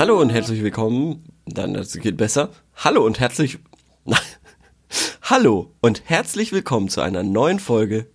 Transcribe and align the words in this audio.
Hallo 0.00 0.18
und 0.18 0.30
herzlich 0.30 0.62
willkommen. 0.62 1.24
Dann, 1.44 1.74
das 1.74 1.92
geht 1.92 2.16
besser. 2.16 2.48
Hallo 2.74 3.04
und 3.04 3.20
herzlich. 3.20 3.58
Hallo 5.22 5.74
und 5.82 6.04
herzlich 6.06 6.52
willkommen 6.52 6.88
zu 6.88 7.02
einer 7.02 7.22
neuen 7.22 7.58
Folge 7.58 8.06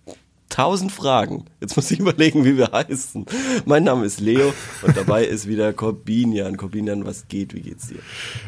1000 0.50 0.90
Fragen. 0.90 1.44
Jetzt 1.60 1.76
muss 1.76 1.88
ich 1.92 2.00
überlegen, 2.00 2.44
wie 2.44 2.56
wir 2.56 2.72
heißen. 2.72 3.24
Mein 3.66 3.84
Name 3.84 4.04
ist 4.04 4.18
Leo 4.18 4.52
und 4.82 4.96
dabei 4.96 5.26
ist 5.26 5.46
wieder 5.46 5.72
Corbinian. 5.72 6.56
Corbinian, 6.56 7.06
was 7.06 7.28
geht? 7.28 7.54
Wie 7.54 7.60
geht's 7.60 7.86
dir? 7.86 8.00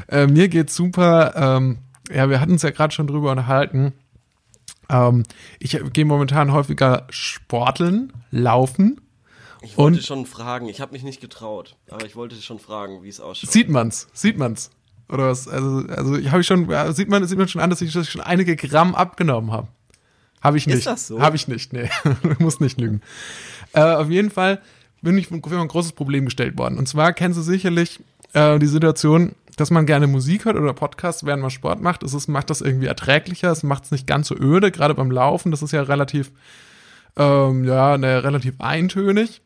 Äh, 0.09 0.27
mir 0.27 0.49
geht's 0.49 0.75
super. 0.75 1.33
Ähm, 1.37 1.79
ja, 2.13 2.29
wir 2.29 2.41
hatten 2.41 2.51
uns 2.51 2.63
ja 2.63 2.71
gerade 2.71 2.93
schon 2.93 3.07
drüber 3.07 3.31
unterhalten. 3.31 3.93
Ähm, 4.91 5.23
ich 5.61 5.79
gehe 5.93 6.05
momentan 6.05 6.53
häufiger 6.53 7.07
sporteln, 7.09 8.13
laufen. 8.33 9.01
Ich 9.61 9.77
wollte 9.77 9.99
Und- 9.99 10.05
schon 10.05 10.27
fragen. 10.27 10.69
Ich 10.69 10.81
habe 10.81 10.93
mich 10.93 11.03
nicht 11.03 11.21
getraut, 11.21 11.77
aber 11.91 12.05
ich 12.07 12.15
wollte 12.17 12.37
schon 12.37 12.59
fragen, 12.59 13.03
wie 13.03 13.09
es 13.09 13.21
ausschaut. 13.21 13.51
Sieht 13.51 13.69
man's? 13.69 14.09
Sieht 14.13 14.39
man's? 14.39 14.71
Oder 15.09 15.29
was? 15.29 15.49
Also, 15.49 15.85
also 15.89 16.17
ich 16.17 16.31
habe 16.31 16.41
ich 16.43 16.47
schon, 16.47 16.69
ja, 16.71 16.93
sieht 16.93 17.09
man, 17.09 17.27
sieht 17.27 17.39
man 17.39 17.49
schon 17.49 17.61
an, 17.63 17.71
dass 17.71 17.81
ich, 17.81 17.93
dass 17.93 18.05
ich 18.07 18.11
schon 18.11 18.21
einige 18.21 18.57
Gramm 18.57 18.95
abgenommen 18.95 19.51
habe. 19.53 19.69
Habe 20.43 20.59
ich 20.59 20.67
Ist 20.67 20.75
nicht. 20.75 20.87
das 20.87 21.09
so? 21.09 21.21
Habe 21.21 21.37
ich 21.37 21.49
nicht, 21.49 21.73
nee. 21.73 21.91
du 22.23 22.35
musst 22.39 22.61
nicht 22.61 22.81
lügen. 22.81 23.01
Äh, 23.73 23.81
auf 23.81 24.09
jeden 24.11 24.31
Fall 24.31 24.61
bin 25.03 25.17
ich 25.19 25.29
vor 25.29 25.39
ein 25.39 25.69
großes 25.69 25.93
Problem 25.93 26.25
gestellt 26.27 26.57
worden. 26.59 26.79
Und 26.79 26.87
zwar 26.89 27.13
kennst 27.13 27.39
du 27.39 27.43
sicherlich 27.43 28.01
äh, 28.35 28.59
die 28.59 28.67
Situation, 28.67 29.35
dass 29.57 29.71
man 29.71 29.87
gerne 29.87 30.07
Musik 30.07 30.45
hört 30.45 30.57
oder 30.57 30.73
Podcast, 30.75 31.25
während 31.27 31.43
man 31.43 31.51
Sport 31.51 31.81
macht. 31.81 32.03
Es 32.05 32.15
ist, 32.15 32.29
macht 32.29 32.51
das 32.51 32.61
irgendwie 32.61 32.87
erträglicher, 32.87 33.51
es 33.51 33.63
macht 33.65 33.85
es 33.85 33.91
nicht 33.91 34.07
ganz 34.07 34.29
so 34.29 34.37
öde, 34.37 34.71
gerade 34.71 34.95
beim 34.95 35.11
Laufen. 35.11 35.51
Das 35.51 35.63
ist 35.63 35.73
ja 35.73 35.83
relativ, 35.83 36.31
ähm, 37.17 37.65
ja, 37.65 37.99
ne, 37.99 38.23
relativ 38.23 38.55
eintönig. 38.61 39.41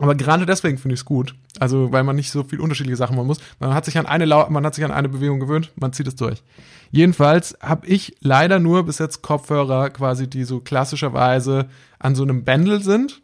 Aber 0.00 0.14
gerade 0.14 0.46
deswegen 0.46 0.78
finde 0.78 0.94
ich 0.94 1.00
es 1.00 1.04
gut. 1.04 1.34
Also, 1.58 1.92
weil 1.92 2.04
man 2.04 2.16
nicht 2.16 2.30
so 2.30 2.42
viel 2.42 2.58
unterschiedliche 2.58 2.96
Sachen 2.96 3.16
machen 3.16 3.26
muss. 3.26 3.40
Man 3.58 3.74
hat 3.74 3.84
sich 3.84 3.98
an 3.98 4.06
eine 4.06 4.24
Lau 4.24 4.48
man 4.48 4.64
hat 4.64 4.74
sich 4.74 4.84
an 4.84 4.92
eine 4.92 5.10
Bewegung 5.10 5.40
gewöhnt, 5.40 5.72
man 5.76 5.92
zieht 5.92 6.08
es 6.08 6.16
durch. 6.16 6.42
Jedenfalls 6.90 7.56
habe 7.60 7.86
ich 7.86 8.16
leider 8.20 8.58
nur 8.58 8.84
bis 8.86 8.98
jetzt 8.98 9.20
Kopfhörer 9.20 9.90
quasi, 9.90 10.28
die 10.28 10.44
so 10.44 10.60
klassischerweise 10.60 11.68
an 11.98 12.14
so 12.14 12.22
einem 12.22 12.44
Bändel 12.44 12.82
sind. 12.82 13.20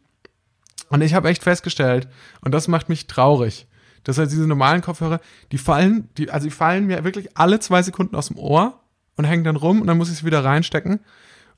Und 0.91 1.01
ich 1.01 1.15
habe 1.15 1.31
echt 1.31 1.43
festgestellt, 1.43 2.09
und 2.43 2.53
das 2.53 2.69
macht 2.69 2.91
mich 2.91 3.07
traurig, 3.07 3.67
dass 4.05 4.19
halt 4.19 4.31
diese 4.31 4.47
normalen 4.47 4.83
Kopfhörer, 4.83 5.21
die 5.53 5.59
fallen, 5.59 6.11
die, 6.19 6.31
also 6.31 6.47
die 6.47 6.55
fallen 6.55 6.87
mir 6.87 7.05
wirklich 7.05 7.39
alle 7.39 7.59
zwei 7.59 7.83
Sekunden 7.83 8.15
aus 8.15 8.29
dem 8.29 8.39
Ohr 8.39 8.79
und 9.17 9.25
hängen 9.25 9.45
dann 9.45 9.57
rum 9.57 9.81
und 9.81 9.87
dann 9.87 9.97
muss 9.97 10.11
ich 10.11 10.19
sie 10.19 10.27
wieder 10.27 10.45
reinstecken. 10.45 11.01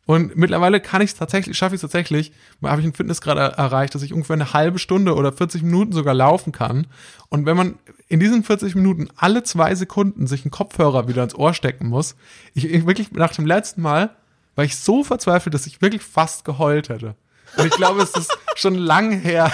Und 0.09 0.37
mittlerweile 0.37 0.81
kann 0.81 1.03
ich 1.03 1.11
es 1.11 1.17
tatsächlich, 1.17 1.59
schaffe 1.59 1.75
ich 1.75 1.81
es 1.81 1.83
tatsächlich, 1.83 2.33
habe 2.65 2.81
ich 2.81 2.87
einen 2.87 2.95
Fitnessgrad 2.95 3.37
er 3.37 3.59
erreicht, 3.59 3.95
dass 3.95 4.01
ich 4.01 4.15
ungefähr 4.15 4.37
eine 4.37 4.55
halbe 4.55 4.79
Stunde 4.79 5.15
oder 5.15 5.35
40 5.35 5.63
Minuten 5.63 5.93
sogar 5.93 6.15
laufen 6.15 6.51
kann. 6.51 6.87
Und 7.29 7.45
wenn 7.45 7.59
man 7.59 7.79
in 8.09 8.19
diesen 8.19 8.43
40 8.43 8.75
Minuten 8.75 9.09
alle 9.17 9.43
zwei 9.43 9.75
Sekunden 9.75 10.27
sich 10.27 10.45
einen 10.45 10.51
Kopfhörer 10.51 11.09
wieder 11.09 11.25
ins 11.25 11.35
Ohr 11.35 11.53
stecken 11.53 11.89
muss, 11.89 12.17
ich, 12.55 12.65
ich 12.65 12.87
wirklich 12.87 13.13
nach 13.13 13.35
dem 13.35 13.45
letzten 13.45 13.83
Mal 13.83 14.17
war 14.55 14.65
ich 14.65 14.79
so 14.79 15.05
verzweifelt, 15.05 15.53
dass 15.53 15.67
ich 15.67 15.83
wirklich 15.83 16.01
fast 16.01 16.47
geheult 16.47 16.89
hätte. 16.89 17.15
Und 17.59 17.67
ich 17.67 17.73
glaube, 17.73 18.01
es 18.01 18.13
ist 18.13 18.35
schon 18.55 18.77
lang 18.77 19.11
her, 19.11 19.53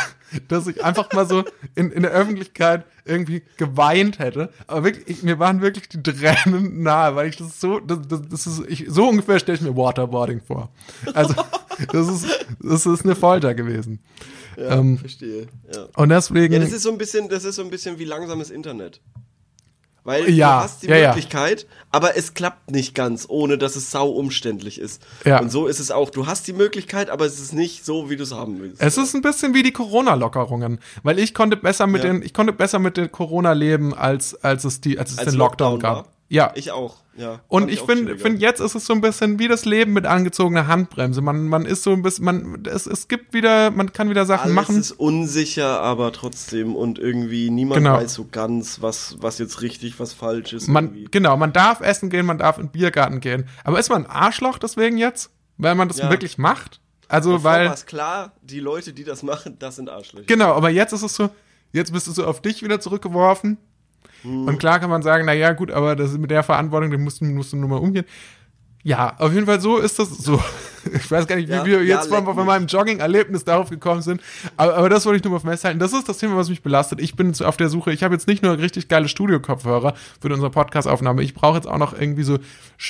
dass 0.49 0.67
ich 0.67 0.85
einfach 0.85 1.13
mal 1.13 1.27
so 1.27 1.45
in, 1.75 1.91
in 1.91 2.03
der 2.03 2.13
Öffentlichkeit 2.13 2.85
irgendwie 3.05 3.43
geweint 3.57 4.19
hätte. 4.19 4.51
Aber 4.67 4.85
wirklich, 4.85 5.09
ich, 5.09 5.23
mir 5.23 5.39
waren 5.39 5.61
wirklich 5.61 5.89
die 5.89 6.03
Tränen 6.03 6.83
nahe, 6.83 7.15
weil 7.17 7.29
ich 7.29 7.37
das 7.37 7.61
so, 7.61 7.81
das, 7.81 7.99
das, 8.09 8.23
das 8.29 8.47
ist, 8.47 8.63
ich, 8.69 8.87
so 8.89 9.09
ungefähr 9.09 9.39
stelle 9.39 9.59
ich 9.59 9.63
mir 9.63 9.77
Waterboarding 9.77 10.41
vor. 10.41 10.71
Also, 11.13 11.35
das 11.93 12.09
ist, 12.09 12.47
das 12.61 12.87
ist 12.87 13.05
eine 13.05 13.15
Folter 13.15 13.55
gewesen. 13.55 14.01
Ja, 14.57 14.79
ähm, 14.79 14.99
verstehe. 14.99 15.47
Ja. 15.73 15.89
Und 15.97 16.09
deswegen. 16.11 16.55
Ja, 16.55 16.61
das 16.61 16.73
ist 16.73 16.83
so 16.83 16.91
ein 16.91 16.99
bisschen, 16.99 17.29
das 17.29 17.45
ist 17.45 17.57
so 17.57 17.63
ein 17.63 17.71
bisschen 17.71 17.99
wie 17.99 18.05
langsames 18.05 18.51
Internet. 18.51 19.01
Weil 20.05 20.29
Ja, 20.31 20.59
du 20.59 20.65
hast 20.65 20.83
die 20.83 20.87
ja, 20.89 20.97
ja. 20.97 21.09
Möglichkeit, 21.09 21.67
aber 21.91 22.15
es 22.17 22.35
klappt 22.35 22.71
nicht 22.71 22.95
ganz, 22.95 23.25
ohne 23.29 23.57
dass 23.57 23.75
es 23.75 23.91
sau 23.91 24.11
umständlich 24.11 24.79
ist. 24.79 25.03
Ja. 25.25 25.41
Und 25.41 25.51
so 25.51 25.67
ist 25.67 25.81
es 25.81 25.91
auch. 25.91 26.11
Du 26.11 26.27
hast 26.27 26.47
die 26.47 26.53
Möglichkeit, 26.53 27.09
aber 27.09 27.25
es 27.25 27.41
ist 27.41 27.55
nicht 27.55 27.87
so, 27.87 28.11
wie 28.11 28.17
du 28.17 28.25
es 28.25 28.33
haben 28.33 28.61
willst. 28.61 28.83
Es 28.83 28.99
ist 28.99 29.15
ein 29.15 29.23
bisschen 29.23 29.55
wie 29.55 29.63
die 29.63 29.73
Corona-Lockerungen, 29.73 30.79
weil 31.03 31.19
ich 31.19 31.33
konnte 31.33 31.57
besser 31.57 31.87
mit 31.87 32.05
Ja. 32.05 32.13
den, 32.13 32.23
ich 32.23 32.35
konnte 32.35 32.53
besser 32.53 32.79
mit 32.79 32.97
den 32.99 33.11
Corona 33.11 33.53
leben, 33.53 33.95
als, 33.95 34.35
als 34.45 34.65
es 34.65 34.81
die, 34.83 34.99
als 34.99 35.13
es 35.13 35.19
Als 35.19 35.31
den 35.31 35.39
Lockdown, 35.39 35.73
Lockdown 35.75 35.95
gab. 35.97 36.07
war? 36.07 36.14
Ja. 36.35 36.53
Ich 36.55 36.71
auch, 36.73 36.97
ja. 37.17 37.41
Und 37.49 37.71
ich 37.71 37.81
auch 37.83 37.87
finde, 37.87 38.19
find, 38.19 38.41
jetzt 38.41 38.61
ist 38.61 38.75
es 38.75 38.87
so 38.87 38.93
ein 38.93 39.01
bisschen 39.01 39.39
wie 39.39 39.49
das 39.49 39.65
Leben 39.65 39.93
mit 39.93 40.05
angezogener 40.05 40.67
Handbremse. 40.67 41.21
Man, 41.21 41.47
man 41.49 41.65
ist 41.65 41.83
so 41.85 41.93
ein 41.93 42.03
bisschen, 42.03 42.25
man, 42.25 42.63
es, 42.67 42.87
es 42.87 43.09
gibt 43.09 43.33
wieder, 43.35 43.71
man 43.71 43.93
kann 43.93 44.11
wieder 44.11 44.27
Sachen 44.27 44.45
Alles 44.45 44.55
machen. 44.55 44.77
ist 44.79 44.93
unsicher, 44.93 45.81
aber 45.81 46.13
trotzdem 46.13 46.75
und 46.75 46.99
irgendwie 46.99 47.51
niemand 47.51 47.79
Genau. 47.79 47.95
weiß 47.97 48.13
so 48.15 48.27
ganz, 48.31 48.83
was, 48.83 49.17
was 49.21 49.39
jetzt 49.39 49.63
richtig, 49.63 49.99
was 50.01 50.13
falsch 50.13 50.53
ist. 50.53 50.69
Man, 50.69 50.87
irgendwie. 50.87 51.09
genau, 51.11 51.37
man 51.37 51.53
darf 51.53 51.81
essen 51.81 52.11
gehen, 52.11 52.27
man 52.27 52.39
darf 52.39 52.59
in 52.59 52.67
den 52.67 52.73
Biergarten 52.73 53.21
gehen. 53.21 53.49
Aber 53.63 53.79
ist 53.79 53.89
man 53.91 54.05
ein 54.07 54.11
Arschloch 54.11 54.59
deswegen 54.59 54.99
jetzt? 54.99 55.31
Weil 55.57 55.75
man 55.77 55.89
das 55.89 55.99
Ja. 55.99 56.11
wirklich 56.11 56.37
macht? 56.37 56.81
Also, 57.07 57.33
Davor 57.33 57.45
weil, 57.45 57.67
war 57.67 57.75
es 57.75 57.87
klar, 57.87 58.33
die 58.43 58.59
Leute, 58.61 58.93
die 58.93 59.05
das 59.05 59.23
machen, 59.23 59.57
das 59.61 59.77
sind 59.77 59.89
Arschlöcher. 59.89 60.27
genau, 60.27 60.53
aber 60.55 60.71
jetzt 60.71 60.93
ist 60.93 61.03
es 61.03 61.15
so, 61.15 61.29
jetzt 61.73 61.93
bist 61.93 62.07
du 62.09 62.13
so 62.13 62.25
auf 62.27 62.41
dich 62.43 62.63
wieder 62.65 62.81
zurückgeworfen. 62.81 63.59
Hm. 64.25 64.49
Und 64.49 64.59
klar 64.59 64.81
kann 64.81 64.91
man 64.91 65.03
sagen, 65.03 65.25
na 65.27 65.33
ja, 65.33 65.53
gut, 65.53 65.71
aber 65.71 65.95
das 65.97 66.11
ist 66.13 66.19
mit 66.19 66.31
der 66.31 66.43
Verantwortung, 66.43 66.91
die 66.91 66.97
musst 66.97 67.23
musst 67.23 67.53
du 67.53 67.57
nur 67.57 67.69
mal 67.69 67.77
umgehen. 67.79 68.05
Ja, 68.87 69.15
auf 69.19 69.33
jeden 69.33 69.47
Fall 69.47 69.61
so 69.63 69.79
ist 69.79 69.99
das 69.99 70.11
so. 70.11 70.43
Ich 70.93 71.11
weiß 71.11 71.27
gar 71.27 71.37
nicht, 71.37 71.49
wie 71.49 71.53
Ja, 71.55 71.65
wir 71.65 71.83
ja, 71.83 71.97
jetzt 71.97 72.09
von, 72.09 72.19
leck 72.19 72.27
von 72.27 72.37
mich. 72.37 72.45
meinem 72.45 72.67
Jogging-Erlebnis 72.67 73.43
darauf 73.43 73.71
gekommen 73.71 74.03
sind. 74.03 74.21
Aber, 74.59 74.77
aber 74.77 74.91
das 74.91 75.07
wollte 75.07 75.17
ich 75.17 75.25
nur 75.25 75.33
mal 75.33 75.39
festhalten. 75.51 75.79
Das 75.79 75.95
ist 75.95 76.07
das 76.11 76.19
Thema, 76.19 76.37
was 76.37 76.51
mich 76.51 76.63
belastet. 76.63 77.01
Ich 77.01 77.17
bin 77.17 77.33
auf 77.43 77.57
der 77.57 77.71
Suche. 77.71 77.91
Ich 77.91 78.03
habe 78.03 78.13
jetzt 78.13 78.29
nicht 78.29 78.43
nur 78.43 78.59
richtig 78.59 78.89
geile 78.89 79.09
Studio-Kopfhörer 79.09 79.95
für 80.21 80.29
unsere 80.29 80.51
Podcast-Aufnahme. 80.51 81.23
Ich 81.23 81.33
brauche 81.33 81.57
jetzt 81.57 81.67
auch 81.67 81.79
noch 81.79 81.99
irgendwie 81.99 82.23
so 82.23 82.39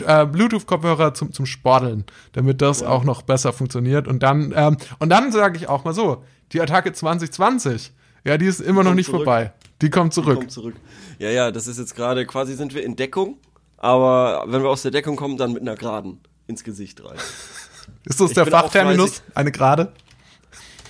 äh, 0.05 0.27
Bluetooth-Kopfhörer 0.27 1.15
zum, 1.15 1.33
zum 1.33 1.47
Sporteln, 1.47 2.03
damit 2.33 2.61
das 2.63 2.83
auch 2.83 3.05
noch 3.05 3.23
besser 3.23 3.53
funktioniert. 3.53 4.09
Und 4.09 4.25
dann, 4.25 4.53
ähm, 4.57 4.77
und 4.99 5.09
dann 5.11 5.31
sage 5.31 5.57
ich 5.57 5.69
auch 5.69 5.85
mal 5.85 5.95
so, 5.95 6.25
die 6.51 6.61
Attacke 6.61 6.93
2020, 6.93 7.93
ja, 8.25 8.37
die 8.39 8.47
ist 8.47 8.61
immer 8.61 8.83
noch 8.83 8.95
nicht 8.95 9.07
zurück. 9.07 9.21
vorbei. 9.25 9.53
Die 9.83 9.91
kommt 9.91 10.15
zurück. 10.15 10.37
Kommt 10.39 10.53
zurück. 10.53 10.75
Ja, 11.19 11.31
ja, 11.31 11.51
das 11.51 11.67
ist 11.67 11.79
jetzt 11.79 11.95
gerade 11.95 12.27
quasi 12.27 12.55
sind 12.55 12.75
wir 12.75 12.83
in 12.85 12.97
Deckung, 12.97 13.39
aber 13.77 14.45
wenn 14.47 14.63
wir 14.63 14.69
aus 14.71 14.83
der 14.83 14.91
Deckung 14.91 15.17
kommen, 15.17 15.37
dann 15.37 15.53
mit 15.53 15.63
einer 15.63 15.75
Geraden 15.77 16.21
ins 16.47 16.65
Gesicht 16.65 17.05
rein. 17.05 17.17
Ist 18.05 18.21
das 18.21 18.31
Ich 18.31 18.35
der 18.35 18.45
bin 18.45 18.53
Fachterminus? 18.53 19.23
Eine 19.35 19.53
Gerade? 19.53 19.93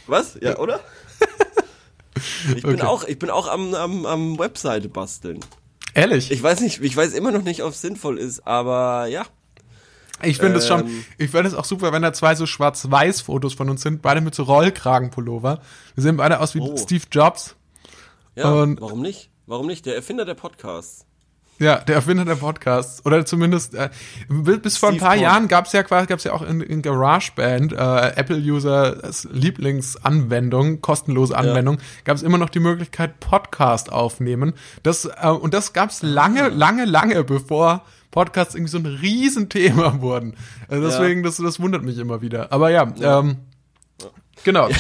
Was? 0.07 0.37
Ja, 0.41 0.59
oder? 0.59 0.81
Ich 2.57 2.63
bin 2.63 2.75
Okay. 2.77 2.83
auch, 2.83 3.05
ich 3.05 3.19
bin 3.19 3.31
auch 3.31 3.49
am, 3.49 3.75
am, 3.75 4.07
am 4.07 4.39
Webseite 4.39 4.89
basteln. 4.89 5.41
Ehrlich? 5.95 6.31
Ich 6.31 6.43
weiß 6.43 6.61
nicht, 6.61 6.81
ich 6.83 6.97
weiß 6.97 7.13
immer 7.13 7.33
noch 7.33 7.43
nicht, 7.43 7.63
ob 7.65 7.71
es 7.73 7.81
sinnvoll 7.81 8.19
ist, 8.19 8.47
aber 8.47 9.07
ja. 9.07 9.25
Ich 10.23 10.39
finde 10.39 10.59
es 10.59 10.69
schon, 10.69 10.83
Ähm. 10.87 11.05
ich 11.19 11.31
finde 11.31 11.49
es 11.49 11.55
auch 11.55 11.65
super, 11.65 11.93
wenn 11.93 12.03
da 12.03 12.13
zwei 12.13 12.35
so 12.37 12.47
Schwarz-Weiß-Fotos 12.47 13.55
von 13.55 13.69
uns 13.69 13.83
sind, 13.83 14.01
beide 14.01 14.21
mit 14.21 14.35
so 14.35 14.45
Rollkragenpullover. 14.45 15.61
Wir 15.97 16.03
sehen 16.03 16.17
beide 16.17 16.39
aus 16.41 16.55
wie 16.55 16.61
Oh. 16.61 16.77
Steve 16.77 17.05
Jobs. 17.11 17.57
Ja, 18.37 18.51
Und- 18.53 18.81
warum 18.81 19.01
nicht? 19.03 19.31
Warum 19.47 19.67
nicht? 19.67 19.85
Der 19.87 19.95
Erfinder 19.95 20.25
der 20.25 20.35
Podcasts. 20.35 21.07
Ja, 21.61 21.79
der 21.79 21.95
Erfinder 21.97 22.25
der 22.25 22.35
Podcasts. 22.35 23.05
Oder 23.07 23.25
zumindest, 23.25 23.75
äh, 23.75 23.89
bis 24.29 24.77
vor 24.77 24.89
ein 24.89 24.99
paar 24.99 25.13
Pod. 25.13 25.21
Jahren 25.23 25.47
gab 25.47 25.67
es 25.67 25.73
ja 25.73 25.85
quasi, 25.85 26.07
gab 26.09 26.19
es 26.19 26.25
ja 26.25 26.33
auch 26.33 26.43
in, 26.43 26.61
in 26.61 26.83
GarageBand, 26.83 27.73
äh, 27.75 27.77
Apple-Users 28.17 29.29
Lieblingsanwendung, 29.31 30.81
kostenlose 30.81 31.37
Anwendung, 31.37 31.79
gab 32.05 32.17
es 32.17 32.23
immer 32.23 32.39
noch 32.39 32.49
die 32.51 32.59
Möglichkeit, 32.61 33.21
Podcast 33.21 33.93
aufnehmen. 33.93 34.55
Das, 34.83 35.05
äh, 35.05 35.29
und 35.29 35.55
das 35.55 35.73
gab 35.73 35.91
es 35.91 36.03
lange, 36.03 36.49
lange, 36.49 36.87
lange, 36.87 37.23
bevor 37.23 37.85
Podcasts 38.11 38.55
irgendwie 38.55 38.71
so 38.71 38.79
ein 38.79 38.87
Riesenthema 38.87 40.01
wurden. 40.01 40.35
Also 40.69 40.85
deswegen, 40.87 41.23
das, 41.23 41.37
das 41.37 41.61
wundert 41.61 41.83
mich 41.85 41.99
immer 41.99 42.21
wieder. 42.21 42.53
Aber 42.53 42.71
ja, 42.71 42.93
ähm, 43.01 43.37
genau. 44.45 44.69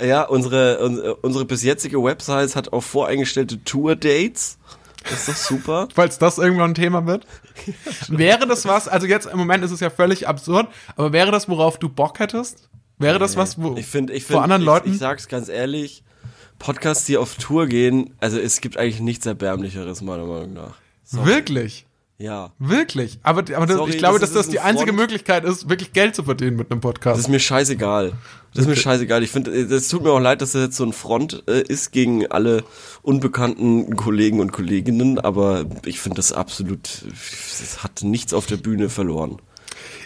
Ja, 0.00 0.22
unsere, 0.22 0.78
unsere, 1.20 1.44
bis 1.44 1.62
jetzige 1.62 2.02
Website 2.02 2.56
hat 2.56 2.72
auch 2.72 2.82
voreingestellte 2.82 3.62
Tour-Dates. 3.64 4.58
Das 5.04 5.12
ist 5.12 5.28
doch 5.28 5.34
super. 5.36 5.88
falls 5.94 6.18
das 6.18 6.38
irgendwann 6.38 6.70
ein 6.70 6.74
Thema 6.74 7.06
wird. 7.06 7.26
wäre 8.08 8.46
das 8.46 8.64
was, 8.66 8.88
also 8.88 9.06
jetzt 9.06 9.26
im 9.26 9.38
Moment 9.38 9.64
ist 9.64 9.70
es 9.70 9.80
ja 9.80 9.90
völlig 9.90 10.26
absurd, 10.26 10.68
aber 10.96 11.12
wäre 11.12 11.30
das, 11.30 11.48
worauf 11.48 11.78
du 11.78 11.88
Bock 11.88 12.18
hättest? 12.18 12.70
Wäre 12.98 13.18
das 13.18 13.36
was, 13.36 13.60
wo 13.60 13.76
Ich 13.76 13.86
finde, 13.86 14.12
ich 14.14 14.24
vor 14.24 14.42
finde, 14.42 14.44
anderen 14.44 14.62
ich, 14.62 14.66
Leuten? 14.66 14.92
ich 14.92 14.98
sag's 14.98 15.28
ganz 15.28 15.48
ehrlich, 15.48 16.02
Podcasts, 16.58 17.04
die 17.04 17.16
auf 17.16 17.36
Tour 17.36 17.66
gehen, 17.66 18.14
also 18.18 18.38
es 18.38 18.60
gibt 18.60 18.76
eigentlich 18.76 19.00
nichts 19.00 19.26
erbärmlicheres, 19.26 20.00
meiner 20.02 20.24
Meinung 20.24 20.54
nach. 20.54 20.74
Sorry. 21.04 21.26
wirklich? 21.26 21.86
Ja. 22.20 22.50
Wirklich? 22.58 23.20
Aber, 23.22 23.44
aber 23.54 23.66
das, 23.66 23.76
Sorry, 23.76 23.90
ich 23.92 23.98
glaube, 23.98 24.18
das 24.18 24.32
dass 24.32 24.46
das 24.46 24.48
die 24.50 24.58
ein 24.58 24.70
einzige 24.70 24.88
Front. 24.88 25.00
Möglichkeit 25.00 25.44
ist, 25.44 25.68
wirklich 25.68 25.92
Geld 25.92 26.16
zu 26.16 26.24
verdienen 26.24 26.56
mit 26.56 26.70
einem 26.70 26.80
Das 26.80 26.90
Podcast. 26.90 27.20
ist 27.20 27.28
mir 27.28 27.38
scheißegal. 27.38 28.12
Das 28.54 28.62
ist 28.62 28.68
mir 28.68 28.74
scheißegal. 28.76 29.22
Ich 29.22 29.30
finde, 29.30 29.52
es 29.52 29.88
tut 29.88 30.02
mir 30.02 30.10
auch 30.10 30.18
leid, 30.18 30.42
dass 30.42 30.52
das 30.52 30.62
jetzt 30.62 30.76
so 30.76 30.84
ein 30.84 30.92
Front 30.92 31.44
äh, 31.46 31.60
ist 31.62 31.92
gegen 31.92 32.26
alle 32.26 32.64
unbekannten 33.02 33.94
Kollegen 33.94 34.40
und 34.40 34.50
Kolleginnen, 34.52 35.20
aber 35.20 35.64
ich 35.84 36.00
finde 36.00 36.16
das 36.16 36.32
absolut, 36.32 36.88
es 37.12 37.84
hat 37.84 38.02
nichts 38.02 38.34
auf 38.34 38.46
der 38.46 38.56
Bühne 38.56 38.88
verloren. 38.88 39.40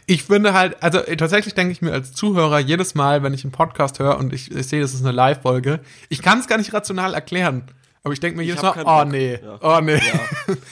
Ich 0.06 0.24
finde 0.24 0.52
halt, 0.52 0.82
also 0.82 0.98
äh, 0.98 1.16
tatsächlich 1.16 1.54
denke 1.54 1.72
ich 1.72 1.80
mir 1.80 1.92
als 1.92 2.12
Zuhörer 2.12 2.58
jedes 2.58 2.94
Mal, 2.94 3.22
wenn 3.22 3.32
ich 3.32 3.44
einen 3.44 3.52
Podcast 3.52 4.00
höre 4.00 4.18
und 4.18 4.34
ich, 4.34 4.50
ich 4.54 4.66
sehe, 4.66 4.82
das 4.82 4.92
ist 4.92 5.02
eine 5.02 5.12
Live-Folge, 5.12 5.80
ich 6.10 6.20
kann 6.20 6.40
es 6.40 6.46
gar 6.46 6.58
nicht 6.58 6.74
rational 6.74 7.14
erklären. 7.14 7.62
Aber 8.04 8.12
ich 8.14 8.20
denke 8.20 8.36
mir 8.38 8.42
jedes 8.44 8.60
Mal, 8.62 8.82
oh 8.84 9.04
nee, 9.08 9.38
Ja. 9.42 9.58
oh 9.60 9.80
nee. 9.80 9.94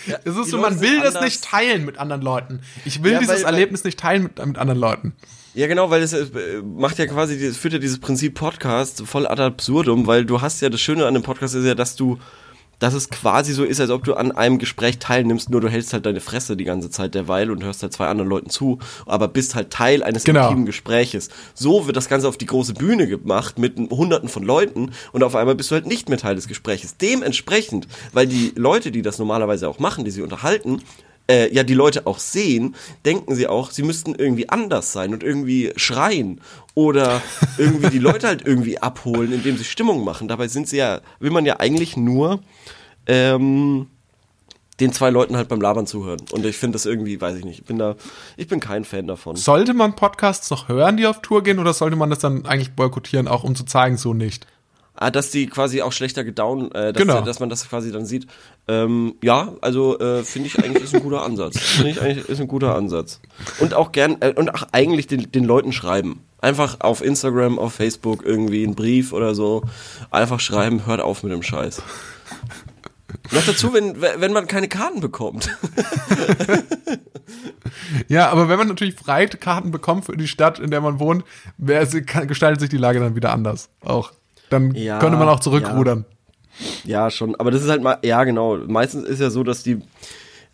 Ja, 0.07 0.19
Es 0.25 0.37
ist 0.37 0.51
so, 0.51 0.59
man 0.59 0.81
will 0.81 0.99
das 0.99 1.15
anders. 1.15 1.25
nicht 1.25 1.45
teilen 1.45 1.85
mit 1.85 1.97
anderen 1.99 2.23
Leuten. 2.23 2.61
Ich 2.85 3.03
will 3.05 3.13
Ja, 3.13 3.19
dieses 3.21 3.37
weil- 3.37 3.45
weil- 3.45 3.55
Erlebnis 3.55 3.85
nicht 3.85 4.01
teilen 4.01 4.25
mit, 4.25 4.45
mit 4.45 4.59
anderen 4.59 4.81
Leuten. 4.81 5.15
Ja, 5.55 5.67
genau, 5.69 5.91
weil 5.91 6.03
es 6.03 6.13
äh, 6.13 6.27
macht 6.63 6.99
ja 6.99 7.07
quasi, 7.07 7.35
es 7.45 7.57
führt 7.57 7.73
ja 7.75 7.79
dieses 7.79 7.99
Prinzip 8.01 8.35
Podcast 8.35 9.03
voll 9.07 9.27
ad 9.27 9.41
absurdum, 9.43 10.07
weil 10.07 10.25
du 10.25 10.41
hast 10.41 10.61
ja, 10.61 10.69
das 10.71 10.81
Schöne 10.81 11.07
an 11.07 11.15
dem 11.15 11.23
Podcast 11.23 11.55
ist 11.55 11.65
ja, 11.65 11.75
dass 11.75 11.95
du, 11.97 12.19
dass 12.81 12.95
es 12.95 13.09
quasi 13.09 13.53
so 13.53 13.63
ist, 13.63 13.81
als 13.81 13.91
ob 13.91 14.03
du 14.03 14.15
an 14.15 14.33
einem 14.33 14.59
Gespräch 14.59 14.99
teilnimmst, 14.99 15.51
nur 15.51 15.61
du 15.61 15.69
hältst 15.69 15.93
halt 15.93 16.05
deine 16.07 16.21
Fresse 16.21 16.57
die 16.57 16.65
ganze 16.65 16.91
Zeit 16.91 17.15
derweil 17.15 17.51
und 17.53 17.63
hörst 17.63 17.83
halt 17.83 17.93
zwei 17.93 18.09
anderen 18.09 18.29
Leuten 18.29 18.51
zu, 18.51 18.79
aber 19.07 19.29
bist 19.29 19.55
halt 19.55 19.71
Teil 19.71 20.03
eines 20.03 20.25
Genau. 20.25 20.45
intimen 20.49 20.67
Gespräches. 20.67 21.29
So 21.55 21.87
wird 21.87 21.97
das 21.97 22.09
Ganze 22.09 22.27
auf 22.27 22.37
die 22.37 22.47
große 22.47 22.75
Bühne 22.75 23.07
gemacht 23.07 23.59
mit 23.59 23.77
hunderten 23.91 24.29
von 24.29 24.43
Leuten 24.43 24.91
und 25.13 25.23
auf 25.23 25.37
einmal 25.37 25.55
bist 25.55 25.71
du 25.71 25.77
halt 25.77 25.87
nicht 25.87 26.09
mehr 26.09 26.19
Teil 26.19 26.35
des 26.35 26.49
Gespräches. 26.49 26.97
Dementsprechend, 26.97 27.87
weil 28.13 28.27
die 28.27 28.53
Leute, 28.57 28.91
die 28.91 29.03
das 29.03 29.19
normalerweise 29.19 29.69
auch 29.69 29.79
machen, 29.79 30.05
die 30.05 30.11
sie 30.11 30.23
unterhalten, 30.23 30.83
äh, 31.31 31.55
ja 31.55 31.63
die 31.63 31.75
Leute 31.75 32.07
auch 32.07 32.19
sehen, 32.19 32.75
denken 33.05 33.35
sie 33.35 33.47
auch, 33.47 33.71
sie 33.71 33.83
müssten 33.83 34.15
irgendwie 34.15 34.49
anders 34.49 34.93
sein 34.93 35.13
und 35.13 35.23
irgendwie 35.23 35.73
schreien 35.77 36.41
oder 36.75 37.23
irgendwie 37.59 37.91
die 37.91 37.99
Leute 37.99 38.27
halt 38.27 38.43
irgendwie 38.45 38.79
abholen, 38.79 39.33
indem 39.33 39.57
sie 39.57 39.65
Stimmung 39.65 40.05
machen. 40.05 40.29
Dabei 40.29 40.49
sind 40.49 40.69
sie 40.69 40.79
ja, 40.79 41.01
will 41.21 41.31
man 41.31 41.47
ja 41.47 41.61
eigentlich 41.61 41.97
nur 41.97 42.41
ähm, 43.07 43.87
den 44.81 44.93
zwei 44.93 45.11
Leuten 45.11 45.37
halt 45.37 45.49
beim 45.49 45.61
Labern 45.61 45.87
zuhören. 45.87 46.23
Und 46.33 46.45
ich 46.47 46.57
finde 46.57 46.77
das 46.77 46.87
irgendwie, 46.87 47.21
weiß 47.21 47.37
ich 47.37 47.45
nicht, 47.45 47.61
ich 47.61 47.65
bin 47.67 47.79
da, 47.79 47.97
ich 48.37 48.49
bin 48.49 48.61
kein 48.61 48.85
Fan 48.85 49.07
davon. 49.07 49.37
Sollte 49.37 49.75
man 49.75 49.95
Podcasts 49.95 50.51
noch 50.51 50.69
hören, 50.69 50.97
die 50.97 51.07
auf 51.07 51.21
Tour 51.21 51.43
gehen, 51.43 51.59
oder 51.59 51.75
sollte 51.75 51.97
man 51.97 52.11
das 52.11 52.21
dann 52.21 52.47
eigentlich 52.47 52.73
boykottieren, 52.73 53.29
auch 53.29 53.45
um 53.45 53.55
zu 53.55 53.65
zeigen, 53.65 53.97
so 53.97 54.15
nicht? 54.15 54.47
Ah, 55.03 55.11
dass 55.11 55.31
die 55.31 55.47
quasi 55.47 55.81
auch 55.81 55.93
schlechter 55.93 56.25
gedown, 56.25 56.71
äh, 56.73 56.93
dass, 56.93 57.01
Genau. 57.01 57.23
dass 57.23 57.41
man 57.41 57.49
das 57.49 57.67
quasi 57.67 57.91
dann 57.91 58.05
sieht. 58.05 58.27
Ähm, 58.69 59.15
ja, 59.23 59.55
also 59.63 59.99
äh, 59.99 60.23
finde 60.25 60.49
ich 60.49 60.63
eigentlich 60.63 60.85
ist 60.85 60.95
ein 60.95 61.03
guter 61.03 61.23
Ansatz. 61.23 61.59
Finde 61.59 61.91
ich 61.93 62.01
eigentlich 62.03 62.29
ist 62.29 62.39
ein 62.39 62.49
guter 62.49 62.75
Ansatz. 62.77 63.19
Und 63.61 63.73
auch 63.73 63.93
gern 63.93 64.19
äh, 64.21 64.35
und 64.37 64.55
auch 64.55 64.65
eigentlich 64.73 65.07
den, 65.07 65.33
den 65.33 65.45
Leuten 65.45 65.73
schreiben. 65.73 66.21
Einfach 66.43 66.81
auf 66.81 67.03
Instagram, 67.03 67.59
auf 67.59 67.73
Facebook 67.73 68.25
irgendwie 68.27 68.63
einen 68.63 68.75
Brief 68.75 69.15
oder 69.15 69.35
so. 69.35 69.63
Einfach 70.11 70.39
schreiben, 70.39 70.85
hört 70.85 71.01
auf 71.01 71.23
mit 71.23 71.33
dem 71.33 71.43
Scheiß. 71.43 71.83
Noch 73.33 73.45
dazu, 73.47 73.73
wenn, 73.73 74.03
wenn 74.03 74.33
man 74.35 74.47
keine 74.47 74.69
Karten 74.69 75.01
bekommt. 75.01 75.51
Ja, 78.09 78.29
aber 78.31 78.49
wenn 78.49 78.59
man 78.59 78.69
natürlich 78.69 78.95
Freikarten 78.95 79.71
bekommt 79.71 80.05
für 80.05 80.17
die 80.17 80.29
Stadt, 80.29 80.59
in 80.59 80.71
der 80.71 80.81
man 80.81 80.99
wohnt, 81.01 81.25
gestaltet 81.59 82.61
sich 82.61 82.69
die 82.69 82.77
Lage 82.77 83.01
dann 83.01 83.15
wieder 83.15 83.33
anders. 83.33 83.69
Auch. 83.81 84.13
Dann 84.51 84.75
Ja, 84.75 84.99
könnte 84.99 85.17
man 85.17 85.29
auch 85.29 85.41
zurückrudern. 85.41 86.05
Ja, 86.85 87.11
schon. 87.11 87.35
Aber 87.37 87.51
das 87.51 87.63
ist 87.63 87.71
halt 87.71 87.83
mal, 87.83 87.99
ja 88.03 88.23
genau. 88.25 88.57
Meistens 88.59 89.05
ist 89.05 89.21
ja 89.21 89.31
so, 89.31 89.43
dass 89.43 89.63
die, 89.63 89.79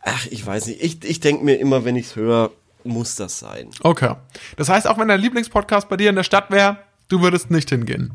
ach, 0.03 0.27
ich 0.31 0.47
weiß 0.47 0.67
nicht. 0.69 0.83
Ich, 0.83 1.05
ich 1.05 1.21
denke 1.21 1.45
mir 1.45 1.55
immer, 1.59 1.85
wenn 1.85 1.97
ich's 1.97 2.15
höre, 2.15 2.51
muss 2.85 3.17
das 3.17 3.39
sein. 3.41 3.71
Okay. 3.83 4.15
Das 4.57 4.69
heißt, 4.69 4.87
auch 4.87 4.99
wenn 4.99 5.09
dein 5.09 5.21
Lieblingspodcast 5.21 5.89
bei 5.89 5.97
dir 5.97 6.11
in 6.11 6.17
der 6.17 6.23
Stadt 6.23 6.51
wäre, 6.51 6.79
du 7.09 7.21
würdest 7.23 7.51
nicht 7.51 7.71
hingehen. 7.71 8.13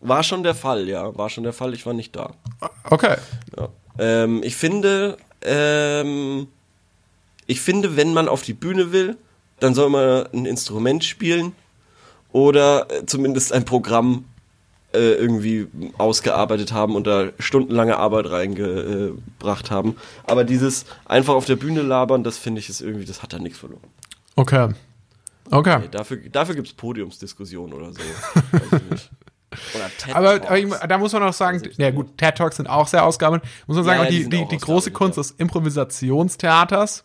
War 0.00 0.22
schon 0.22 0.42
der 0.42 0.54
Fall, 0.54 0.88
ja. 0.88 1.16
War 1.18 1.28
schon 1.28 1.44
der 1.44 1.52
Fall. 1.52 1.74
Ich 1.74 1.84
war 1.84 1.92
nicht 1.92 2.16
da. 2.16 2.32
Okay. 2.84 3.16
Ja. 3.58 3.68
Ähm, 3.98 4.40
ich 4.42 4.56
finde, 4.56 5.16
ähm, 5.42 6.46
ich 7.46 7.60
finde, 7.60 7.96
wenn 7.96 8.14
man 8.14 8.28
auf 8.28 8.42
die 8.42 8.52
Bühne 8.54 8.92
will, 8.92 9.16
dann 9.60 9.74
soll 9.74 9.90
man 9.90 10.26
ein 10.32 10.46
Instrument 10.46 11.02
spielen 11.04 11.52
oder 12.32 12.86
äh, 12.90 13.06
zumindest 13.06 13.52
ein 13.52 13.64
Programm 13.64 14.24
äh, 14.96 15.14
irgendwie 15.14 15.68
ausgearbeitet 15.98 16.72
haben 16.72 16.96
und 16.96 17.06
da 17.06 17.28
stundenlange 17.38 17.96
Arbeit 17.96 18.30
reingebracht 18.30 19.70
haben. 19.70 19.96
Aber 20.24 20.44
dieses 20.44 20.86
einfach 21.04 21.34
auf 21.34 21.44
der 21.44 21.56
Bühne 21.56 21.82
labern, 21.82 22.24
das 22.24 22.38
finde 22.38 22.60
ich 22.60 22.68
ist 22.68 22.80
irgendwie, 22.80 23.04
das 23.04 23.22
hat 23.22 23.32
da 23.32 23.38
nichts 23.38 23.58
verloren. 23.58 23.82
Okay. 24.34 24.68
Okay. 25.50 25.78
Nee, 25.80 25.88
dafür 25.90 26.16
dafür 26.16 26.54
gibt 26.54 26.66
es 26.66 26.74
Podiumsdiskussionen 26.74 27.72
oder 27.72 27.92
so. 27.92 28.00
Oder 29.74 29.90
TED 29.96 30.14
Aber, 30.14 30.34
aber 30.34 30.58
ich, 30.58 30.68
da 30.68 30.98
muss 30.98 31.12
man 31.12 31.22
auch 31.22 31.32
sagen, 31.32 31.58
Selbst 31.58 31.78
ja 31.78 31.90
gut, 31.90 32.18
TED 32.18 32.34
Talks 32.36 32.56
sind 32.56 32.68
auch 32.68 32.88
sehr 32.88 33.04
ausgearbeitet. 33.04 33.48
Muss 33.66 33.76
man 33.76 33.84
sagen, 33.84 33.98
Ja, 33.98 34.04
ja, 34.04 34.08
auch 34.08 34.28
die 34.28 34.28
die, 34.28 34.48
die, 34.48 34.58
große 34.58 34.90
Kunst 34.90 35.16
ja. 35.16 35.22
des 35.22 35.32
Improvisationstheaters 35.32 37.04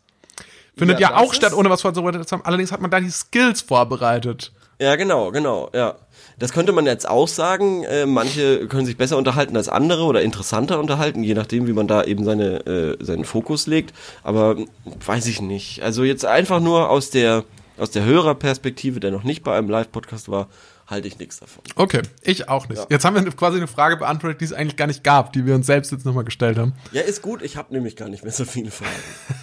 findet 0.75 0.99
Ja, 0.99 1.17
auch 1.17 1.33
statt, 1.33 1.53
ohne 1.53 1.69
was 1.69 1.81
vorzubereitet 1.81 2.27
zu 2.27 2.35
haben. 2.35 2.45
Allerdings 2.45 2.71
hat 2.71 2.81
man 2.81 2.91
da 2.91 2.99
die 2.99 3.11
Skills 3.11 3.61
vorbereitet. 3.61 4.51
Ja, 4.81 4.95
genau, 4.95 5.29
genau, 5.29 5.69
ja. 5.75 5.93
Das 6.39 6.53
könnte 6.53 6.71
man 6.71 6.87
jetzt 6.87 7.07
auch 7.07 7.27
sagen. 7.27 7.83
Äh, 7.83 8.07
manche 8.07 8.67
können 8.67 8.87
sich 8.87 8.97
besser 8.97 9.15
unterhalten 9.15 9.55
als 9.55 9.69
andere 9.69 10.05
oder 10.05 10.23
interessanter 10.23 10.79
unterhalten, 10.79 11.23
je 11.23 11.35
nachdem, 11.35 11.67
wie 11.67 11.73
man 11.73 11.85
da 11.85 12.03
eben 12.03 12.23
seine, 12.23 12.65
äh, 12.65 12.97
seinen 12.99 13.23
Fokus 13.23 13.67
legt. 13.67 13.93
Aber 14.23 14.55
mh, 14.55 14.65
weiß 15.05 15.27
ich 15.27 15.39
nicht. 15.39 15.83
Also 15.83 16.03
jetzt 16.03 16.25
einfach 16.25 16.59
nur 16.59 16.89
aus 16.89 17.11
der, 17.11 17.43
aus 17.77 17.91
der 17.91 18.05
Hörerperspektive, 18.05 18.99
der 18.99 19.11
noch 19.11 19.23
nicht 19.23 19.43
bei 19.43 19.55
einem 19.55 19.69
Live-Podcast 19.69 20.29
war, 20.29 20.47
halte 20.91 21.07
ich 21.07 21.17
nichts 21.17 21.39
davon. 21.39 21.63
Okay, 21.75 22.01
ich 22.21 22.49
auch 22.49 22.69
nicht. 22.69 22.77
Ja. 22.77 22.87
Jetzt 22.89 23.05
haben 23.05 23.15
wir 23.15 23.31
quasi 23.31 23.57
eine 23.57 23.67
Frage 23.67 23.97
beantwortet, 23.97 24.41
die 24.41 24.45
es 24.45 24.53
eigentlich 24.53 24.75
gar 24.75 24.87
nicht 24.87 25.03
gab, 25.03 25.33
die 25.33 25.45
wir 25.45 25.55
uns 25.55 25.65
selbst 25.65 25.91
jetzt 25.91 26.05
nochmal 26.05 26.25
gestellt 26.25 26.57
haben. 26.57 26.73
Ja, 26.91 27.01
ist 27.01 27.21
gut. 27.21 27.41
Ich 27.41 27.57
habe 27.57 27.73
nämlich 27.73 27.95
gar 27.95 28.09
nicht 28.09 28.23
mehr 28.23 28.33
so 28.33 28.45
viele 28.45 28.69
Fragen. 28.71 28.91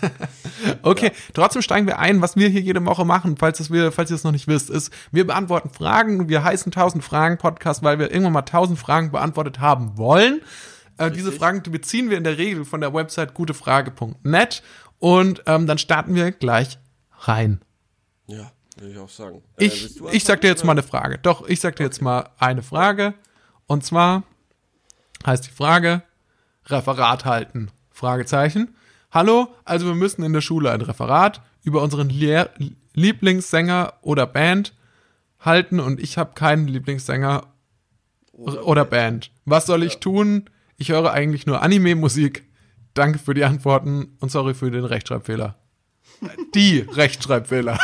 Okay, 0.82 1.12
trotzdem 1.34 1.62
steigen 1.62 1.86
wir 1.86 2.00
ein, 2.00 2.20
was 2.20 2.34
wir 2.34 2.48
hier 2.48 2.60
jede 2.60 2.84
Woche 2.84 3.04
machen, 3.04 3.36
falls, 3.38 3.60
es 3.60 3.70
wir, 3.70 3.92
falls 3.92 4.10
ihr 4.10 4.16
es 4.16 4.24
noch 4.24 4.32
nicht 4.32 4.48
wisst, 4.48 4.70
ist, 4.70 4.92
wir 5.12 5.24
beantworten 5.24 5.70
Fragen, 5.70 6.28
wir 6.28 6.42
heißen 6.42 6.72
1000 6.72 7.04
Fragen 7.04 7.38
Podcast, 7.38 7.84
weil 7.84 8.00
wir 8.00 8.10
irgendwann 8.10 8.32
mal 8.32 8.40
1000 8.40 8.76
Fragen 8.76 9.12
beantwortet 9.12 9.60
haben 9.60 9.96
wollen. 9.96 10.40
Äh, 10.96 11.10
diese 11.12 11.30
Fragen 11.30 11.62
beziehen 11.62 12.10
wir 12.10 12.18
in 12.18 12.24
der 12.24 12.38
Regel 12.38 12.64
von 12.64 12.80
der 12.80 12.92
Website 12.92 13.34
gutefrage.net 13.34 14.62
und 14.98 15.42
ähm, 15.46 15.66
dann 15.66 15.78
starten 15.78 16.14
wir 16.14 16.32
gleich 16.32 16.78
rein. 17.20 17.60
Ja, 18.26 18.50
würde 18.80 18.92
ich 18.92 18.98
auch 18.98 19.08
sagen. 19.08 19.42
Äh, 19.58 19.64
Ich, 19.66 20.00
ich 20.12 20.24
sag 20.24 20.40
dir 20.40 20.48
jetzt 20.48 20.64
mal 20.64 20.72
eine 20.72 20.82
Frage. 20.82 21.18
Doch, 21.18 21.46
ich 21.48 21.60
sag 21.60 21.76
dir 21.76 21.84
jetzt 21.84 22.02
mal 22.02 22.30
eine 22.38 22.62
Frage. 22.62 23.14
Und 23.66 23.84
zwar 23.84 24.22
heißt 25.26 25.46
die 25.46 25.50
Frage 25.50 26.02
Referat 26.66 27.24
halten. 27.24 27.70
Fragezeichen. 27.90 28.74
Hallo, 29.10 29.48
also 29.64 29.86
wir 29.86 29.94
müssen 29.94 30.22
in 30.22 30.32
der 30.32 30.40
Schule 30.42 30.70
ein 30.70 30.82
Referat 30.82 31.40
über 31.62 31.82
unseren 31.82 32.10
Lehr 32.10 32.50
Lieblingssänger 32.94 33.94
oder 34.02 34.26
Band 34.26 34.74
halten 35.40 35.80
und 35.80 36.00
ich 36.00 36.18
habe 36.18 36.34
keinen 36.34 36.68
Lieblingssänger 36.68 37.46
oder, 38.32 38.84
Band. 38.84 39.32
Was 39.44 39.66
soll 39.66 39.82
ich 39.82 39.98
tun? 39.98 40.48
Ich 40.76 40.90
höre 40.90 41.12
eigentlich 41.12 41.46
nur 41.46 41.62
Anime-Musik. 41.62 42.44
Danke 42.94 43.18
für 43.18 43.34
die 43.34 43.44
Antworten 43.44 44.16
und 44.20 44.30
sorry 44.30 44.54
für 44.54 44.70
den 44.70 44.84
Rechtschreibfehler. 44.84 45.56
Die 46.54 46.80
Rechtschreibfehler. 46.80 47.78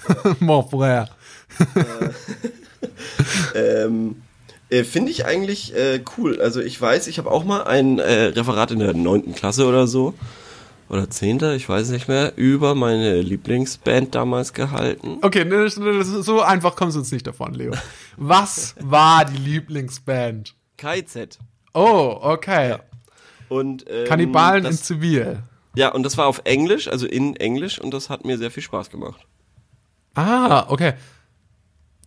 Mon 0.40 0.62
frère. 0.62 1.08
Ähm, 3.54 4.22
äh, 4.70 4.84
Finde 4.84 5.10
ich 5.10 5.24
eigentlich 5.24 5.74
äh, 5.74 6.00
cool. 6.16 6.40
Also 6.40 6.60
ich 6.60 6.80
weiß, 6.80 7.06
ich 7.06 7.18
habe 7.18 7.30
auch 7.30 7.44
mal 7.44 7.64
ein 7.64 7.98
äh, 7.98 8.24
Referat 8.24 8.70
in 8.70 8.78
der 8.78 8.94
neunten 8.94 9.34
Klasse 9.34 9.66
oder 9.66 9.86
so, 9.86 10.14
oder 10.88 11.10
zehnte, 11.10 11.54
ich 11.54 11.68
weiß 11.68 11.90
nicht 11.90 12.08
mehr, 12.08 12.32
über 12.36 12.74
meine 12.74 13.20
Lieblingsband 13.20 14.14
damals 14.14 14.52
gehalten. 14.54 15.18
Okay, 15.22 15.44
ne, 15.44 15.64
das, 15.64 15.74
so 15.74 16.40
einfach 16.40 16.76
kommst 16.76 16.96
du 16.96 17.00
uns 17.00 17.12
nicht 17.12 17.26
davon, 17.26 17.54
Leo. 17.54 17.72
Was 18.16 18.74
war 18.80 19.24
die 19.24 19.36
Lieblingsband? 19.36 20.54
KZ. 20.78 21.38
Oh, 21.74 22.18
okay. 22.22 22.76
Und, 23.48 23.84
ähm, 23.88 24.06
Kannibalen 24.06 24.64
in 24.64 24.70
das, 24.70 24.82
Zivil. 24.82 25.42
Ja, 25.74 25.90
und 25.90 26.02
das 26.04 26.16
war 26.16 26.26
auf 26.26 26.42
Englisch, 26.44 26.88
also 26.88 27.06
in 27.06 27.36
Englisch, 27.36 27.78
und 27.78 27.92
das 27.92 28.08
hat 28.08 28.24
mir 28.24 28.38
sehr 28.38 28.50
viel 28.50 28.62
Spaß 28.62 28.90
gemacht. 28.90 29.20
Ah, 30.18 30.66
okay. 30.68 30.94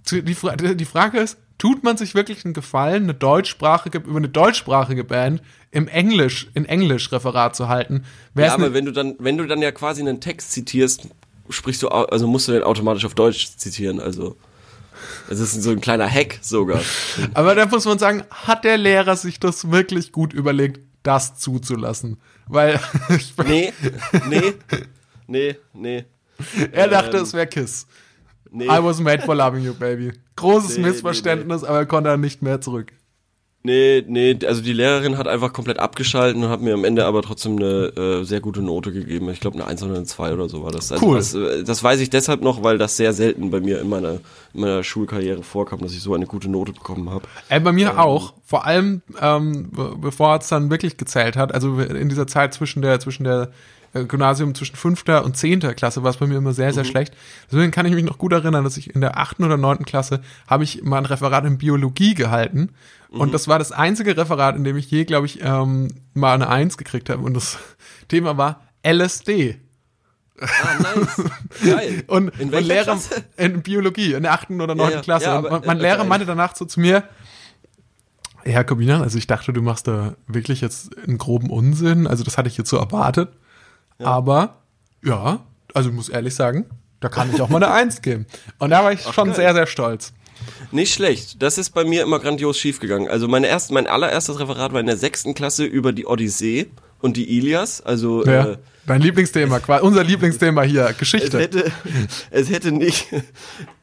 Die, 0.10 0.34
Fra 0.34 0.56
die 0.56 0.86
Frage 0.86 1.20
ist, 1.20 1.38
tut 1.58 1.84
man 1.84 1.96
sich 1.96 2.14
wirklich 2.14 2.44
einen 2.44 2.54
Gefallen, 2.54 3.04
eine 3.04 3.14
deutschsprachige, 3.14 4.00
über 4.00 4.18
eine 4.18 4.28
deutschsprachige 4.28 5.04
Band 5.06 5.42
im 5.70 5.88
Englisch, 5.88 6.50
in 6.54 6.66
Englisch 6.66 7.12
Referat 7.12 7.56
zu 7.56 7.70
halten? 7.70 8.04
Ja, 8.36 8.54
aber 8.54 8.74
wenn 8.74 8.86
du 8.86 8.92
dann, 8.92 9.16
wenn 9.20 9.38
du 9.38 9.48
dann 9.48 9.62
ja 9.62 9.72
quasi 9.72 10.02
einen 10.02 10.20
Text 10.20 10.52
zitierst, 10.52 11.08
sprichst 11.50 11.84
du, 11.84 11.88
also 11.88 12.28
musst 12.28 12.50
du 12.50 12.52
den 12.52 12.64
automatisch 12.64 13.06
auf 13.06 13.16
Deutsch 13.16 13.56
zitieren, 13.56 14.00
also. 14.00 14.36
Es 15.30 15.40
ist 15.40 15.54
so 15.64 15.72
ein 15.72 15.82
kleiner 15.82 16.10
Hack 16.10 16.40
sogar. 16.42 16.82
aber 17.34 17.56
da 17.56 17.66
muss 17.66 17.86
man 17.86 17.98
sagen, 17.98 18.24
hat 18.30 18.66
der 18.66 18.78
Lehrer 18.78 19.16
sich 19.16 19.40
das 19.40 19.72
wirklich 19.72 20.12
gut 20.12 20.34
überlegt, 20.34 20.82
das 21.04 21.40
zuzulassen? 21.40 22.18
Weil 22.48 22.80
Nee, 23.46 23.74
nee, 24.28 24.54
nee, 25.28 25.56
nee, 25.74 26.06
er 26.72 26.88
dachte, 26.88 27.18
Ähm, 27.18 27.24
es 27.24 27.34
wäre 27.34 27.48
Kiss. 27.48 27.88
nee. 28.52 28.66
I 28.66 28.84
was 28.84 29.00
made 29.00 29.24
for 29.24 29.36
loving 29.36 29.64
you, 29.64 29.74
baby. 29.74 30.12
Großes 30.36 30.78
Nee, 30.78 30.84
nee, 30.84 30.90
Missverständnis, 30.90 31.64
aber 31.64 31.80
er 31.80 31.86
konnte 31.86 32.10
dann 32.10 32.22
nicht 32.22 32.42
mehr 32.42 32.62
zurück. 32.62 32.92
Nee, 33.64 34.04
nee, 34.08 34.36
also 34.48 34.64
die 34.64 34.74
Lehrerin 34.74 35.20
hat 35.20 35.28
einfach 35.28 35.54
komplett 35.54 35.78
abgeschalten 35.78 36.44
und 36.44 36.50
hat 36.50 36.62
mir 36.62 36.74
am 36.74 36.84
Ende 36.84 37.06
aber 37.06 37.22
trotzdem 37.22 37.58
eine 37.58 37.94
äh, 37.96 38.24
sehr 38.24 38.40
gute 38.40 38.64
Note 38.64 38.92
gegeben. 38.92 39.30
Ich 39.30 39.40
glaube 39.40 39.56
eine 39.60 39.68
1 39.68 39.84
oder 39.84 39.98
eine 39.98 40.04
2 40.06 40.34
oder 40.34 40.50
so 40.50 40.64
war 40.64 40.72
das. 40.72 40.92
Also 40.92 41.06
Cool. 41.06 41.18
Das, 41.18 41.36
äh, 41.36 41.64
das 41.64 41.84
weiß 41.84 42.00
ich 42.00 42.10
deshalb 42.10 42.42
noch, 42.42 42.64
weil 42.64 42.80
das 42.80 42.98
sehr 42.98 43.14
selten 43.14 43.52
bei 43.52 43.60
mir 43.60 43.80
in 43.80 43.88
meiner, 43.88 44.14
in 44.56 44.62
meiner 44.62 44.84
Schulkarriere 44.84 45.44
vorkam, 45.44 45.80
dass 45.82 45.92
ich 45.92 46.02
so 46.02 46.16
eine 46.16 46.26
gute 46.26 46.50
Note 46.50 46.72
bekommen 46.74 47.12
habe. 47.12 47.28
Ey, 47.50 47.60
bei 47.60 47.72
mir 47.72 48.00
auch. 48.00 48.34
Vor 48.44 48.66
allem, 48.66 49.04
ähm, 49.22 49.70
be- 49.70 49.96
bevor 49.96 50.38
es 50.40 50.48
dann 50.48 50.72
wirklich 50.72 50.98
gezählt 50.98 51.38
hat. 51.38 51.54
Also 51.54 51.78
in 51.82 52.10
dieser 52.10 52.26
Zeit 52.26 52.56
zwischen 52.56 52.82
der, 52.82 53.00
zwischen 53.00 53.26
der 53.26 53.44
äh, 53.44 53.48
Gymnasium 53.94 54.56
zwischen 54.56 54.76
fünfter 54.76 55.26
und 55.26 55.36
zehnter 55.36 55.74
Klasse 55.74 56.02
war 56.04 56.12
es 56.12 56.18
bei 56.18 56.28
mir 56.28 56.38
immer 56.38 56.54
sehr, 56.54 56.72
sehr 56.74 56.86
schlecht. 56.86 57.14
Deswegen 57.52 57.72
kann 57.72 57.86
ich 57.86 57.94
mich 57.94 58.06
noch 58.06 58.18
gut 58.18 58.32
erinnern, 58.32 58.64
dass 58.64 58.78
ich 58.78 58.96
in 58.96 59.02
der 59.02 59.18
achten 59.18 59.44
oder 59.44 59.58
neunten 59.58 59.86
Klasse 59.86 60.22
habe 60.48 60.64
ich 60.64 60.84
mal 60.84 60.98
ein 61.00 61.06
Referat 61.06 61.46
in 61.46 61.58
Biologie 61.58 62.14
gehalten. 62.14 62.70
Und 63.10 63.34
das 63.34 63.50
war 63.50 63.60
das 63.60 63.74
einzige 63.74 64.16
Referat, 64.16 64.56
in 64.56 64.64
dem 64.64 64.78
ich 64.78 64.90
je, 64.90 65.04
glaube 65.04 65.26
ich, 65.26 65.42
ähm, 65.44 65.90
mal 66.14 66.34
eine 66.34 66.48
Eins 66.50 66.78
gekriegt 66.78 67.10
habe. 67.10 67.22
Und 67.22 67.34
das 67.34 67.58
Thema 68.08 68.38
war 68.38 68.62
LSD. 68.88 69.58
Ah, 70.40 70.48
nice. 70.82 71.24
Geil. 71.64 72.04
Und, 72.08 72.30
in 72.40 72.52
welcher 72.52 72.68
Lehrer 72.68 72.84
Klasse? 72.86 73.24
in 73.38 73.62
Biologie, 73.62 74.14
in 74.14 74.24
der 74.24 74.32
achten 74.34 74.60
oder 74.62 74.74
neunten 74.74 74.96
ja. 74.96 75.02
Klasse. 75.02 75.26
Ja, 75.26 75.38
aber, 75.38 75.52
mein- 75.52 75.62
mein 75.66 75.78
äh, 75.80 75.82
Lehrer 75.82 76.04
meinte 76.06 76.26
danach 76.26 76.56
so 76.56 76.66
zu 76.66 76.80
mir, 76.80 77.04
ja, 78.46 78.54
Herr 78.54 78.64
Kobinan, 78.64 79.02
also 79.04 79.18
ich 79.20 79.28
dachte, 79.28 79.54
du 79.54 79.62
machst 79.62 79.88
da 79.88 80.16
wirklich 80.28 80.62
jetzt 80.62 80.98
einen 80.98 81.18
groben 81.20 81.50
Unsinn. 81.52 82.08
Also 82.08 82.24
das 82.24 82.38
hatte 82.40 82.48
ich 82.48 82.58
jetzt 82.58 82.70
so 82.70 82.78
erwartet. 82.78 83.30
Aber 84.04 84.62
ja, 85.04 85.40
also 85.74 85.90
ich 85.90 85.96
muss 85.96 86.10
ehrlich 86.10 86.36
sagen, 86.36 86.66
da 87.00 87.10
kann 87.10 87.34
ich 87.34 87.42
auch 87.42 87.50
mal 87.50 87.64
eine 87.64 87.74
Eins 87.74 88.02
geben. 88.02 88.26
Und 88.60 88.70
da 88.70 88.84
war 88.84 88.92
ich 88.94 89.02
schon 89.02 89.28
geil. 89.28 89.36
sehr, 89.36 89.54
sehr 89.54 89.68
stolz. 89.68 90.14
Nicht 90.72 90.94
schlecht. 90.94 91.42
Das 91.42 91.58
ist 91.58 91.72
bei 91.72 91.84
mir 91.84 92.02
immer 92.04 92.20
grandios 92.20 92.58
schiefgegangen. 92.58 93.10
Also 93.10 93.28
meine 93.28 93.48
erst, 93.48 93.72
mein 93.72 93.88
allererstes 93.88 94.40
Referat 94.40 94.74
war 94.74 94.80
in 94.80 94.88
der 94.88 94.98
sechsten 94.98 95.34
Klasse 95.34 95.66
über 95.66 95.92
die 95.94 96.06
Odyssee 96.06 96.68
und 97.00 97.18
die 97.18 97.38
Ilias. 97.38 97.82
Also 97.82 98.26
Ja, 98.26 98.52
äh, 98.52 98.58
dein 98.88 99.02
Lieblingsthema, 99.02 99.60
quasi 99.60 99.84
unser 99.86 100.04
Lieblingsthema 100.04 100.64
hier, 100.64 100.86
es 100.90 100.98
Geschichte. 100.98 101.40
hätte, 101.40 101.72
es 102.32 102.50
hätte 102.50 102.72
nicht, 102.72 103.08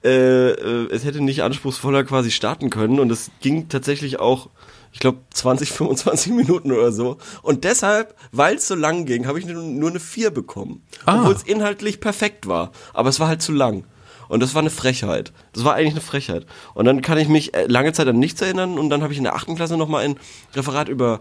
äh, 0.05 0.51
äh, 0.51 0.89
es 0.93 1.05
hätte 1.05 1.21
nicht 1.21 1.43
anspruchsvoller 1.43 2.05
quasi 2.05 2.31
starten 2.31 2.71
können 2.71 2.99
und 2.99 3.11
es 3.13 3.31
ging 3.41 3.69
tatsächlich 3.69 4.19
auch, 4.19 4.49
ich 4.93 5.01
glaube 5.01 5.19
20, 5.33 5.73
25 5.73 6.33
Minuten 6.33 6.73
oder 6.73 6.93
so. 6.93 7.19
Und 7.43 7.65
deshalb, 7.65 8.15
weil 8.33 8.57
es 8.57 8.69
so 8.69 8.75
lang 8.75 9.05
ging, 9.05 9.27
habe 9.27 9.39
ich 9.39 9.47
nur, 9.47 9.91
eine 9.91 10.01
4 10.01 10.31
bekommen, 10.31 10.83
Ah. 11.07 11.21
obwohl 11.21 11.35
es 11.35 11.43
inhaltlich 11.43 12.01
perfekt 12.01 12.47
war. 12.47 12.73
Aber 12.95 13.09
es 13.09 13.21
war 13.21 13.29
halt 13.29 13.43
zu 13.43 13.53
lang. 13.53 13.85
Und 14.29 14.41
das 14.43 14.55
war 14.55 14.61
eine 14.61 14.71
Frechheit. 14.71 15.33
Das 15.55 15.65
war 15.65 15.75
eigentlich 15.75 15.93
eine 15.95 16.01
Frechheit. 16.03 16.47
Und 16.75 16.85
dann 16.85 17.01
kann 17.01 17.17
ich 17.19 17.29
mich 17.29 17.55
äh, 17.55 17.67
lange 17.67 17.93
Zeit 17.93 18.09
an 18.09 18.19
nichts 18.19 18.41
erinnern 18.43 18.79
und 18.79 18.91
dann 18.91 19.03
habe 19.03 19.13
ich 19.13 19.19
in 19.19 19.25
der 19.25 19.35
achten 19.35 19.57
Klasse 19.57 19.77
nochmal 19.77 20.05
ein 20.05 20.19
Referat 20.55 20.89
über 20.89 21.21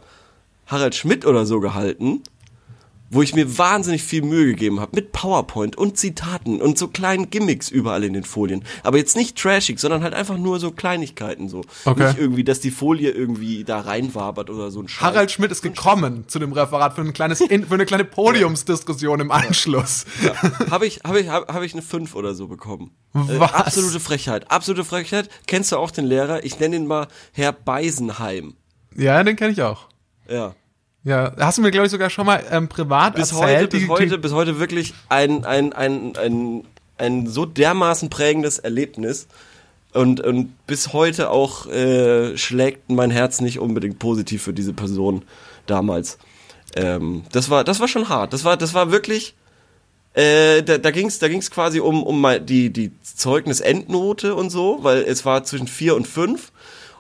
Harald 0.66 0.96
Schmidt 0.96 1.26
oder 1.26 1.46
so 1.46 1.62
gehalten 1.62 2.22
wo 3.10 3.22
ich 3.22 3.34
mir 3.36 3.58
wahnsinnig 3.58 4.04
viel 4.04 4.22
Mühe 4.22 4.48
gegeben 4.48 4.80
habe 4.80 4.92
mit 4.96 5.12
PowerPoint 5.12 5.78
und 5.78 5.98
Zitaten 5.98 6.62
und 6.62 6.78
so 6.78 6.88
kleinen 6.90 7.30
Gimmicks 7.30 7.70
überall 7.70 8.04
in 8.04 8.14
den 8.14 8.24
Folien. 8.24 8.64
Aber 8.84 8.98
jetzt 8.98 9.16
nicht 9.16 9.38
trashig, 9.38 9.80
sondern 9.80 10.04
halt 10.04 10.14
einfach 10.14 10.38
nur 10.38 10.60
so 10.60 10.72
Kleinigkeiten 10.72 11.48
so. 11.50 11.62
Okay. 11.86 12.08
Nicht 12.08 12.18
irgendwie, 12.20 12.44
dass 12.44 12.60
die 12.60 12.72
Folie 12.72 13.12
irgendwie 13.12 13.64
da 13.64 13.80
reinwabert 13.80 14.50
oder 14.50 14.72
so 14.72 14.82
ein 14.82 14.88
Scheiß. 14.88 15.02
Harald 15.02 15.32
Schmidt 15.32 15.52
ist 15.52 15.62
gekommen 15.62 16.26
zu 16.28 16.40
dem 16.40 16.52
Referat 16.52 16.96
für, 16.96 17.02
ein 17.02 17.14
kleines, 17.14 17.40
In- 17.42 17.66
für 17.66 17.74
eine 17.76 17.86
kleine 17.86 18.04
Podiumsdiskussion 18.48 19.20
im 19.20 19.32
Anschluss. 19.32 20.06
habe 20.70 20.86
ich, 20.88 21.00
habe 21.06 21.20
ich, 21.22 21.30
habe 21.30 21.54
hab 21.54 21.64
ich 21.64 21.74
eine 21.74 21.82
5 21.82 22.16
oder 22.16 22.34
so 22.36 22.48
bekommen. 22.48 22.92
Äh, 23.16 23.38
absolute 23.40 24.00
Frechheit. 24.00 24.52
Absolute 24.52 24.84
Frechheit. 24.84 25.30
Kennst 25.48 25.72
du 25.72 25.78
auch 25.78 25.92
den 25.92 26.06
Lehrer? 26.06 26.44
Ich 26.44 26.60
nenne 26.60 26.76
ihn 26.76 26.88
mal 26.88 27.08
Herr 27.32 27.52
Beisenheim. 27.52 28.56
Ja, 28.96 29.24
den 29.24 29.36
kenne 29.36 29.54
ich 29.54 29.62
auch. 29.62 29.88
Ja. 30.30 30.56
Ja, 31.08 31.32
hast 31.40 31.58
du 31.58 31.62
mir, 31.62 31.72
glaube 31.72 31.86
ich, 31.86 31.92
sogar 31.92 32.10
schon 32.10 32.26
mal 32.26 32.44
ähm, 32.52 32.68
privat 32.68 33.16
bis 33.16 33.32
erzählt. 33.32 33.60
heute, 33.62 33.68
die- 33.70 33.80
bis 33.86 33.90
heute, 33.90 34.18
bis 34.18 34.32
heute 34.34 34.60
wirklich 34.60 34.94
ein, 35.10 35.46
ein, 35.46 35.72
ein, 35.74 36.18
ein, 36.18 36.64
ein 36.98 37.28
so 37.28 37.46
dermaßen 37.46 38.10
prägendes 38.10 38.60
Erlebnis. 38.60 39.28
Und, 39.94 40.20
und 40.20 40.54
bis 40.68 40.92
heute 40.92 41.30
auch 41.30 41.66
äh, 41.68 42.38
schlägt 42.38 42.92
mein 42.92 43.10
Herz 43.10 43.40
nicht 43.40 43.60
unbedingt 43.60 44.00
positiv 44.00 44.44
für 44.44 44.54
diese 44.54 44.74
Person 44.74 45.24
damals. 45.66 46.18
Ähm, 46.76 47.24
das 47.32 47.50
war, 47.50 47.64
das 47.64 47.80
war 47.80 47.88
schon 47.88 48.10
hart. 48.10 48.34
Das 48.34 48.44
war, 48.44 48.58
das 48.58 48.74
war 48.74 48.92
wirklich. 48.92 49.34
Äh, 50.14 50.62
da, 50.64 50.78
da 50.78 50.92
ging 50.92 51.08
es 51.08 51.20
da 51.20 51.28
ging's 51.30 51.52
quasi 51.52 51.80
um, 51.80 52.04
um 52.04 52.20
mal 52.20 52.42
die, 52.42 52.72
die 52.72 52.92
Zeugnisendnote 53.04 54.36
und 54.36 54.50
so, 54.50 54.80
weil 54.82 55.04
es 55.04 55.26
war 55.26 55.44
zwischen 55.46 55.68
vier 55.68 55.96
und 55.96 56.08
fünf. 56.08 56.52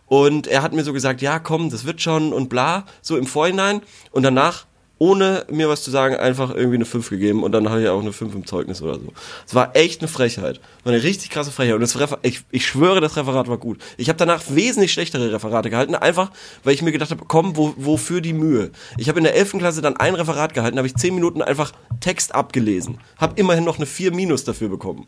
Und 0.08 0.48
er 0.48 0.64
hat 0.64 0.74
mir 0.74 0.84
so 0.84 0.94
gesagt, 0.94 1.22
ja, 1.22 1.40
komm, 1.40 1.70
das 1.70 1.86
wird 1.86 2.02
schon 2.02 2.34
und 2.34 2.50
bla, 2.50 2.86
so 3.02 3.18
im 3.18 3.26
Vorhinein. 3.26 3.82
Und 4.12 4.24
danach, 4.24 4.66
ohne 5.00 5.46
mir 5.52 5.70
was 5.70 5.84
zu 5.84 5.92
sagen, 5.92 6.16
einfach 6.16 6.56
irgendwie 6.56 6.76
eine 6.76 6.86
5 6.86 7.10
gegeben. 7.10 7.44
Und 7.44 7.52
dann 7.52 7.70
hatte 7.70 7.84
ich 7.84 7.90
auch 7.90 8.02
eine 8.02 8.14
5 8.14 8.34
im 8.34 8.46
Zeugnis 8.48 8.82
oder 8.82 8.96
so. 8.96 9.14
Es 9.46 9.54
war 9.54 9.76
echt 9.76 10.02
eine 10.02 10.08
Frechheit. 10.08 10.60
War 10.84 10.94
eine 10.94 11.04
richtig 11.04 11.30
krasse 11.30 11.52
Frechheit. 11.52 11.76
Und 11.76 11.82
das 11.82 12.00
Refer 12.00 12.20
ich, 12.22 12.42
ich 12.52 12.66
schwöre, 12.66 13.02
das 13.02 13.18
Referat 13.18 13.48
war 13.48 13.58
gut. 13.58 13.80
Ich 13.98 14.08
habe 14.10 14.18
danach 14.18 14.44
wesentlich 14.50 14.94
schlechtere 14.94 15.32
Referate 15.32 15.70
gehalten, 15.70 15.94
einfach 15.94 16.32
weil 16.64 16.74
ich 16.74 16.82
mir 16.82 16.94
gedacht 16.94 17.12
habe, 17.12 17.26
komm, 17.28 17.58
wo, 17.58 17.74
wofür 17.78 18.22
die 18.22 18.34
Mühe? 18.34 18.72
Ich 18.98 19.10
habe 19.10 19.20
in 19.20 19.26
der 19.26 19.36
11. 19.36 19.58
Klasse 19.60 19.82
dann 19.82 19.98
ein 19.98 20.16
Referat 20.16 20.54
gehalten, 20.54 20.78
habe 20.78 20.88
ich 20.88 20.96
10 20.96 21.14
Minuten 21.14 21.42
einfach 21.42 21.74
Text 22.00 22.34
abgelesen. 22.34 22.98
Habe 23.18 23.40
immerhin 23.40 23.66
noch 23.66 23.78
eine 23.78 23.86
4 23.86 24.14
Minus 24.14 24.46
dafür 24.46 24.70
bekommen. 24.70 25.06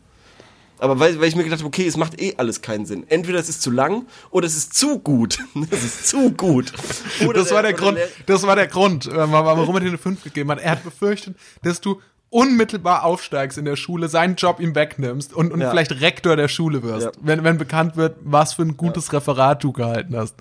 Aber 0.80 0.98
weil, 0.98 1.20
weil 1.20 1.28
ich 1.28 1.36
mir 1.36 1.44
gedacht 1.44 1.60
habe, 1.60 1.68
okay, 1.68 1.86
es 1.86 1.96
macht 1.96 2.20
eh 2.20 2.34
alles 2.38 2.62
keinen 2.62 2.86
Sinn. 2.86 3.04
Entweder 3.08 3.38
es 3.38 3.48
ist 3.48 3.62
zu 3.62 3.70
lang 3.70 4.06
oder 4.30 4.46
es 4.46 4.56
ist 4.56 4.74
zu 4.74 4.98
gut. 4.98 5.38
Es 5.70 5.84
ist 5.84 6.08
zu 6.08 6.32
gut. 6.32 6.72
Oder 7.26 7.40
das 7.40 7.50
war 7.52 7.62
der 7.62 7.74
Grund, 7.74 7.98
Lehr- 7.98 8.08
das 8.26 8.42
war 8.46 8.56
der 8.56 8.66
Grund, 8.66 9.06
äh, 9.06 9.14
warum 9.30 9.74
er 9.76 9.80
dir 9.80 9.88
eine 9.88 9.98
5 9.98 10.22
gegeben 10.24 10.50
hat. 10.50 10.58
Er 10.60 10.72
hat 10.72 10.84
befürchtet, 10.84 11.36
dass 11.62 11.80
du 11.80 12.00
unmittelbar 12.30 13.04
aufsteigst 13.04 13.58
in 13.58 13.64
der 13.64 13.76
Schule, 13.76 14.08
seinen 14.08 14.36
Job 14.36 14.60
ihm 14.60 14.74
wegnimmst 14.74 15.34
und, 15.34 15.52
und 15.52 15.60
Ja. 15.60 15.70
vielleicht 15.70 16.00
Rektor 16.00 16.36
der 16.36 16.48
Schule 16.48 16.82
wirst, 16.82 17.06
Ja. 17.06 17.12
wenn, 17.20 17.42
wenn 17.44 17.58
bekannt 17.58 17.96
wird, 17.96 18.16
was 18.22 18.54
für 18.54 18.62
ein 18.62 18.76
gutes 18.76 19.12
Referat 19.12 19.62
du 19.64 19.72
gehalten 19.72 20.16
hast. 20.16 20.36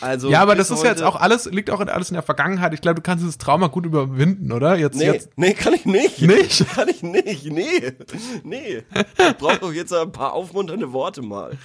Also 0.00 0.30
ja, 0.30 0.40
aber 0.40 0.54
das 0.54 0.70
ist 0.70 0.82
ja 0.82 0.90
jetzt 0.90 1.02
auch 1.02 1.16
alles, 1.16 1.44
liegt 1.46 1.70
auch 1.70 1.80
alles 1.80 2.10
in 2.10 2.14
der 2.14 2.22
Vergangenheit. 2.22 2.72
Ich 2.74 2.80
glaube, 2.80 2.96
du 2.96 3.02
kannst 3.02 3.22
dieses 3.22 3.38
Trauma 3.38 3.66
gut 3.66 3.84
überwinden, 3.86 4.50
oder? 4.52 4.76
Jetzt, 4.76 4.96
Nee, 4.96 5.06
jetzt. 5.06 5.30
nee, 5.36 5.52
kann 5.54 5.74
ich 5.74 5.84
nicht. 5.84 6.22
Nicht? 6.22 6.66
Kann 6.74 6.88
ich 6.88 7.02
nicht. 7.02 7.44
Nee. 7.46 7.92
Nee. 8.42 8.82
Ich 9.18 9.36
brauche 9.38 9.58
doch 9.58 9.72
jetzt 9.72 9.92
ein 9.92 10.12
paar 10.12 10.32
aufmunternde 10.32 10.92
Worte 10.92 11.22
mal. 11.22 11.56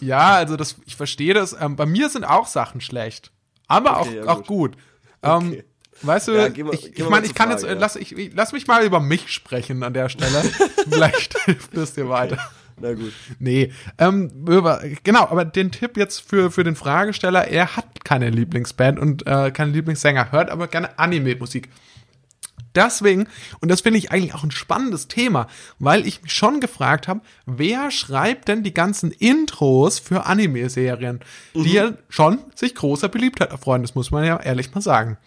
Ja, 0.00 0.34
also 0.36 0.56
das, 0.56 0.76
ich 0.86 0.96
verstehe 0.96 1.34
das. 1.34 1.56
Ähm, 1.58 1.76
bei 1.76 1.86
mir 1.86 2.08
sind 2.08 2.24
auch 2.24 2.46
Sachen 2.46 2.80
schlecht. 2.80 3.32
Aber 3.66 4.00
Okay, 4.00 4.20
auch, 4.20 4.24
ja, 4.26 4.32
auch 4.32 4.44
gut. 4.44 4.76
Ähm, 5.22 5.48
Okay. 5.48 5.64
weißt 6.02 6.28
du, 6.28 6.32
Ja, 6.32 6.48
mal- 6.64 6.74
ich, 6.74 6.96
ich 6.98 7.08
meine, 7.08 7.26
ich 7.26 7.34
kann 7.34 7.48
Frage, 7.50 7.62
jetzt, 7.62 7.70
ja. 7.72 7.78
lass, 7.80 7.96
ich, 7.96 8.16
ich, 8.16 8.32
lass 8.34 8.52
mich 8.52 8.66
mal 8.66 8.84
über 8.84 9.00
mich 9.00 9.32
sprechen 9.32 9.82
an 9.82 9.94
der 9.94 10.08
Stelle. 10.08 10.42
Vielleicht 10.90 11.36
hilft 11.44 11.74
es 11.74 11.94
dir 11.94 12.08
weiter. 12.08 12.38
Na 12.80 12.94
gut. 12.94 13.12
Nee, 13.38 13.72
ähm, 13.98 14.30
genau, 15.04 15.22
aber 15.22 15.44
den 15.44 15.70
Tipp 15.70 15.96
jetzt 15.96 16.20
für, 16.20 16.50
für 16.50 16.64
den 16.64 16.76
Fragesteller, 16.76 17.48
er 17.48 17.76
hat 17.76 18.04
keine 18.04 18.30
Lieblingsband 18.30 18.98
und 18.98 19.26
äh, 19.26 19.50
keinen 19.50 19.72
Lieblingssänger, 19.72 20.32
hört 20.32 20.50
aber 20.50 20.68
gerne 20.68 20.98
Anime-Musik. 20.98 21.68
Deswegen, 22.74 23.26
und 23.60 23.70
das 23.70 23.80
finde 23.80 23.98
ich 23.98 24.12
eigentlich 24.12 24.34
auch 24.34 24.44
ein 24.44 24.50
spannendes 24.50 25.08
Thema, 25.08 25.48
weil 25.78 26.06
ich 26.06 26.22
mich 26.22 26.32
schon 26.32 26.60
gefragt 26.60 27.08
habe, 27.08 27.22
wer 27.46 27.90
schreibt 27.90 28.46
denn 28.48 28.62
die 28.62 28.74
ganzen 28.74 29.10
Intros 29.10 29.98
für 29.98 30.26
Anime-Serien, 30.26 31.20
die 31.54 31.72
ja 31.72 31.92
schon 32.08 32.38
sich 32.54 32.74
großer 32.74 33.08
Beliebtheit 33.08 33.50
erfreuen, 33.50 33.82
das 33.82 33.94
muss 33.94 34.10
man 34.10 34.24
ja 34.24 34.38
ehrlich 34.38 34.72
mal 34.74 34.80
sagen. 34.80 35.18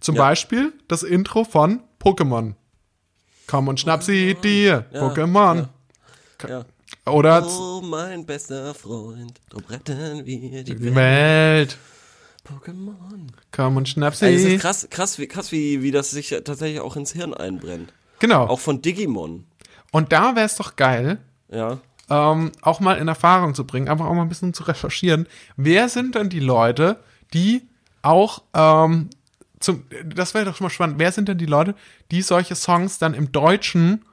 Zum 0.00 0.14
Ja. 0.14 0.22
Beispiel 0.22 0.72
das 0.88 1.02
Intro 1.02 1.44
von 1.44 1.80
Pokémon. 2.00 2.54
Komm 3.46 3.68
und 3.68 3.80
schnapp 3.80 4.02
sie 4.02 4.34
dir, 4.34 4.86
Pokémon. 4.92 5.68
Ja. 6.48 6.64
Oder 7.06 7.46
Oh, 7.46 7.82
mein 7.82 8.24
bester 8.24 8.74
Freund, 8.74 9.38
drum 9.50 9.62
retten 9.68 10.24
wir 10.24 10.64
die 10.64 10.74
die 10.74 10.82
Welt. 10.82 10.94
Welt. 10.94 11.78
Pokémon. 12.46 13.28
Komm 13.52 13.76
und 13.76 13.88
schnapp 13.88 14.12
Also 14.14 14.26
es 14.26 14.42
sie. 14.42 14.54
ist 14.56 14.60
krass, 14.62 14.86
krass, 14.90 15.18
wie, 15.18 15.26
krass 15.26 15.50
wie, 15.52 15.82
wie 15.82 15.90
das 15.90 16.10
sich 16.10 16.30
tatsächlich 16.44 16.80
auch 16.80 16.96
ins 16.96 17.12
Hirn 17.12 17.32
einbrennt. 17.34 17.92
Genau. 18.20 18.46
Auch 18.46 18.60
von 18.60 18.80
Digimon. 18.82 19.44
Und 19.92 20.12
da 20.12 20.34
wäre 20.36 20.46
es 20.46 20.56
doch 20.56 20.76
geil, 20.76 21.18
Ja. 21.50 21.78
ähm, 22.10 22.52
auch 22.62 22.80
mal 22.80 22.94
in 22.98 23.08
Erfahrung 23.08 23.54
zu 23.54 23.66
bringen, 23.66 23.88
einfach 23.88 24.06
auch 24.06 24.14
mal 24.14 24.22
ein 24.22 24.28
bisschen 24.28 24.52
zu 24.54 24.64
recherchieren. 24.64 25.26
Wer 25.56 25.88
sind 25.88 26.14
denn 26.16 26.28
die 26.30 26.40
Leute, 26.40 26.98
die 27.32 27.62
auch 28.02 28.42
ähm, 28.54 29.08
zum, 29.60 29.84
das 30.04 30.34
wäre 30.34 30.44
doch 30.46 30.56
schon 30.56 30.66
mal 30.66 30.70
spannend. 30.70 30.98
Wer 30.98 31.12
sind 31.12 31.28
denn 31.28 31.38
die 31.38 31.46
Leute, 31.46 31.74
die 32.10 32.20
solche 32.22 32.54
Songs 32.56 32.98
dann 32.98 33.14
im 33.14 33.32
Deutschen 33.32 34.04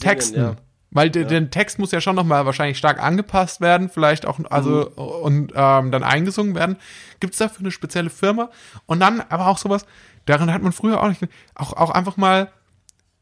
texten? 0.00 0.36
ja. 0.40 0.56
Weil 0.94 1.10
der, 1.10 1.24
der 1.24 1.50
Text 1.50 1.78
muss 1.78 1.90
ja 1.90 2.00
schon 2.00 2.14
nochmal 2.14 2.46
wahrscheinlich 2.46 2.78
stark 2.78 3.02
angepasst 3.02 3.60
werden, 3.60 3.90
vielleicht 3.90 4.26
auch, 4.26 4.38
also, 4.48 4.88
und 4.90 5.52
ähm, 5.54 5.90
dann 5.90 6.04
eingesungen 6.04 6.54
werden. 6.54 6.76
Gibt 7.18 7.34
es 7.34 7.38
dafür 7.38 7.60
eine 7.60 7.72
spezielle 7.72 8.10
Firma? 8.10 8.48
Und 8.86 9.00
dann 9.00 9.20
aber 9.28 9.48
auch 9.48 9.58
sowas, 9.58 9.86
daran 10.24 10.52
hat 10.52 10.62
man 10.62 10.72
früher 10.72 11.02
auch 11.02 11.08
nicht, 11.08 11.20
auch, 11.56 11.72
auch 11.72 11.90
einfach 11.90 12.16
mal 12.16 12.50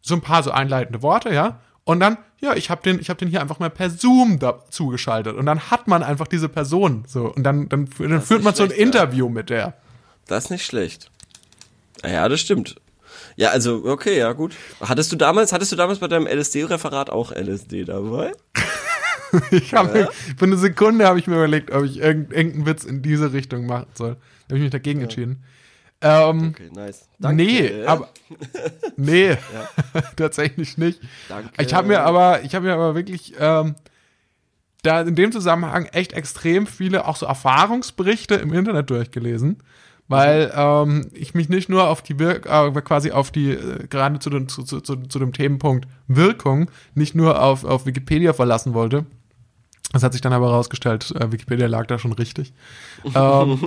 so 0.02 0.14
ein 0.14 0.20
paar 0.20 0.42
so 0.42 0.50
einleitende 0.50 1.02
Worte, 1.02 1.32
ja? 1.32 1.60
Und 1.84 2.00
dann, 2.00 2.18
ja, 2.40 2.54
ich 2.54 2.68
habe 2.70 2.82
den, 2.82 3.00
ich 3.00 3.08
habe 3.08 3.18
den 3.18 3.28
hier 3.28 3.40
einfach 3.40 3.58
mal 3.58 3.70
per 3.70 3.88
Zoom 3.88 4.38
da 4.38 4.60
zugeschaltet 4.68 5.34
und 5.34 5.46
dann 5.46 5.70
hat 5.70 5.88
man 5.88 6.02
einfach 6.02 6.28
diese 6.28 6.48
Person 6.48 7.04
so 7.08 7.32
und 7.32 7.42
dann, 7.42 7.68
dann, 7.70 7.88
dann 7.98 8.20
führt 8.20 8.44
man 8.44 8.54
so 8.54 8.64
ein 8.64 8.68
schlecht, 8.68 8.80
ja. 8.80 8.86
Interview 8.86 9.28
mit 9.28 9.50
der. 9.50 9.74
Das 10.26 10.44
ist 10.44 10.50
nicht 10.50 10.66
schlecht. 10.66 11.10
Ja, 12.04 12.28
das 12.28 12.40
stimmt. 12.40 12.76
Ja, 13.36 13.50
also, 13.50 13.82
okay, 13.86 14.18
ja, 14.18 14.32
gut. 14.32 14.54
Hattest 14.80 15.10
du 15.12 15.16
damals, 15.16 15.52
hattest 15.52 15.72
du 15.72 15.76
damals 15.76 15.98
bei 15.98 16.08
deinem 16.08 16.26
LSD-Referat 16.26 17.10
auch 17.10 17.32
LSD 17.32 17.84
dabei? 17.84 18.32
Ich 19.50 19.72
habe 19.72 19.90
mir, 19.94 20.10
für 20.36 20.44
eine 20.44 20.58
Sekunde 20.58 21.06
habe 21.06 21.18
ich 21.18 21.26
mir 21.26 21.36
überlegt, 21.36 21.70
ob 21.70 21.84
ich 21.84 21.96
irgend- 22.00 22.34
irgendeinen 22.34 22.66
Witz 22.66 22.84
in 22.84 23.00
diese 23.00 23.32
Richtung 23.32 23.64
machen 23.64 23.86
soll. 23.94 24.16
Da 24.16 24.48
habe 24.50 24.56
ich 24.58 24.62
mich 24.64 24.70
dagegen 24.72 25.00
entschieden. 25.00 25.42
Ähm, 26.02 26.52
Okay, 26.54 26.68
nice. 26.74 27.08
Danke. 27.18 27.42
Nee, 27.42 27.84
aber 27.86 28.10
nee, 28.96 29.38
tatsächlich 30.16 30.76
nicht. 30.76 31.00
Danke. 31.30 31.48
Ich 31.64 31.72
habe 31.72 31.88
mir 31.88 32.02
aber, 32.02 32.42
ich 32.42 32.54
habe 32.54 32.66
mir 32.66 32.74
aber 32.74 32.94
wirklich 32.94 33.32
ähm, 33.40 33.74
da 34.82 35.00
in 35.00 35.14
dem 35.14 35.32
Zusammenhang 35.32 35.86
echt 35.86 36.12
extrem 36.12 36.66
viele 36.66 37.06
auch 37.08 37.16
so 37.16 37.24
Erfahrungsberichte 37.24 38.34
im 38.34 38.52
Internet 38.52 38.90
durchgelesen, 38.90 39.62
weil 40.08 40.52
ähm, 40.54 41.10
ich 41.14 41.34
mich 41.34 41.48
nicht 41.48 41.68
nur 41.68 41.88
auf 41.88 42.02
die 42.02 42.18
Wir 42.18 42.44
äh, 42.46 42.70
quasi 42.82 43.12
auf 43.12 43.30
die 43.30 43.52
äh, 43.52 43.86
gerade 43.88 44.18
zu, 44.18 44.30
den, 44.30 44.48
zu, 44.48 44.62
zu, 44.62 44.80
zu, 44.80 45.18
dem 45.18 45.32
Themenpunkt 45.32 45.88
Wirkung 46.06 46.70
nicht 46.94 47.14
nur 47.14 47.40
auf, 47.42 47.64
auf 47.64 47.86
Wikipedia 47.86 48.32
verlassen 48.32 48.74
wollte. 48.74 49.06
Das 49.92 50.02
hat 50.02 50.12
sich 50.12 50.20
dann 50.20 50.32
aber 50.32 50.48
herausgestellt, 50.48 51.12
äh, 51.18 51.32
Wikipedia 51.32 51.66
lag 51.66 51.86
da 51.86 51.98
schon 51.98 52.12
richtig. 52.12 52.52
ähm, 53.14 53.58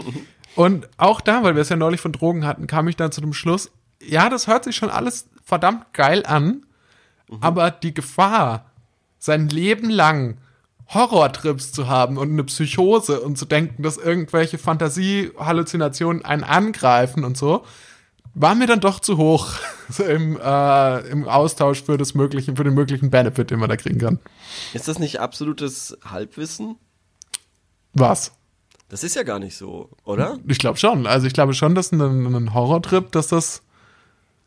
und 0.55 0.87
auch 0.97 1.21
da, 1.21 1.43
weil 1.43 1.55
wir 1.55 1.61
es 1.61 1.69
ja 1.69 1.75
neulich 1.75 2.01
von 2.01 2.11
Drogen 2.11 2.45
hatten, 2.45 2.67
kam 2.67 2.87
ich 2.87 2.95
dann 2.95 3.11
zu 3.11 3.21
dem 3.21 3.33
Schluss, 3.33 3.71
ja, 4.01 4.29
das 4.29 4.47
hört 4.47 4.63
sich 4.63 4.75
schon 4.75 4.89
alles 4.89 5.27
verdammt 5.43 5.93
geil 5.93 6.23
an, 6.25 6.65
aber 7.41 7.71
die 7.71 7.93
Gefahr, 7.93 8.71
sein 9.17 9.49
Leben 9.49 9.89
lang 9.89 10.37
Horrortrips 10.89 11.71
zu 11.71 11.87
haben 11.87 12.17
und 12.17 12.31
eine 12.31 12.43
Psychose 12.43 13.21
und 13.21 13.37
zu 13.37 13.45
denken, 13.45 13.83
dass 13.83 13.97
irgendwelche 13.97 14.57
Fantasiehalluzinationen 14.57 16.23
einen 16.23 16.43
angreifen 16.43 17.23
und 17.23 17.37
so, 17.37 17.63
war 18.35 18.53
mir 18.53 18.67
dann 18.67 18.81
doch 18.81 18.99
zu 18.99 19.17
hoch 19.17 19.53
so 19.89 20.03
im, 20.03 20.37
äh, 20.39 20.99
im 21.09 21.27
Austausch 21.27 21.83
für 21.83 21.97
das 21.97 22.13
mögliche, 22.13 22.55
für 22.55 22.63
den 22.63 22.73
möglichen 22.73 23.09
Benefit, 23.09 23.49
den 23.51 23.59
man 23.59 23.69
da 23.69 23.77
kriegen 23.77 23.99
kann. 23.99 24.19
Ist 24.73 24.87
das 24.87 24.99
nicht 24.99 25.19
absolutes 25.19 25.97
Halbwissen? 26.05 26.75
Was? 27.93 28.33
Das 28.89 29.03
ist 29.03 29.15
ja 29.15 29.23
gar 29.23 29.39
nicht 29.39 29.57
so, 29.57 29.89
oder? 30.03 30.37
Ich 30.47 30.59
glaube 30.59 30.77
schon. 30.77 31.07
Also 31.07 31.25
ich 31.25 31.33
glaube 31.33 31.53
schon, 31.53 31.73
dass 31.73 31.91
ein, 31.91 32.01
ein 32.01 32.53
Horrortrip, 32.53 33.11
dass 33.11 33.27
das, 33.27 33.63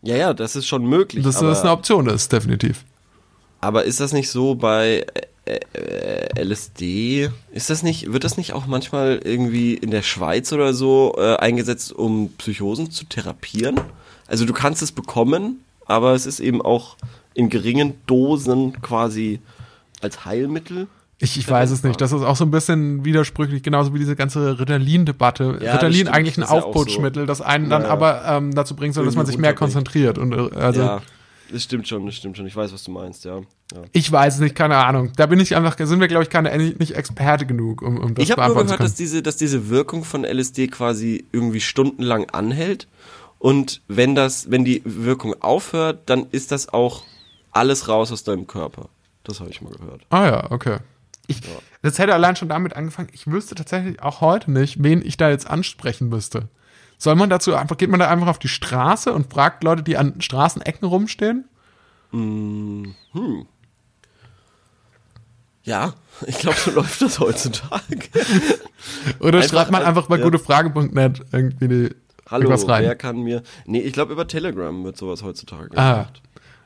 Ja, 0.02 0.16
ja, 0.16 0.34
das 0.34 0.54
ist 0.54 0.66
schon 0.68 0.84
möglich. 0.86 1.24
dass 1.24 1.38
aber, 1.38 1.48
das 1.48 1.62
eine 1.62 1.72
Option 1.72 2.06
ist, 2.06 2.30
definitiv. 2.30 2.84
aber 3.60 3.84
ist 3.84 3.98
das 4.00 4.12
nicht 4.12 4.30
so 4.30 4.54
bei 4.54 5.04
LSD? 6.38 7.30
Ist 7.52 7.70
das 7.70 7.82
nicht, 7.82 8.12
wird 8.12 8.24
das 8.24 8.36
nicht 8.36 8.52
auch 8.52 8.66
manchmal 8.66 9.20
irgendwie 9.24 9.74
in 9.74 9.90
der 9.90 10.02
Schweiz 10.02 10.52
oder 10.52 10.74
so 10.74 11.14
äh, 11.18 11.36
eingesetzt, 11.36 11.92
um 11.92 12.30
Psychosen 12.38 12.90
zu 12.90 13.04
therapieren? 13.04 13.80
Also 14.26 14.44
du 14.44 14.52
kannst 14.52 14.82
es 14.82 14.92
bekommen, 14.92 15.60
aber 15.86 16.12
es 16.12 16.26
ist 16.26 16.40
eben 16.40 16.60
auch 16.62 16.96
in 17.34 17.48
geringen 17.48 17.94
Dosen 18.06 18.80
quasi 18.82 19.40
als 20.00 20.24
Heilmittel. 20.24 20.86
Ich, 21.20 21.36
ich 21.36 21.50
weiß 21.50 21.72
es 21.72 21.82
nicht. 21.82 22.00
Das 22.00 22.12
ist 22.12 22.22
auch 22.22 22.36
so 22.36 22.44
ein 22.44 22.52
bisschen 22.52 23.04
widersprüchlich, 23.04 23.64
genauso 23.64 23.92
wie 23.92 23.98
diese 23.98 24.14
ganze 24.14 24.60
Ritalin-Debatte. 24.60 25.58
Ja, 25.60 25.74
Ritalin 25.74 26.06
eigentlich 26.06 26.36
ein 26.36 26.44
Aufputschmittel, 26.44 27.26
das 27.26 27.40
einen 27.40 27.68
dann 27.68 27.82
Ja, 27.82 27.88
ja. 27.88 27.92
aber 27.92 28.24
ähm, 28.24 28.54
dazu 28.54 28.76
bringt, 28.76 28.94
soll, 28.94 29.04
dass 29.04 29.16
man 29.16 29.26
sich 29.26 29.36
mehr 29.36 29.54
konzentriert. 29.54 30.16
Und 30.16 30.32
äh, 30.32 30.56
also 30.56 30.80
ja, 30.80 31.02
das 31.50 31.62
stimmt 31.62 31.88
schon, 31.88 32.06
das 32.06 32.16
stimmt 32.16 32.36
schon. 32.36 32.46
Ich 32.46 32.56
weiß, 32.56 32.72
was 32.72 32.84
du 32.84 32.90
meinst, 32.90 33.24
ja. 33.24 33.38
ja. 33.38 33.82
ich 33.92 34.10
weiß 34.10 34.34
es 34.34 34.40
nicht, 34.40 34.54
keine 34.54 34.76
Ahnung. 34.76 35.12
Da 35.16 35.26
bin 35.26 35.40
ich 35.40 35.56
einfach, 35.56 35.76
sind 35.78 36.00
wir, 36.00 36.08
glaube 36.08 36.24
ich, 36.24 36.30
keine 36.30 36.56
nicht 36.56 36.94
Experte 36.94 37.46
genug, 37.46 37.82
um, 37.82 37.98
um 37.98 38.14
das 38.14 38.24
Ich 38.24 38.30
habe 38.30 38.46
nur 38.46 38.64
gehört, 38.64 38.80
dass 38.80 38.94
zu 38.94 38.96
können. 38.96 38.96
diese, 38.96 39.22
dass 39.22 39.36
diese 39.36 39.68
Wirkung 39.68 40.04
von 40.04 40.24
LSD 40.24 40.68
quasi 40.68 41.24
irgendwie 41.32 41.60
stundenlang 41.60 42.28
anhält. 42.30 42.88
Und 43.38 43.82
wenn 43.88 44.14
das, 44.14 44.50
wenn 44.50 44.64
die 44.64 44.82
Wirkung 44.84 45.40
aufhört, 45.42 46.00
dann 46.06 46.26
ist 46.30 46.52
das 46.52 46.68
auch 46.68 47.04
alles 47.52 47.88
raus 47.88 48.12
aus 48.12 48.24
deinem 48.24 48.46
Körper. 48.46 48.88
Das 49.24 49.40
habe 49.40 49.50
ich 49.50 49.62
mal 49.62 49.72
gehört. 49.72 50.02
Ah 50.10 50.26
ja, 50.26 50.50
okay. 50.50 50.78
Ich, 51.26 51.42
Das 51.82 51.98
hätte 51.98 52.14
allein 52.14 52.36
schon 52.36 52.48
damit 52.48 52.74
angefangen. 52.74 53.10
Ich 53.12 53.26
wüsste 53.26 53.54
tatsächlich 53.54 54.02
auch 54.02 54.22
heute 54.22 54.50
nicht, 54.50 54.82
wen 54.82 55.04
ich 55.04 55.18
da 55.18 55.28
jetzt 55.28 55.48
ansprechen 55.48 56.08
müsste. 56.08 56.48
Soll 56.98 57.14
man 57.14 57.30
dazu 57.30 57.54
einfach, 57.54 57.76
geht 57.76 57.90
man 57.90 58.00
da 58.00 58.08
einfach 58.08 58.26
auf 58.26 58.38
die 58.40 58.48
Straße 58.48 59.12
und 59.12 59.32
fragt 59.32 59.62
Leute, 59.64 59.82
die 59.84 59.96
an 59.96 60.20
Straßenecken 60.20 60.86
rumstehen? 60.88 61.44
Ja, 65.62 65.94
ich 66.26 66.38
glaube, 66.38 66.56
so 66.58 66.70
läuft 66.72 67.00
das 67.02 67.20
heutzutage. 67.20 67.98
Oder 69.20 69.38
Einfach 69.38 69.50
schreibt 69.50 69.70
man 69.70 69.82
ein- 69.82 69.88
einfach 69.88 70.06
bei 70.08 70.16
ja. 70.18 70.24
gutefrage.net 70.24 71.22
irgendwie 71.32 71.68
die, 71.68 71.94
Hallo, 72.30 72.50
rein? 72.52 72.84
wer 72.84 72.96
kann 72.96 73.20
mir. 73.22 73.42
Nee, 73.66 73.80
ich 73.80 73.92
glaube, 73.92 74.12
über 74.12 74.26
Telegram 74.26 74.82
wird 74.84 74.96
sowas 74.96 75.22
heutzutage 75.22 75.76
Ah, 75.76 75.92
gemacht. 75.92 76.22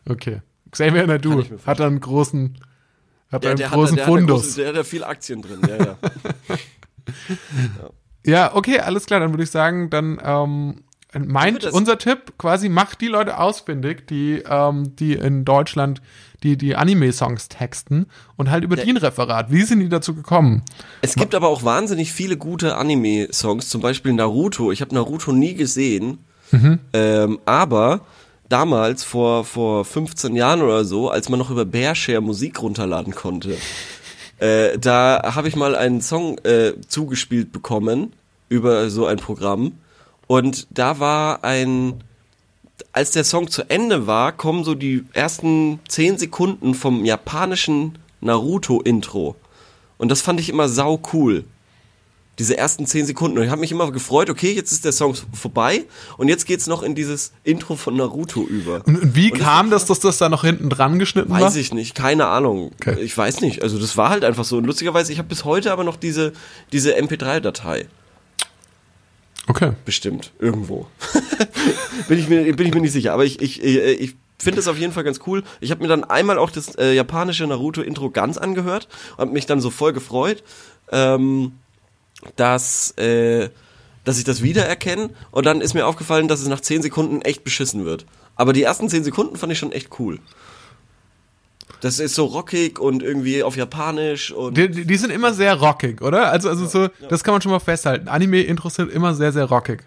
okay. 0.08 0.40
Xavier 0.70 1.06
Nadu 1.06 1.44
hat 1.66 1.80
da 1.80 1.86
einen 1.86 2.00
großen, 2.00 2.58
hat 3.30 3.44
da 3.44 3.50
einen 3.50 3.58
großen 3.58 3.70
hat, 3.92 3.98
der, 3.98 4.04
hat 4.06 4.08
Fundus. 4.08 4.42
große, 4.42 4.60
der 4.60 4.68
hat 4.70 4.76
da 4.76 4.84
viel 4.84 5.04
Aktien 5.04 5.42
drin, 5.42 5.60
ja, 5.68 5.76
ja. 5.76 5.98
Ja, 7.82 7.90
okay, 8.54 8.78
alles 8.78 9.06
klar. 9.06 9.20
Dann 9.20 9.30
würde 9.30 9.42
ich 9.42 9.50
sagen, 9.50 9.90
dann 9.90 10.20
ähm, 10.22 10.84
meint 11.18 11.64
unser 11.64 11.98
Tipp 11.98 12.34
quasi, 12.38 12.68
macht 12.68 13.00
die 13.00 13.08
Leute 13.08 13.38
ausfindig, 13.38 14.06
die, 14.06 14.42
ähm, 14.48 14.96
die 14.96 15.14
in 15.14 15.44
Deutschland 15.44 16.00
die, 16.42 16.56
die 16.56 16.74
Anime-Songs 16.74 17.48
texten 17.48 18.06
und 18.36 18.50
halt 18.50 18.64
über 18.64 18.76
die 18.76 18.90
ein 18.90 18.96
Referat. 18.96 19.52
Wie 19.52 19.62
sind 19.62 19.80
die 19.80 19.88
dazu 19.88 20.14
gekommen? 20.14 20.62
Es 21.00 21.14
gibt 21.14 21.34
aber 21.34 21.48
auch 21.48 21.62
wahnsinnig 21.62 22.12
viele 22.12 22.36
gute 22.36 22.76
Anime-Songs, 22.76 23.68
zum 23.68 23.80
Beispiel 23.80 24.12
Naruto. 24.12 24.72
Ich 24.72 24.80
habe 24.80 24.94
Naruto 24.94 25.32
nie 25.32 25.54
gesehen, 25.54 26.18
ähm, 26.92 27.38
aber 27.44 28.00
damals, 28.48 29.04
vor, 29.04 29.44
vor 29.44 29.84
15 29.84 30.36
Jahren 30.36 30.62
oder 30.62 30.84
so, 30.84 31.10
als 31.10 31.28
man 31.28 31.38
noch 31.38 31.50
über 31.50 31.64
Bearshare 31.64 32.20
Musik 32.20 32.60
runterladen 32.60 33.14
konnte, 33.14 33.56
äh, 34.42 34.78
da 34.78 35.34
habe 35.34 35.48
ich 35.48 35.56
mal 35.56 35.76
einen 35.76 36.00
Song 36.00 36.38
äh, 36.38 36.72
zugespielt 36.88 37.52
bekommen 37.52 38.12
über 38.48 38.90
so 38.90 39.06
ein 39.06 39.18
Programm 39.18 39.78
und 40.26 40.66
da 40.70 40.98
war 40.98 41.44
ein 41.44 42.02
als 42.92 43.12
der 43.12 43.24
Song 43.24 43.48
zu 43.48 43.62
Ende 43.70 44.06
war, 44.06 44.32
kommen 44.32 44.64
so 44.64 44.74
die 44.74 45.04
ersten 45.12 45.80
10 45.88 46.18
Sekunden 46.18 46.74
vom 46.74 47.04
japanischen 47.04 47.98
Naruto-Intro. 48.20 49.36
Und 49.98 50.10
das 50.10 50.20
fand 50.20 50.40
ich 50.40 50.48
immer 50.48 50.68
sau 50.68 51.00
cool. 51.12 51.44
Diese 52.38 52.56
ersten 52.56 52.86
10 52.86 53.06
Sekunden. 53.06 53.36
Und 53.36 53.44
ich 53.44 53.50
habe 53.50 53.60
mich 53.60 53.72
immer 53.72 53.90
gefreut, 53.92 54.30
okay, 54.30 54.52
jetzt 54.52 54.72
ist 54.72 54.84
der 54.84 54.92
Song 54.92 55.14
vorbei 55.34 55.84
und 56.16 56.28
jetzt 56.28 56.46
geht's 56.46 56.66
noch 56.66 56.82
in 56.82 56.94
dieses 56.94 57.32
Intro 57.44 57.76
von 57.76 57.96
Naruto 57.96 58.42
über. 58.42 58.82
Und, 58.86 59.14
wie 59.14 59.32
Und 59.32 59.38
kam 59.38 59.70
das, 59.70 59.84
dass 59.84 60.00
das 60.00 60.18
da 60.18 60.28
noch 60.28 60.42
hinten 60.42 60.70
dran 60.70 60.98
geschnitten 60.98 61.30
war? 61.30 61.40
Weiß 61.40 61.56
ich 61.56 61.74
nicht, 61.74 61.94
keine 61.94 62.26
Ahnung. 62.28 62.72
Okay. 62.80 63.00
Ich 63.00 63.16
weiß 63.16 63.42
nicht. 63.42 63.62
Also 63.62 63.78
das 63.78 63.96
war 63.96 64.08
halt 64.08 64.24
einfach 64.24 64.44
so. 64.44 64.56
Und 64.56 64.64
lustigerweise, 64.64 65.12
ich 65.12 65.18
habe 65.18 65.28
bis 65.28 65.44
heute 65.44 65.72
aber 65.72 65.84
noch 65.84 65.96
diese, 65.96 66.32
diese 66.72 66.96
MP3-Datei. 66.96 67.86
Okay. 69.48 69.72
Bestimmt. 69.84 70.32
Irgendwo. 70.38 70.86
bin, 72.08 72.18
ich 72.18 72.28
mir, 72.28 72.56
bin 72.56 72.66
ich 72.66 72.74
mir 72.74 72.80
nicht 72.80 72.92
sicher. 72.92 73.12
Aber 73.12 73.24
ich, 73.24 73.42
ich, 73.42 73.62
ich 73.62 74.14
finde 74.38 74.60
es 74.60 74.68
auf 74.68 74.78
jeden 74.78 74.92
Fall 74.92 75.04
ganz 75.04 75.20
cool. 75.26 75.42
Ich 75.60 75.70
habe 75.70 75.82
mir 75.82 75.88
dann 75.88 76.04
einmal 76.04 76.38
auch 76.38 76.50
das 76.50 76.74
äh, 76.76 76.94
japanische 76.94 77.46
Naruto-Intro 77.46 78.10
ganz 78.10 78.38
angehört 78.38 78.88
und 79.16 79.26
hab 79.26 79.32
mich 79.32 79.46
dann 79.46 79.60
so 79.60 79.70
voll 79.70 79.92
gefreut, 79.92 80.42
ähm, 80.90 81.52
dass, 82.36 82.92
äh, 82.98 83.48
dass 84.04 84.18
ich 84.18 84.24
das 84.24 84.42
wiedererkenne. 84.42 85.10
Und 85.30 85.46
dann 85.46 85.60
ist 85.60 85.74
mir 85.74 85.86
aufgefallen, 85.86 86.26
dass 86.28 86.40
es 86.40 86.48
nach 86.48 86.60
10 86.60 86.82
Sekunden 86.82 87.22
echt 87.22 87.44
beschissen 87.44 87.84
wird. 87.84 88.04
Aber 88.36 88.52
die 88.52 88.62
ersten 88.62 88.88
10 88.88 89.02
Sekunden 89.04 89.36
fand 89.36 89.52
ich 89.52 89.58
schon 89.58 89.72
echt 89.72 89.98
cool. 89.98 90.18
Das 91.80 91.98
ist 91.98 92.14
so 92.14 92.26
rockig 92.26 92.78
und 92.78 93.02
irgendwie 93.02 93.42
auf 93.42 93.56
Japanisch 93.56 94.30
und 94.30 94.56
Die, 94.56 94.70
die 94.70 94.96
sind 94.96 95.10
immer 95.10 95.34
sehr 95.34 95.56
rockig, 95.56 96.00
oder? 96.00 96.30
Also, 96.30 96.48
also 96.48 96.66
so, 96.66 96.86
das 97.08 97.24
kann 97.24 97.34
man 97.34 97.42
schon 97.42 97.50
mal 97.50 97.58
festhalten. 97.58 98.06
Anime-Intros 98.06 98.76
sind 98.76 98.92
immer 98.92 99.14
sehr, 99.14 99.32
sehr 99.32 99.46
rockig. 99.46 99.82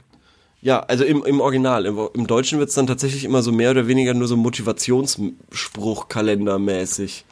Ja, 0.61 0.81
also 0.81 1.05
im, 1.05 1.23
im 1.23 1.39
Original. 1.39 1.85
Im, 1.85 1.97
im 2.13 2.27
Deutschen 2.27 2.59
wird's 2.59 2.73
dann 2.73 2.87
tatsächlich 2.87 3.23
immer 3.23 3.41
so 3.41 3.53
mehr 3.53 3.71
oder 3.71 3.87
weniger 3.87 4.13
nur 4.13 4.27
so 4.27 4.35
Motivationsspruch-Kalendermäßig. 4.35 7.23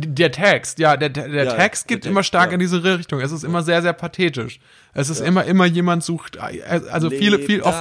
Der 0.00 0.30
Text, 0.30 0.78
ja, 0.78 0.96
der, 0.96 1.08
der 1.08 1.44
Ja, 1.44 1.54
Text 1.54 1.88
der 1.88 1.96
geht 1.96 2.02
Text, 2.04 2.10
immer 2.10 2.22
stark 2.22 2.48
ja. 2.50 2.54
in 2.54 2.60
diese 2.60 2.82
Richtung. 2.82 3.20
Es 3.20 3.32
ist 3.32 3.42
immer 3.42 3.62
sehr, 3.62 3.82
sehr 3.82 3.92
pathetisch. 3.92 4.60
Es 4.94 5.10
ist 5.10 5.20
immer, 5.20 5.44
immer 5.44 5.66
jemand 5.66 6.04
sucht, 6.04 6.38
also 6.38 7.10
viele, 7.10 7.38
viel 7.38 7.62
oft, 7.62 7.76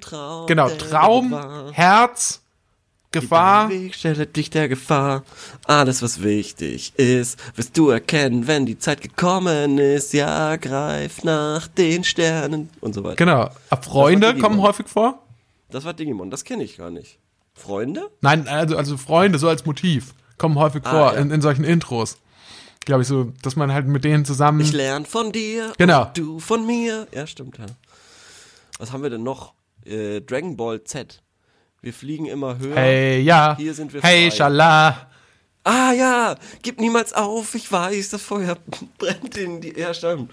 Traum. 0.00 0.46
genau, 0.46 0.68
der 0.68 0.78
Traum, 0.78 1.30
Gefahr. 1.30 1.72
Herz, 1.72 2.40
Gefahr. 3.12 3.70
Weg 3.70 3.94
stelle 3.94 4.26
dich 4.26 4.50
der 4.50 4.68
Gefahr. 4.68 5.22
Alles, 5.66 6.02
was 6.02 6.22
wichtig 6.22 6.92
ist, 6.96 7.38
wirst 7.56 7.76
du 7.78 7.90
erkennen, 7.90 8.46
wenn 8.48 8.66
die 8.66 8.78
Zeit 8.78 9.00
gekommen 9.02 9.78
ist. 9.78 10.12
Ja, 10.12 10.56
greif 10.56 11.22
nach 11.22 11.68
den 11.68 12.02
Sternen 12.04 12.70
und 12.80 12.94
so 12.94 13.04
weiter. 13.04 13.16
Genau. 13.16 13.50
Ah, 13.70 13.76
Freunde 13.76 14.36
kommen 14.36 14.60
häufig 14.60 14.88
vor? 14.88 15.20
Das 15.70 15.84
war 15.84 15.94
Digimon, 15.94 16.30
das 16.30 16.44
kenne 16.44 16.64
ich 16.64 16.76
gar 16.76 16.90
nicht. 16.90 17.18
Freunde? 17.54 18.10
Nein, 18.20 18.48
also, 18.48 18.76
also 18.76 18.96
Freunde, 18.96 19.38
so 19.38 19.48
als 19.48 19.64
Motiv. 19.64 20.14
Kommen 20.38 20.56
häufig 20.58 20.82
Ah, 20.84 20.90
vor 20.90 21.12
ja. 21.14 21.20
in, 21.20 21.30
in 21.30 21.40
solchen 21.40 21.64
Intros. 21.64 22.18
Glaube 22.84 23.02
ich 23.02 23.08
so, 23.08 23.32
dass 23.42 23.56
man 23.56 23.72
halt 23.72 23.86
mit 23.86 24.04
denen 24.04 24.24
zusammen. 24.24 24.60
Ich 24.60 24.72
lerne 24.72 25.06
von 25.06 25.32
dir, 25.32 25.72
Genau. 25.78 26.10
du 26.14 26.38
von 26.38 26.66
mir. 26.66 27.06
Ja, 27.12 27.26
stimmt, 27.26 27.58
ja. 27.58 27.66
Was 28.78 28.92
haben 28.92 29.02
wir 29.02 29.10
denn 29.10 29.22
noch? 29.22 29.54
Äh, 29.86 30.20
Dragon 30.20 30.56
Ball 30.56 30.82
Z. 30.84 31.22
Wir 31.80 31.92
fliegen 31.92 32.26
immer 32.26 32.58
höher. 32.58 32.76
Hey, 32.76 33.20
ja. 33.20 33.56
Hier 33.58 33.72
sind 33.74 33.92
wir 33.92 34.02
Hey, 34.02 34.30
frei. 34.30 34.36
Schala. 34.36 35.08
Ah 35.66 35.92
ja, 35.92 36.34
gib 36.62 36.78
niemals 36.78 37.14
auf, 37.14 37.54
ich 37.54 37.72
weiß, 37.72 38.10
das 38.10 38.20
Feuer 38.20 38.58
brennt 38.98 39.34
in 39.38 39.62
die. 39.62 39.72
Ja, 39.78 39.94
stimmt. 39.94 40.30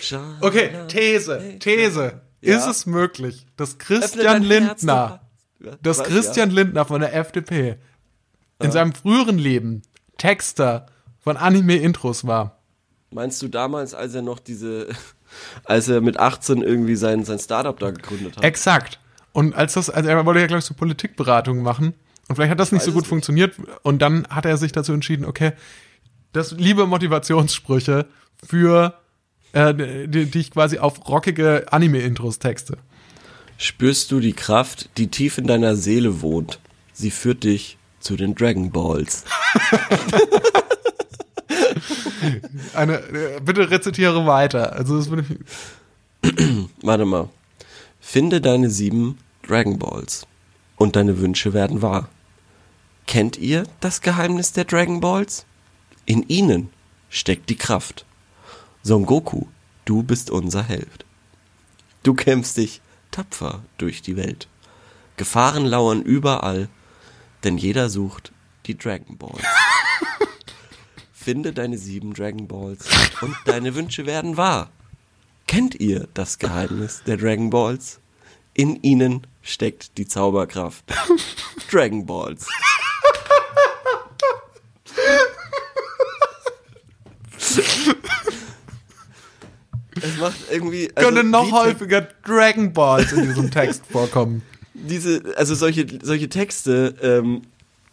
Schade. 0.00 0.24
Okay, 0.40 0.70
These, 0.88 1.58
These. 1.60 2.20
Ja. 2.40 2.56
Ist 2.56 2.66
es 2.66 2.86
möglich, 2.86 3.46
dass 3.56 3.78
Christian 3.78 4.42
Lindner, 4.42 5.20
Ja, 5.60 5.76
dass 5.82 6.02
Christian 6.02 6.50
Lindner 6.50 6.84
von 6.84 7.00
der 7.00 7.14
FDP 7.14 7.76
in 8.62 8.72
seinem 8.72 8.92
früheren 8.92 9.38
Leben 9.38 9.82
Texter 10.18 10.86
von 11.20 11.36
Anime-Intros 11.36 12.26
war? 12.26 12.58
Meinst 13.10 13.42
du 13.42 13.48
damals, 13.48 13.94
als 13.94 14.14
er 14.14 14.22
noch 14.22 14.38
diese, 14.38 14.88
als 15.64 15.88
er 15.88 16.00
mit 16.00 16.18
18 16.18 16.62
irgendwie 16.62 16.96
sein, 16.96 17.24
sein 17.24 17.38
Startup 17.38 17.78
da 17.78 17.90
gegründet 17.90 18.36
hat? 18.36 18.44
Exakt. 18.44 19.00
Und 19.32 19.54
als 19.54 19.74
das, 19.74 19.90
also 19.90 20.08
er 20.08 20.24
wollte 20.26 20.40
ja, 20.40 20.46
glaube 20.46 20.60
ich, 20.60 20.64
so 20.64 20.74
Politikberatung 20.74 21.62
machen. 21.62 21.94
Und 22.28 22.36
vielleicht 22.36 22.50
hat 22.50 22.60
das 22.60 22.72
nicht 22.72 22.82
so 22.82 22.92
gut 22.92 23.02
es 23.02 23.08
funktioniert. 23.08 23.54
Und 23.82 24.00
dann 24.00 24.26
hat 24.28 24.44
er 24.44 24.56
sich 24.56 24.72
dazu 24.72 24.92
entschieden, 24.92 25.24
okay, 25.24 25.52
das 26.32 26.52
liebe 26.52 26.86
Motivationssprüche 26.86 28.06
für, 28.46 28.94
äh, 29.52 29.74
die, 30.06 30.26
die 30.26 30.38
ich 30.38 30.50
quasi 30.50 30.78
auf 30.78 31.08
rockige 31.08 31.66
Anime-Intros 31.70 32.38
texte. 32.38 32.78
Spürst 33.58 34.10
du 34.10 34.20
die 34.20 34.32
Kraft, 34.32 34.90
die 34.96 35.08
tief 35.08 35.38
in 35.38 35.46
deiner 35.46 35.76
Seele 35.76 36.20
wohnt? 36.20 36.58
Sie 36.92 37.10
führt 37.10 37.44
dich 37.44 37.78
zu 38.02 38.16
den 38.16 38.34
Dragon 38.34 38.70
Balls. 38.70 39.24
Eine, 42.74 42.98
äh, 42.98 43.40
bitte 43.40 43.70
rezitiere 43.70 44.26
weiter. 44.26 44.72
Also 44.72 44.98
das 44.98 45.08
ich, 45.08 45.38
Warte 46.82 47.04
mal. 47.04 47.28
Finde 48.00 48.40
deine 48.40 48.70
sieben 48.70 49.18
Dragon 49.46 49.78
Balls 49.78 50.26
und 50.76 50.96
deine 50.96 51.20
Wünsche 51.20 51.52
werden 51.52 51.82
wahr. 51.82 52.08
Kennt 53.06 53.38
ihr 53.38 53.64
das 53.80 54.00
Geheimnis 54.00 54.52
der 54.52 54.64
Dragon 54.64 55.00
Balls? 55.00 55.44
In 56.06 56.22
ihnen 56.28 56.70
steckt 57.08 57.50
die 57.50 57.56
Kraft. 57.56 58.06
Son 58.82 59.06
Goku, 59.06 59.46
du 59.84 60.02
bist 60.02 60.30
unser 60.30 60.62
Held. 60.62 61.04
Du 62.02 62.14
kämpfst 62.14 62.56
dich 62.56 62.80
tapfer 63.10 63.62
durch 63.78 64.02
die 64.02 64.16
Welt. 64.16 64.48
Gefahren 65.16 65.66
lauern 65.66 66.02
überall, 66.02 66.68
denn 67.44 67.58
jeder 67.58 67.88
sucht 67.88 68.32
die 68.66 68.76
Dragon 68.76 69.16
Balls. 69.18 69.42
Finde 71.12 71.52
deine 71.52 71.78
sieben 71.78 72.14
Dragon 72.14 72.48
Balls 72.48 72.88
und 73.20 73.36
deine 73.44 73.74
Wünsche 73.74 74.06
werden 74.06 74.36
wahr. 74.36 74.70
Kennt 75.46 75.74
ihr 75.80 76.08
das 76.14 76.38
Geheimnis 76.38 77.02
der 77.06 77.16
Dragon 77.16 77.50
Balls? 77.50 78.00
In 78.54 78.82
ihnen 78.82 79.26
steckt 79.42 79.98
die 79.98 80.06
Zauberkraft. 80.06 80.84
Dragon 81.70 82.06
Balls. 82.06 82.46
Es 90.00 90.16
macht 90.16 90.36
irgendwie. 90.50 90.90
Also 90.94 91.08
könnte 91.08 91.24
noch 91.24 91.52
häufiger 91.52 92.00
Dragon 92.24 92.72
Balls 92.72 93.12
in 93.12 93.22
diesem 93.22 93.50
Text 93.50 93.84
vorkommen. 93.88 94.42
Diese, 94.82 95.22
also 95.36 95.54
solche, 95.54 95.86
solche 96.02 96.28
Texte 96.28 96.94
ähm, 97.02 97.42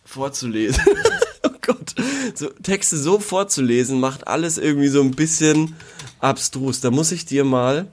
vorzulesen. 0.05 0.83
oh 1.43 1.51
Gott. 1.61 1.95
So, 2.35 2.49
Texte 2.63 2.97
so 2.97 3.19
vorzulesen 3.19 3.99
macht 3.99 4.27
alles 4.27 4.57
irgendwie 4.57 4.87
so 4.87 5.01
ein 5.01 5.11
bisschen 5.11 5.75
abstrus. 6.19 6.81
Da 6.81 6.91
muss 6.91 7.11
ich 7.11 7.25
dir 7.25 7.43
mal. 7.43 7.87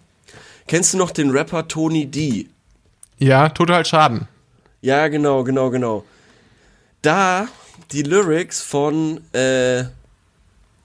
Kennst 0.67 0.95
du 0.95 0.99
noch 0.99 1.11
den 1.11 1.31
Rapper 1.31 1.69
Tony 1.69 2.07
D? 2.07 2.49
Ja, 3.19 3.49
total 3.49 3.85
Schaden. 3.85 4.29
Ja, 4.81 5.09
genau, 5.09 5.45
genau, 5.45 5.71
genau. 5.71 6.05
Da 7.03 7.49
die 7.93 8.03
Lyrics 8.03 8.61
von, 8.63 9.21
äh, 9.33 9.85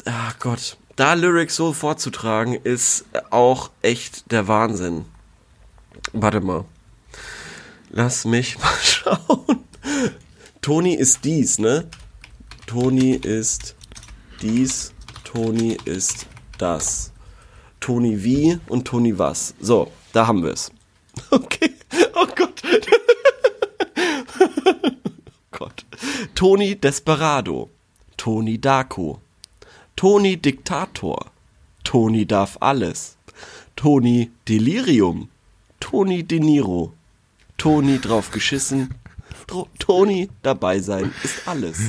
ach 0.06 0.40
Gott, 0.40 0.78
da 0.96 1.14
Lyrics 1.14 1.56
so 1.56 1.74
vorzutragen, 1.74 2.54
ist 2.54 3.06
auch 3.32 3.72
echt 3.82 4.32
der 4.32 4.48
Wahnsinn. 4.48 5.06
Warte 6.14 6.42
mal. 6.42 6.66
Lass 7.94 8.24
mich 8.24 8.58
mal 8.60 8.78
schauen. 8.82 9.66
Toni 10.62 10.94
ist 10.94 11.26
dies, 11.26 11.60
ne? 11.60 11.90
Toni 12.66 13.12
ist 13.12 13.76
dies, 14.42 14.94
Toni 15.26 15.78
ist 15.86 16.26
das. 16.58 17.12
Toni 17.82 18.24
wie 18.24 18.58
und 18.70 18.88
Toni 18.88 19.20
was. 19.20 19.54
So, 19.60 19.92
da 20.14 20.28
haben 20.28 20.44
wir 20.44 20.54
es. 20.54 20.72
Okay. 21.32 21.74
Oh 22.16 22.26
Gott. 22.36 22.62
Gott. 25.52 25.86
Toni 26.34 26.76
Desperado. 26.76 27.70
Toni 28.16 28.58
Darko. 28.58 29.20
Toni 29.98 30.38
Diktator. 30.38 31.26
Toni 31.84 32.26
darf 32.26 32.58
alles. 32.62 33.18
Toni 33.76 34.32
Delirium. 34.48 35.28
Toni 35.80 36.24
De 36.24 36.40
Niro. 36.40 36.94
Toni 37.62 38.00
drauf 38.00 38.32
geschissen. 38.32 38.94
Toni 39.80 40.30
dabei 40.42 40.80
sein 40.80 41.14
ist 41.24 41.48
alles. 41.48 41.80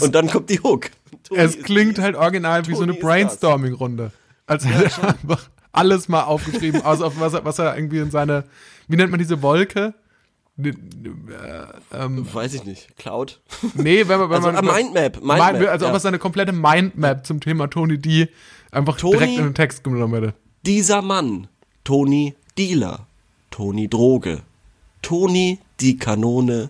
Und 0.00 0.14
dann 0.14 0.28
kommt 0.28 0.50
die 0.50 0.60
Hook. 0.60 0.90
Toni 1.24 1.40
Es 1.40 1.58
klingt 1.62 1.98
halt 1.98 2.16
original 2.16 2.66
wie 2.66 2.74
so 2.74 2.82
eine. 2.82 2.94
Brainstorming-Runde. 2.94 4.12
Als 4.46 4.66
hätte 4.66 4.84
er 5.02 5.08
einfach 5.08 5.48
alles 5.72 6.08
mal 6.08 6.24
aufgeschrieben, 6.24 6.82
außer 6.82 7.06
auf 7.06 7.18
was 7.20 7.34
er, 7.34 7.44
was 7.44 7.58
er 7.58 7.76
irgendwie 7.76 7.98
in 7.98 8.10
seine, 8.10 8.44
wie 8.88 8.96
nennt 8.96 9.10
man 9.10 9.18
diese 9.18 9.40
Wolke? 9.42 9.94
Äh, 10.62 10.72
ähm, 11.92 12.26
Weiß 12.32 12.54
ich 12.54 12.64
nicht. 12.64 12.96
Cloud. 12.96 13.40
nee, 13.74 14.06
wenn 14.08 14.18
man, 14.18 14.30
wenn 14.30 14.36
Also, 14.36 14.52
man 14.52 14.56
ah, 14.68 14.72
Mindmap. 14.74 15.16
Mind- 15.22 15.26
Mindmap. 15.52 15.68
also 15.70 15.84
ja. 15.86 15.90
ob 15.90 15.96
er 15.96 16.00
seine 16.00 16.18
komplette 16.18 16.52
Mindmap 16.52 17.26
zum 17.26 17.40
Thema 17.40 17.68
Tony 17.68 17.98
D 17.98 18.28
einfach 18.70 18.96
Tony- 18.96 19.12
direkt 19.18 19.38
in 19.38 19.44
den 19.44 19.54
Text 19.54 19.84
genommen 19.84 20.14
hätte. 20.14 20.34
Dieser 20.64 21.02
Mann, 21.02 21.48
Toni 21.84 22.34
Dealer, 22.56 23.06
Toni 23.50 23.88
Droge, 23.88 24.42
Toni 25.06 25.60
die 25.78 25.96
Kanone, 25.96 26.68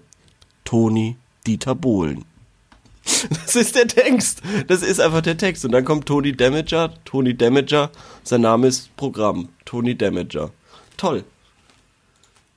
Toni 0.66 1.16
Dieter 1.46 1.74
Bohlen. 1.74 2.26
Das 3.30 3.56
ist 3.56 3.74
der 3.74 3.88
Text. 3.88 4.42
Das 4.66 4.82
ist 4.82 5.00
einfach 5.00 5.22
der 5.22 5.38
Text. 5.38 5.64
Und 5.64 5.72
dann 5.72 5.86
kommt 5.86 6.04
Toni 6.04 6.36
Damager, 6.36 6.92
Toni 7.06 7.34
Damager, 7.34 7.90
sein 8.24 8.42
Name 8.42 8.66
ist 8.66 8.94
Programm, 8.94 9.48
Toni 9.64 9.96
Damager. 9.96 10.50
Toll. 10.98 11.24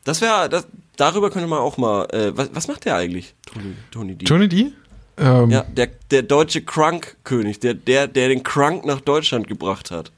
Das 0.04 0.20
wäre, 0.20 0.66
darüber 0.98 1.30
könnte 1.30 1.48
man 1.48 1.60
auch 1.60 1.78
mal, 1.78 2.08
äh, 2.12 2.36
was, 2.36 2.50
was 2.54 2.68
macht 2.68 2.84
der 2.84 2.98
eigentlich, 2.98 3.34
Toni, 3.46 3.76
Toni 3.90 4.16
D? 4.16 4.26
Tony 4.26 4.50
D? 4.50 4.74
Ähm, 5.16 5.50
Ja, 5.50 5.62
der, 5.64 5.92
der 6.12 6.24
deutsche 6.24 6.62
Crunk-König, 6.62 7.62
der, 7.62 7.74
der, 7.74 8.10
der 8.10 8.28
den 8.28 8.44
Crunk 8.44 8.86
nach 8.86 9.00
Deutschland 9.00 9.48
gebracht 9.48 9.92
hat. 9.92 10.12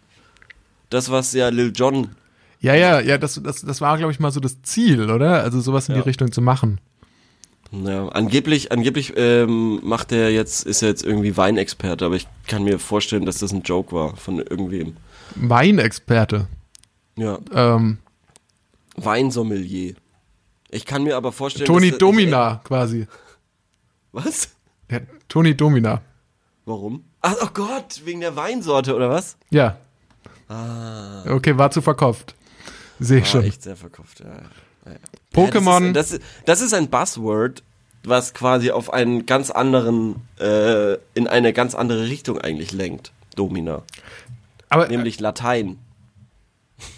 Das, 0.90 1.12
was 1.12 1.34
ja 1.34 1.50
Lil 1.50 1.72
Jon 1.76 2.16
ja, 2.62 2.76
ja, 2.76 3.00
ja, 3.02 3.18
das, 3.18 3.42
das, 3.44 3.62
das 3.62 3.82
war, 3.82 3.98
glaube 3.98 4.12
ich, 4.14 4.20
mal 4.20 4.32
so 4.32 4.40
das 4.40 4.62
Ziel, 4.62 5.10
oder? 5.12 5.44
Also 5.44 5.60
sowas 5.62 5.90
in 5.90 5.96
Ja. 5.96 6.02
die 6.02 6.08
Richtung 6.08 6.32
zu 6.32 6.42
machen. 6.42 6.80
Ja, 7.72 8.08
angeblich, 8.10 8.72
angeblich 8.72 9.14
ähm, 9.16 9.80
macht 9.84 10.12
er 10.12 10.30
jetzt, 10.32 10.66
ist 10.66 10.82
er 10.82 10.90
jetzt 10.90 11.04
irgendwie 11.06 11.38
Weinexperte, 11.38 12.06
aber 12.06 12.16
ich 12.16 12.28
kann 12.48 12.64
mir 12.64 12.80
vorstellen, 12.80 13.26
dass 13.26 13.38
das 13.40 13.52
ein 13.54 13.62
Joke 13.62 13.96
war 13.96 14.16
von 14.18 14.40
irgendwem. 14.40 14.98
Weinexperte. 15.36 16.48
Ja, 17.18 17.40
Ähm, 17.54 17.98
Weinsommelier. 18.98 19.96
Ich 20.70 20.86
kann 20.86 21.04
mir 21.04 21.16
aber 21.18 21.32
vorstellen, 21.32 21.66
Tony 21.66 21.90
dass 21.90 22.00
Domina 22.00 22.62
quasi. 22.64 23.08
Was? 24.12 24.50
Ja, 24.90 25.00
Tony 25.30 25.56
Domina. 25.56 26.02
Warum? 26.66 27.04
Ach, 27.22 27.36
oh 27.42 27.48
Gott, 27.54 28.02
wegen 28.06 28.20
der 28.22 28.36
Weinsorte 28.36 28.96
oder 28.96 29.10
was? 29.10 29.38
Ja. 29.50 29.78
Ah, 30.50 31.24
Okay, 31.28 31.58
war 31.58 31.72
zu 31.72 31.82
verkauft. 31.82 32.36
Sehe 33.02 33.18
ich 33.18 33.24
war 33.26 33.42
schon. 33.42 33.44
echt 33.44 33.64
sehr 33.64 33.76
verkauft. 33.76 34.20
Ja. 34.20 34.44
Pokémon. 35.34 35.88
Ja, 35.88 35.92
das, 35.94 36.12
ist, 36.12 36.22
das, 36.22 36.60
das 36.60 36.62
ist 36.62 36.74
ein 36.74 36.90
Buzzword, 36.90 37.64
was 38.04 38.34
quasi 38.34 38.72
auf 38.72 38.94
einen 38.94 39.26
ganz 39.26 39.50
anderen, 39.50 40.22
äh, 40.40 40.94
in 41.16 41.28
eine 41.28 41.52
ganz 41.52 41.74
andere 41.76 42.06
Richtung 42.06 42.40
eigentlich 42.40 42.72
lenkt. 42.72 43.12
Domina. 43.36 43.82
Aber 44.70 44.88
Nämlich 44.88 45.20
Latein. 45.20 45.80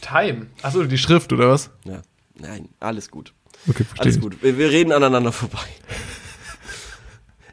Time. 0.01 0.47
Achso, 0.61 0.83
die 0.83 0.97
Schrift 0.97 1.31
oder 1.33 1.49
was? 1.49 1.69
Ja. 1.85 2.01
Nein, 2.35 2.69
alles 2.79 3.09
gut. 3.09 3.33
Okay, 3.67 3.83
verstehe. 3.83 4.01
Alles 4.01 4.19
gut. 4.19 4.41
Wir, 4.43 4.57
wir 4.57 4.69
reden 4.69 4.91
aneinander 4.91 5.31
vorbei. 5.31 5.59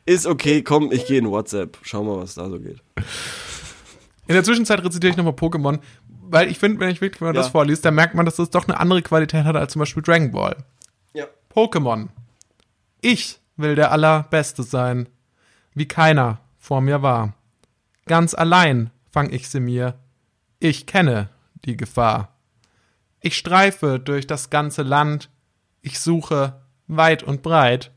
Ist 0.07 0.27
okay, 0.27 0.63
komm, 0.63 0.91
ich 0.91 1.07
gehe 1.07 1.19
in 1.19 1.31
WhatsApp. 1.31 1.79
Schau 1.83 2.03
mal, 2.03 2.19
was 2.19 2.35
da 2.35 2.49
so 2.49 2.59
geht. 2.59 2.83
In 4.27 4.35
der 4.35 4.43
Zwischenzeit 4.43 4.83
rezitiere 4.83 5.11
ich 5.11 5.17
nochmal 5.17 5.35
Pokémon, 5.35 5.79
weil 6.31 6.51
ich 6.51 6.59
finde, 6.59 6.81
wenn 6.81 6.91
ich 6.91 7.01
wirklich 7.01 7.21
mal 7.21 7.29
Ja. 7.29 7.33
das 7.35 7.49
vorliest, 7.49 7.85
dann 7.85 7.95
merkt 7.95 8.15
man, 8.15 8.25
dass 8.25 8.37
das 8.37 8.51
doch 8.51 8.67
eine 8.69 8.79
andere 8.79 9.03
Qualität 9.03 9.45
hat 9.45 9.57
als 9.57 9.73
zum 9.73 9.81
Beispiel 9.81 10.03
Dragon 10.03 10.31
Ball. 10.31 10.57
Ja. 11.13 11.27
Pokémon. 11.55 12.09
Ich 13.01 13.41
will 13.57 13.75
der 13.75 13.93
Allerbeste 13.93 14.63
sein. 14.63 15.09
wie 15.73 15.87
keiner 15.87 16.41
vor 16.59 16.81
mir 16.81 17.01
war. 17.01 17.35
Ganz 18.07 18.35
allein 18.35 18.91
fang 19.13 19.31
ich 19.33 19.49
sie 19.49 19.61
mir. 19.61 19.95
Ich 20.59 20.85
kenne 20.87 21.29
die 21.65 21.77
Gefahr. 21.77 22.35
Ich 23.21 23.37
streife 23.37 24.01
durch 24.01 24.27
das 24.27 24.51
ganze 24.51 24.83
Land. 24.83 25.31
Ich 25.81 26.01
suche 26.01 26.61
weit 26.89 27.23
und 27.23 27.43
breit 27.43 27.93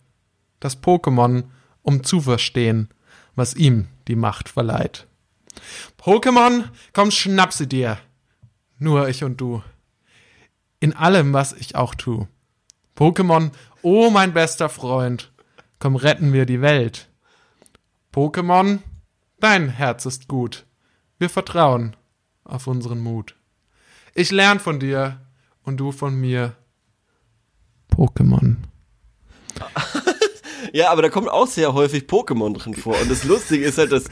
das 0.60 0.82
Pokémon, 0.84 1.46
um 1.82 2.04
zu 2.04 2.22
verstehen, 2.22 2.90
was 3.36 3.56
ihm 3.56 3.88
die 4.08 4.16
Macht 4.16 4.50
verleiht. 4.50 5.08
Pokémon, 6.00 6.66
komm, 6.94 7.10
schnapp 7.12 7.54
sie 7.54 7.68
dir. 7.68 7.98
Nur 8.80 9.08
ich 9.08 9.24
und 9.24 9.40
du. 9.40 9.64
In 10.80 10.94
allem, 10.94 11.34
was 11.34 11.54
ich 11.54 11.76
auch 11.76 11.96
tu. 11.96 12.28
Pokémon, 12.96 13.52
oh 13.82 14.10
mein 14.10 14.34
bester 14.34 14.70
Freund, 14.70 15.32
komm, 15.80 15.96
retten 15.96 16.34
wir 16.34 16.46
die 16.46 16.62
Welt. 16.62 17.10
Pokémon, 18.14 18.80
dein 19.40 19.70
Herz 19.70 20.06
ist 20.06 20.28
gut. 20.28 20.66
Wir 21.18 21.30
vertrauen 21.30 21.96
auf 22.44 22.68
unseren 22.68 23.00
Mut. 23.00 23.36
Ich 24.14 24.32
lern 24.32 24.60
von 24.60 24.80
dir 24.80 25.22
und 25.64 25.78
du 25.78 25.92
von 25.92 26.20
mir. 26.20 26.56
Pokémon. 27.92 28.58
Ja, 30.74 30.90
aber 30.92 31.04
da 31.04 31.10
kommt 31.10 31.30
auch 31.30 31.46
sehr 31.46 31.74
häufig 31.74 32.06
Pokémon 32.06 32.58
drin 32.58 32.74
vor. 32.74 33.00
Und 33.00 33.12
das 33.12 33.24
Lustige 33.26 33.64
ist 33.64 33.78
halt, 33.78 33.92
dass 33.92 34.06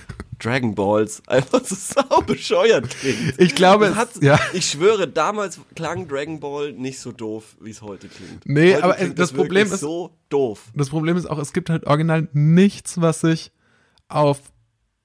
Dragon 0.43 0.73
Balls 0.75 1.21
einfach 1.27 1.62
so 1.65 1.75
sau 1.75 2.21
bescheuert 2.21 2.89
klingt. 2.89 3.39
Ich 3.39 3.56
glaube, 3.56 3.88
Das 3.88 3.95
hat, 3.95 4.10
ja. 4.21 4.39
Ich 4.54 4.69
schwöre, 4.71 5.08
damals 5.08 5.60
klang 5.75 6.08
Dragon 6.08 6.39
Ball 6.39 6.71
nicht 6.73 6.99
so 6.99 7.12
doof, 7.12 7.56
wie 7.62 7.69
es 7.71 7.82
heute 7.82 8.08
klingt. 8.08 8.45
Nee, 8.45 8.73
heute 8.75 8.84
aber 8.84 8.93
klingt 8.95 9.19
das 9.19 9.32
Problem 9.34 9.67
ist- 9.71 9.80
so 9.80 10.17
doof. 10.30 10.63
Das 10.75 10.89
Problem 10.89 11.17
ist 11.17 11.25
auch, 11.30 11.38
es 11.39 11.54
gibt 11.54 11.69
halt 11.69 11.86
original 11.88 12.27
nichts, 12.34 12.99
was 12.99 13.21
sich 13.21 13.51
auf. 14.08 14.39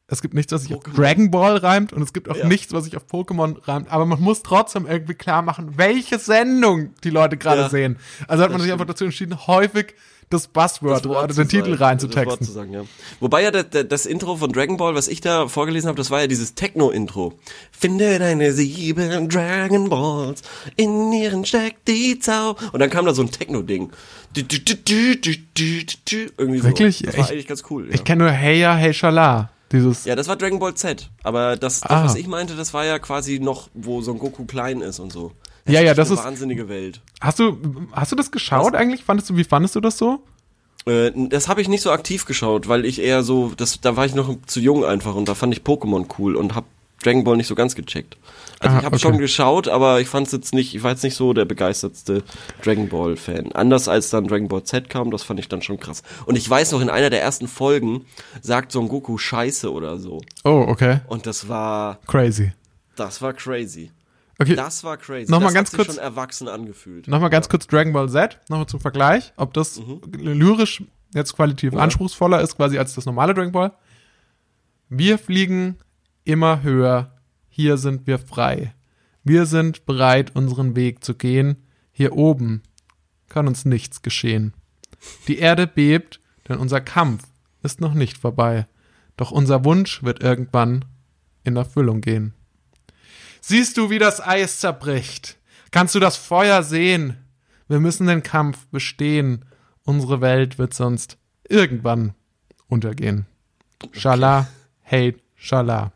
Es 0.09 0.23
gibt 0.23 0.35
nichts, 0.35 0.53
was 0.53 0.63
sich 0.63 0.73
auf. 0.75 0.85
Dragon 0.85 1.33
Ball 1.33 1.57
reimt 1.57 1.93
und 1.93 2.01
es 2.01 2.13
gibt 2.13 2.29
auch 2.29 2.37
Ja. 2.37 2.47
nichts, 2.47 2.73
was 2.73 2.85
sich 2.85 2.97
auf 2.97 3.07
Pokémon 3.07 3.57
reimt. 3.67 3.91
Aber 3.91 4.07
man 4.07 4.21
muss 4.21 4.43
trotzdem 4.45 4.87
irgendwie 4.87 5.15
klar 5.15 5.43
machen, 5.43 5.79
welche 5.79 6.21
Sendung 6.21 6.95
die 7.03 7.11
Leute 7.11 7.37
gerade 7.37 7.63
Ja. 7.63 7.69
sehen. 7.69 7.99
Also 8.29 8.45
hat 8.45 8.53
man 8.53 8.61
sich 8.61 8.71
einfach 8.71 8.87
dazu 8.87 9.05
entschieden, 9.05 9.49
häufig 9.49 9.95
das 10.31 10.49
Buzzword 10.49 11.05
Das 11.05 11.07
oder 11.07 11.27
den 11.29 11.49
Titel 11.49 11.75
reinzutexten. 11.75 12.45
zu 12.47 12.53
sagen, 12.53 12.73
ja. 12.73 12.83
Wobei 13.21 13.43
ja 13.45 13.51
das, 13.53 13.87
das 13.89 14.07
Intro 14.07 14.37
von 14.37 14.51
Dragon 14.53 14.77
Ball, 14.77 14.95
was 14.95 15.07
ich 15.09 15.21
da 15.21 15.47
vorgelesen 15.47 15.89
habe, 15.89 15.97
das 15.99 16.11
war 16.11 16.21
ja 16.23 16.27
dieses 16.27 16.55
Techno-Intro. 16.55 17.35
Finde 17.71 18.19
deine 18.19 18.53
sieben 18.53 19.29
Dragon 19.29 19.89
Balls, 19.89 20.43
in 20.77 21.13
ihren 21.13 21.45
steckt 21.47 21.87
die 21.87 22.19
Zau. 22.19 22.57
Und 22.73 22.81
dann 22.81 22.91
kam 22.91 23.07
da 23.07 23.15
so 23.15 23.23
ein 23.23 23.31
Techno-Ding. 23.31 23.91
Irgendwie 26.37 26.59
so. 26.59 26.65
Wirklich? 26.65 27.03
Das 27.03 27.17
war 27.17 27.25
Ich- 27.25 27.31
eigentlich 27.31 27.47
ganz 27.47 27.63
cool. 27.71 27.89
Ja. 27.89 27.95
Ich 27.95 28.05
kenne 28.05 28.25
nur 28.25 28.33
Hey 28.33 28.59
Ya, 28.61 28.75
Hey 28.75 28.93
Shala. 28.95 29.51
Dieses. 29.73 30.05
ja, 30.05 30.15
das 30.15 30.29
war 30.29 30.37
Dragon 30.37 30.61
Ball 30.61 30.75
Z. 30.75 31.11
Aber 31.25 31.57
das, 31.57 31.81
das 31.81 31.91
Ah. 31.91 32.05
was 32.05 32.15
ich 32.15 32.29
meinte, 32.29 32.55
das 32.55 32.73
war 32.73 32.85
ja 32.85 33.01
quasi 33.01 33.41
noch, 33.41 33.69
wo 33.75 34.01
Son 34.01 34.19
Goku 34.19 34.45
klein 34.45 34.81
ist 34.81 35.01
und 35.01 35.13
so. 35.13 35.33
Ja, 35.67 35.81
ja, 35.81 35.91
echt 35.91 35.99
das 35.99 36.11
eine 36.11 36.19
ist- 36.19 36.25
wahnsinnige 36.25 36.69
Welt. 36.69 37.01
Hast 37.21 37.39
du, 37.39 37.59
hast 37.93 38.13
du 38.13 38.17
das 38.17 38.31
geschaut 38.31 38.75
eigentlich? 38.75 39.05
Fandest 39.05 39.31
du, 39.31 39.37
wie 39.37 39.45
fandest 39.45 39.75
du 39.75 39.81
das 39.81 39.99
so? 39.99 40.21
Äh, 40.87 41.11
das 41.29 41.49
habe 41.49 41.61
ich 41.61 41.69
nicht 41.69 41.83
so 41.83 41.91
aktiv 41.91 42.25
geschaut, 42.27 42.69
weil 42.69 42.85
ich 42.85 43.01
eher 43.01 43.23
so, 43.23 43.53
das, 43.57 43.81
da 43.81 43.97
war 43.97 44.07
ich 44.07 44.15
noch 44.15 44.35
zu 44.47 44.61
jung 44.61 44.85
einfach 44.85 45.15
und 45.15 45.29
da 45.29 45.35
fand 45.35 45.53
ich 45.55 45.63
Pokémon 45.63 46.07
cool 46.19 46.37
und 46.37 46.55
habe 46.55 46.67
Dragon 47.03 47.25
Ball 47.25 47.37
nicht 47.37 47.47
so 47.47 47.55
ganz 47.55 47.75
gecheckt. 47.75 48.17
Also 48.59 48.75
Ah, 48.75 48.79
ich 48.79 48.85
habe 48.87 48.97
okay. 48.97 49.03
schon 49.03 49.19
geschaut, 49.19 49.69
aber 49.69 50.01
ich 50.01 50.09
fand 50.09 50.27
es 50.29 50.33
jetzt 50.33 50.55
nicht, 50.55 50.75
ich 50.75 50.83
war 50.83 50.93
jetzt 50.93 51.05
nicht 51.05 51.15
so 51.15 51.35
der 51.35 51.45
begeistertste 51.45 52.23
Dragon 52.63 52.89
Ball 52.89 53.17
Fan. 53.17 53.53
Anders 53.53 53.87
als 53.87 54.09
dann 54.11 54.27
Dragon 54.29 54.49
Ball 54.49 54.65
Z 54.65 54.89
kam, 54.89 55.11
das 55.11 55.23
fand 55.23 55.39
ich 55.39 55.49
dann 55.49 55.61
schon 55.61 55.79
krass. 55.79 56.03
Und 56.25 56.37
ich 56.37 56.49
weiß 56.49 56.73
noch, 56.73 56.81
in 56.81 56.89
einer 56.89 57.11
der 57.11 57.21
ersten 57.21 57.49
Folgen 57.49 58.07
sagt 58.41 58.73
Son 58.73 58.89
Goku 58.89 59.19
Scheiße 59.19 59.71
oder 59.71 59.99
so. 59.99 60.21
Oh, 60.45 60.65
okay. 60.69 61.01
Und 61.09 61.27
das 61.27 61.49
war, 61.49 61.99
Crazy. 62.07 62.53
das 62.97 63.21
war 63.21 63.35
crazy. 63.35 63.91
Okay, 64.39 64.55
Das 64.55 64.85
war 64.85 64.97
crazy. 64.99 65.31
Noch 65.31 65.41
mal 65.41 65.47
das 65.47 65.55
ganz 65.55 65.69
hat 65.69 65.79
sich 65.79 65.87
kurz- 65.87 65.95
schon 65.97 66.05
erwachsen 66.05 66.49
angefühlt. 66.49 67.09
Nochmal 67.09 67.31
ganz 67.31 67.49
kurz 67.49 67.67
Dragon 67.67 67.93
Ball 67.93 68.09
Z, 68.11 68.39
nochmal 68.51 68.67
zum 68.67 68.81
Vergleich, 68.81 69.33
ob 69.37 69.55
das 69.55 69.81
Mhm. 69.81 70.01
lyrisch 70.13 70.83
jetzt 71.15 71.35
qualitativ 71.35 71.75
anspruchsvoller 71.75 72.41
ist, 72.43 72.57
quasi 72.57 72.79
als 72.79 72.95
das 72.95 73.07
normale 73.07 73.33
Dragon 73.33 73.53
Ball. 73.53 73.73
Wir 74.89 75.19
fliegen 75.19 75.79
immer 76.25 76.63
höher, 76.63 77.13
hier 77.49 77.79
sind 77.79 78.07
wir 78.07 78.19
frei. 78.19 78.75
Wir 79.25 79.47
sind 79.47 79.87
bereit, 79.87 80.37
unseren 80.37 80.77
Weg 80.77 81.03
zu 81.03 81.15
gehen. 81.15 81.57
Hier 81.93 82.13
oben 82.13 82.63
kann 83.29 83.49
uns 83.49 83.65
nichts 83.65 84.03
geschehen. 84.03 84.53
Die 85.29 85.39
Erde 85.39 85.67
bebt, 85.67 86.21
denn 86.49 86.59
unser 86.59 86.81
Kampf 86.81 87.25
ist 87.63 87.81
noch 87.81 87.95
nicht 87.95 88.19
vorbei. 88.19 88.67
Doch 89.17 89.31
unser 89.31 89.65
Wunsch 89.65 90.03
wird 90.03 90.23
irgendwann 90.23 90.85
in 91.43 91.57
Erfüllung 91.57 92.03
gehen. 92.03 92.35
Siehst 93.49 93.77
du, 93.77 93.91
wie 93.91 94.01
das 94.01 94.21
Eis 94.21 94.59
zerbricht? 94.59 95.37
Kannst 95.71 95.95
du 95.95 96.01
das 96.01 96.17
Feuer 96.17 96.65
sehen? 96.65 97.17
Wir 97.69 97.79
müssen 97.79 98.09
den 98.09 98.25
Kampf 98.25 98.67
bestehen. 98.73 99.45
Unsere 99.85 100.21
Welt 100.21 100.59
wird 100.59 100.75
sonst 100.75 101.17
irgendwann 101.49 102.15
untergehen. 102.67 103.27
Schala, 103.93 104.49
hate, 104.85 105.21
schala. 105.37 105.93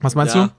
Was 0.00 0.16
meinst 0.16 0.34
Ja. 0.34 0.48
du? 0.48 0.52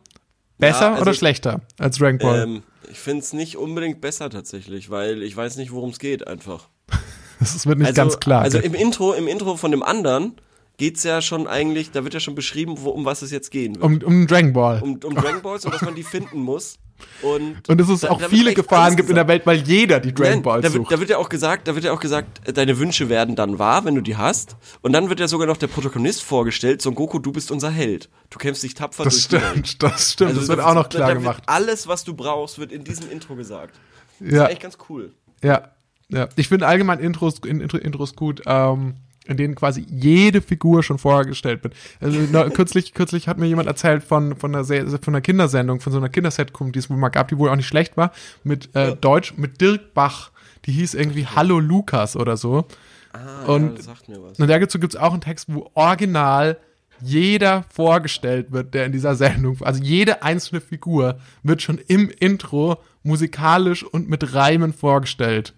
Besser 0.60 0.82
Ja, 0.86 0.91
also 0.91 1.01
oder 1.01 1.13
schlechter 1.13 1.60
als 1.77 1.97
Dragon 1.97 2.19
Ball? 2.19 2.43
Ähm, 2.43 2.63
ich 2.89 2.99
finde 2.99 3.19
es 3.19 3.34
nicht 3.34 3.58
unbedingt 3.58 3.99
besser 3.99 4.29
tatsächlich, 4.29 4.91
weil 4.91 5.21
ich 5.23 5.36
weiß 5.36 5.58
nicht, 5.58 5.73
worum 5.73 5.89
es 5.89 5.99
geht 5.99 6.25
einfach. 6.25 6.69
das 7.41 7.67
wird 7.67 7.79
nicht 7.79 7.88
also, 7.88 8.01
ganz 8.01 8.21
klar. 8.21 8.43
Also 8.43 8.60
im 8.60 8.75
Intro, 8.75 9.12
im 9.12 9.27
Intro 9.27 9.58
von 9.58 9.71
dem 9.71 9.84
anderen 9.84 10.38
geht's 10.77 11.03
ja 11.03 11.21
schon 11.21 11.47
eigentlich, 11.47 11.91
da 11.91 12.03
wird 12.03 12.13
ja 12.13 12.19
schon 12.19 12.36
beschrieben, 12.36 12.75
wo, 12.79 12.89
um 12.89 13.05
was 13.05 13.21
es 13.21 13.31
jetzt 13.31 13.51
gehen 13.51 13.75
wird. 13.75 13.83
um, 13.83 14.01
um 14.03 14.27
Dragon 14.27 14.53
Ball. 14.53 14.81
Um, 14.81 14.99
um 15.03 15.15
Dragon 15.15 15.41
Balls 15.41 15.65
und 15.65 15.73
dass 15.73 15.81
man 15.83 15.95
die 15.95 16.03
finden 16.03 16.39
muss. 16.41 16.77
Und, 17.21 17.57
und 17.69 17.79
dass 17.81 17.89
es 17.89 18.01
da- 18.01 18.09
auch 18.09 18.19
da 18.19 18.29
viele 18.29 18.53
Gefahren 18.53 18.95
gibt 18.95 19.09
in 19.09 19.15
der 19.15 19.27
Welt, 19.27 19.45
weil 19.45 19.57
jeder 19.57 19.99
die 19.99 20.13
Dragon 20.13 20.31
Nein, 20.36 20.41
Balls 20.43 20.63
da 20.65 20.73
wird, 20.73 20.83
sucht. 20.83 20.91
da 20.91 20.99
wird 20.99 21.09
ja 21.09 21.17
auch 21.17 21.29
gesagt, 21.29 21.67
da 21.67 21.75
wird 21.75 21.86
ja 21.86 21.91
auch 21.91 21.99
gesagt, 21.99 22.47
äh, 22.47 22.53
deine 22.53 22.79
Wünsche 22.79 23.09
werden 23.09 23.36
dann 23.36 23.59
wahr, 23.59 23.86
wenn 23.86 23.95
du 23.95 24.01
die 24.01 24.15
hast. 24.17 24.55
Und 24.81 24.93
dann 24.93 25.09
wird 25.09 25.19
ja 25.19 25.27
sogar 25.27 25.45
noch 25.47 25.57
der 25.57 25.67
Protagonist 25.67 26.23
vorgestellt, 26.23 26.81
Son 26.81 26.95
Goku, 26.95 27.19
du 27.19 27.31
bist 27.31 27.51
unser 27.51 27.69
Held. 27.71 28.09
Du 28.29 28.38
kämpfst 28.39 28.63
dich 28.63 28.73
tapfer 28.73 29.03
das 29.03 29.13
durch 29.13 29.27
die 29.27 29.33
Welt. 29.36 29.67
stimmt, 29.67 29.83
das 29.83 30.13
stimmt. 30.13 30.29
Also 30.29 30.39
das 30.41 30.49
wird 30.49 30.59
auch 30.62 30.73
noch 30.75 30.89
klar 30.89 31.13
gemacht. 31.13 31.43
Alles, 31.45 31.88
was 31.88 32.03
du 32.03 32.13
brauchst, 32.15 32.57
wird 32.57 32.71
in 32.71 32.83
diesem 32.83 33.12
Intro 33.12 33.36
gesagt. 33.36 33.75
Das 34.19 34.31
Ja. 34.33 34.45
ist 34.45 34.51
echt 34.53 34.62
ganz 34.62 34.77
cool. 34.89 35.12
Ja, 35.43 35.69
ja. 36.09 36.29
Ich 36.36 36.47
finde 36.47 36.67
allgemein 36.67 36.99
Intros, 36.99 37.36
in, 37.45 37.59
Intro, 37.59 37.77
Intros 37.77 38.15
gut, 38.15 38.41
ähm, 38.45 38.95
in 39.25 39.38
denen 39.38 39.55
quasi 39.55 39.86
jede 39.89 40.41
Figur 40.41 40.83
schon 40.83 40.97
vorgestellt 40.97 41.63
wird. 41.63 41.73
Also 42.01 42.19
kürzlich, 42.51 42.93
kürzlich 42.93 43.27
hat 43.27 43.38
mir 43.38 43.45
jemand 43.47 43.67
erzählt 43.67 44.03
von 44.03 44.36
von 44.36 44.53
einer, 44.53 44.63
Se- 44.63 44.86
von 45.01 45.13
einer 45.13 45.21
Kindersendung, 45.21 45.79
von 45.79 45.91
so 45.93 45.97
einer 45.99 46.09
Kindersetcom, 46.09 46.71
die 46.71 46.79
es 46.79 46.89
wohl 46.89 46.97
mal 46.97 47.09
gab, 47.09 47.27
die 47.29 47.38
wohl 47.38 47.49
auch 47.49 47.55
nicht 47.55 47.67
schlecht 47.67 47.95
war, 47.97 48.12
mit 48.43 48.75
äh, 48.75 48.95
Deutsch, 48.95 49.33
mit 49.38 49.62
Dirk 49.62 49.93
Bach. 49.93 50.31
Die 50.65 50.71
hieß 50.71 50.93
irgendwie 50.93 51.25
Hallo 51.25 51.59
Lukas 51.59 52.15
oder 52.15 52.38
so. 52.38 52.65
Ah, 53.13 53.45
Und- 53.45 53.77
ja, 53.77 53.83
sagt 53.83 54.09
mir 54.09 54.21
was. 54.23 54.39
Und 54.39 54.47
dazu 54.47 54.79
gibt 54.79 54.93
es 54.95 54.99
auch 54.99 55.12
einen 55.12 55.21
Text, 55.21 55.47
wo 55.53 55.69
original 55.73 56.57
jeder 57.01 57.65
vorgestellt 57.73 58.51
wird, 58.51 58.73
der 58.73 58.86
in 58.86 58.91
dieser 58.93 59.15
Sendung, 59.15 59.57
also 59.62 59.83
jede 59.83 60.23
einzelne 60.23 60.62
Figur 60.62 61.19
wird 61.43 61.62
schon 61.62 61.77
im 61.88 62.09
Intro 62.09 62.77
musikalisch 63.03 63.83
und 63.83 64.09
mit 64.09 64.33
Reimen 64.33 64.71
vorgestellt. 64.73 65.53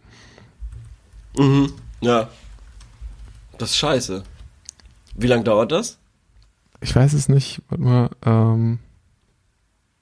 Mhm. 1.38 1.72
Ja. 2.02 2.30
Das 3.58 3.72
ist 3.72 3.78
scheiße. 3.78 4.24
Wie 5.16 5.28
lange 5.28 5.44
dauert 5.44 5.72
das? 5.72 5.98
Ich 6.82 6.96
weiß 6.96 7.14
es 7.14 7.30
nicht. 7.30 7.62
Warte 7.70 7.84
mal, 7.84 8.10
ähm, 8.26 8.80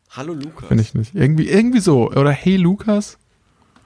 Hallo 0.10 0.34
Lukas. 0.34 0.70
bin 0.70 0.80
ich 0.80 0.94
nicht. 0.94 1.14
Irgendwie, 1.16 1.48
irgendwie 1.50 1.80
so. 1.80 2.10
Oder 2.12 2.32
Hey 2.32 2.58
Lukas? 2.58 3.18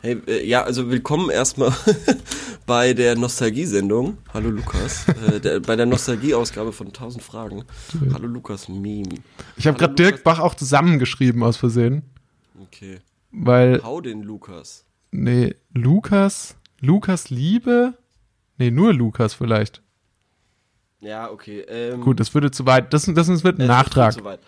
Hey, 0.01 0.21
äh, 0.27 0.45
ja, 0.47 0.63
also 0.63 0.89
willkommen 0.89 1.29
erstmal 1.29 1.73
bei 2.65 2.93
der 2.93 3.15
Nostalgie-Sendung. 3.17 4.17
Hallo 4.33 4.49
Lukas. 4.51 5.07
äh, 5.09 5.39
der, 5.41 5.59
bei 5.59 5.75
der 5.75 5.85
Nostalgie-Ausgabe 5.85 6.71
von 6.71 6.87
1000 6.87 7.23
Fragen. 7.23 7.63
Hallo 8.13 8.27
Lukas 8.27 8.69
Meme. 8.69 9.15
Ich 9.57 9.67
habe 9.67 9.77
gerade 9.77 9.95
Dirk. 9.95 10.23
Bach 10.23 10.39
auch 10.39 10.55
zusammengeschrieben 10.55 11.43
aus 11.43 11.57
Versehen. 11.57 12.03
Okay. 12.61 12.99
Weil, 13.31 13.81
Hau 13.83 13.99
den 14.01 14.21
Lukas. 14.23 14.85
nee, 15.11 15.55
Lukas, 15.73 16.55
Lukas 16.79 17.29
Liebe? 17.29 17.95
Nee, 18.57 18.71
nur 18.71 18.93
Lukas 18.93 19.33
vielleicht. 19.33 19.81
Ja, 20.99 21.29
okay. 21.29 21.61
Ähm, 21.67 22.01
Gut, 22.01 22.19
das 22.19 22.33
würde 22.33 22.51
zu 22.51 22.65
weit. 22.65 22.91
Das, 22.93 23.05
das, 23.05 23.27
das 23.27 23.43
wird 23.43 23.59
ein 23.59 23.61
äh, 23.63 23.67
Nachtrag. 23.67 24.13
zu 24.13 24.23
weit. 24.23 24.39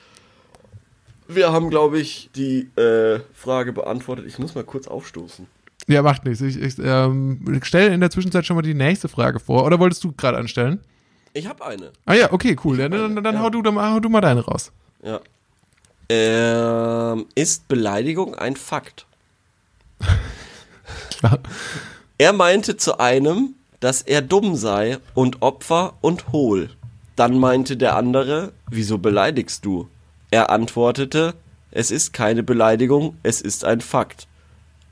Wir 1.27 1.51
haben, 1.51 1.69
glaube 1.69 1.99
ich, 1.99 2.29
die 2.35 2.69
äh, 2.75 3.19
Frage 3.33 3.71
beantwortet. 3.71 4.25
Ich 4.25 4.39
muss 4.39 4.55
mal 4.55 4.63
kurz 4.63 4.87
aufstoßen. 4.87 5.45
Ja, 5.87 6.01
macht 6.01 6.25
nichts. 6.25 6.41
Ich, 6.41 6.59
ich 6.59 6.79
ähm, 6.79 7.59
stelle 7.63 7.93
in 7.93 7.99
der 7.99 8.09
Zwischenzeit 8.09 8.45
schon 8.45 8.55
mal 8.55 8.63
die 8.63 8.73
nächste 8.73 9.09
Frage 9.09 9.39
vor. 9.39 9.63
Oder 9.63 9.79
wolltest 9.79 10.03
du 10.03 10.11
gerade 10.11 10.37
anstellen? 10.37 10.79
Ich 11.33 11.47
habe 11.47 11.63
eine. 11.65 11.91
Ah 12.05 12.15
ja, 12.15 12.33
okay, 12.33 12.55
cool. 12.63 12.79
Ja, 12.79 12.89
dann 12.89 13.13
dann, 13.15 13.23
dann 13.23 13.35
Ja. 13.35 13.41
hau, 13.41 13.49
du, 13.51 13.61
dann 13.61 13.79
hau 13.79 13.99
du 13.99 14.09
mal 14.09 14.21
deine 14.21 14.41
raus. 14.41 14.71
Ja. 15.03 15.19
Ähm, 16.09 17.27
ist 17.35 17.67
Beleidigung 17.67 18.33
ein 18.33 18.55
Fakt? 18.55 19.05
Klar. 21.19 21.39
Er 22.17 22.33
meinte 22.33 22.75
zu 22.77 22.99
einem, 22.99 23.53
dass 23.79 24.01
er 24.01 24.21
dumm 24.21 24.55
sei 24.55 24.97
und 25.13 25.41
Opfer 25.41 25.93
und 26.01 26.31
hohl. 26.31 26.69
Dann 27.15 27.37
meinte 27.37 27.77
der 27.77 27.95
andere, 27.95 28.53
wieso 28.69 28.97
beleidigst 28.97 29.65
du? 29.65 29.89
Er 30.31 30.49
antwortete, 30.49 31.33
es 31.71 31.91
ist 31.91 32.13
keine 32.13 32.43
Beleidigung, 32.43 33.17
es 33.23 33.41
ist 33.41 33.65
ein 33.65 33.81
Fakt. 33.81 34.27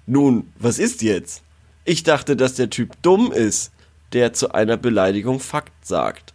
Nun, 0.05 0.51
was 0.57 0.79
ist 0.79 1.01
jetzt? 1.01 1.43
Ich 1.85 2.03
dachte, 2.03 2.35
dass 2.35 2.55
der 2.55 2.69
Typ 2.69 3.01
dumm 3.01 3.31
ist, 3.31 3.71
der 4.13 4.33
zu 4.33 4.51
einer 4.51 4.77
Beleidigung 4.77 5.39
Fakt 5.39 5.85
sagt. 5.85 6.33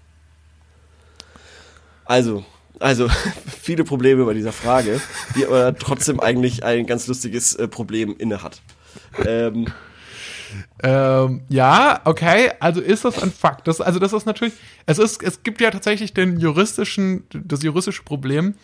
Also, 2.04 2.44
also 2.78 3.08
viele 3.62 3.84
Probleme 3.84 4.24
bei 4.24 4.34
dieser 4.34 4.52
Frage, 4.52 5.00
die 5.36 5.46
aber 5.46 5.76
trotzdem 5.76 6.20
eigentlich 6.20 6.64
ein 6.64 6.86
ganz 6.86 7.06
lustiges 7.06 7.54
äh, 7.54 7.68
Problem 7.68 8.14
inne 8.18 8.42
hat. 8.42 8.60
Ähm, 9.26 9.66
Ähm, 10.82 11.42
ja, 11.48 12.00
okay, 12.04 12.50
also 12.60 12.80
ist 12.80 13.04
das 13.04 13.22
ein 13.22 13.32
Fakt. 13.32 13.66
Das, 13.68 13.80
also 13.80 13.98
das 13.98 14.12
ist 14.12 14.26
natürlich, 14.26 14.54
es 14.86 14.98
ist, 14.98 15.22
es 15.22 15.42
gibt 15.42 15.60
ja 15.60 15.70
tatsächlich 15.70 16.12
den 16.14 16.38
juristischen, 16.40 17.24
das 17.32 17.62
juristische 17.62 18.02
Problem. 18.02 18.54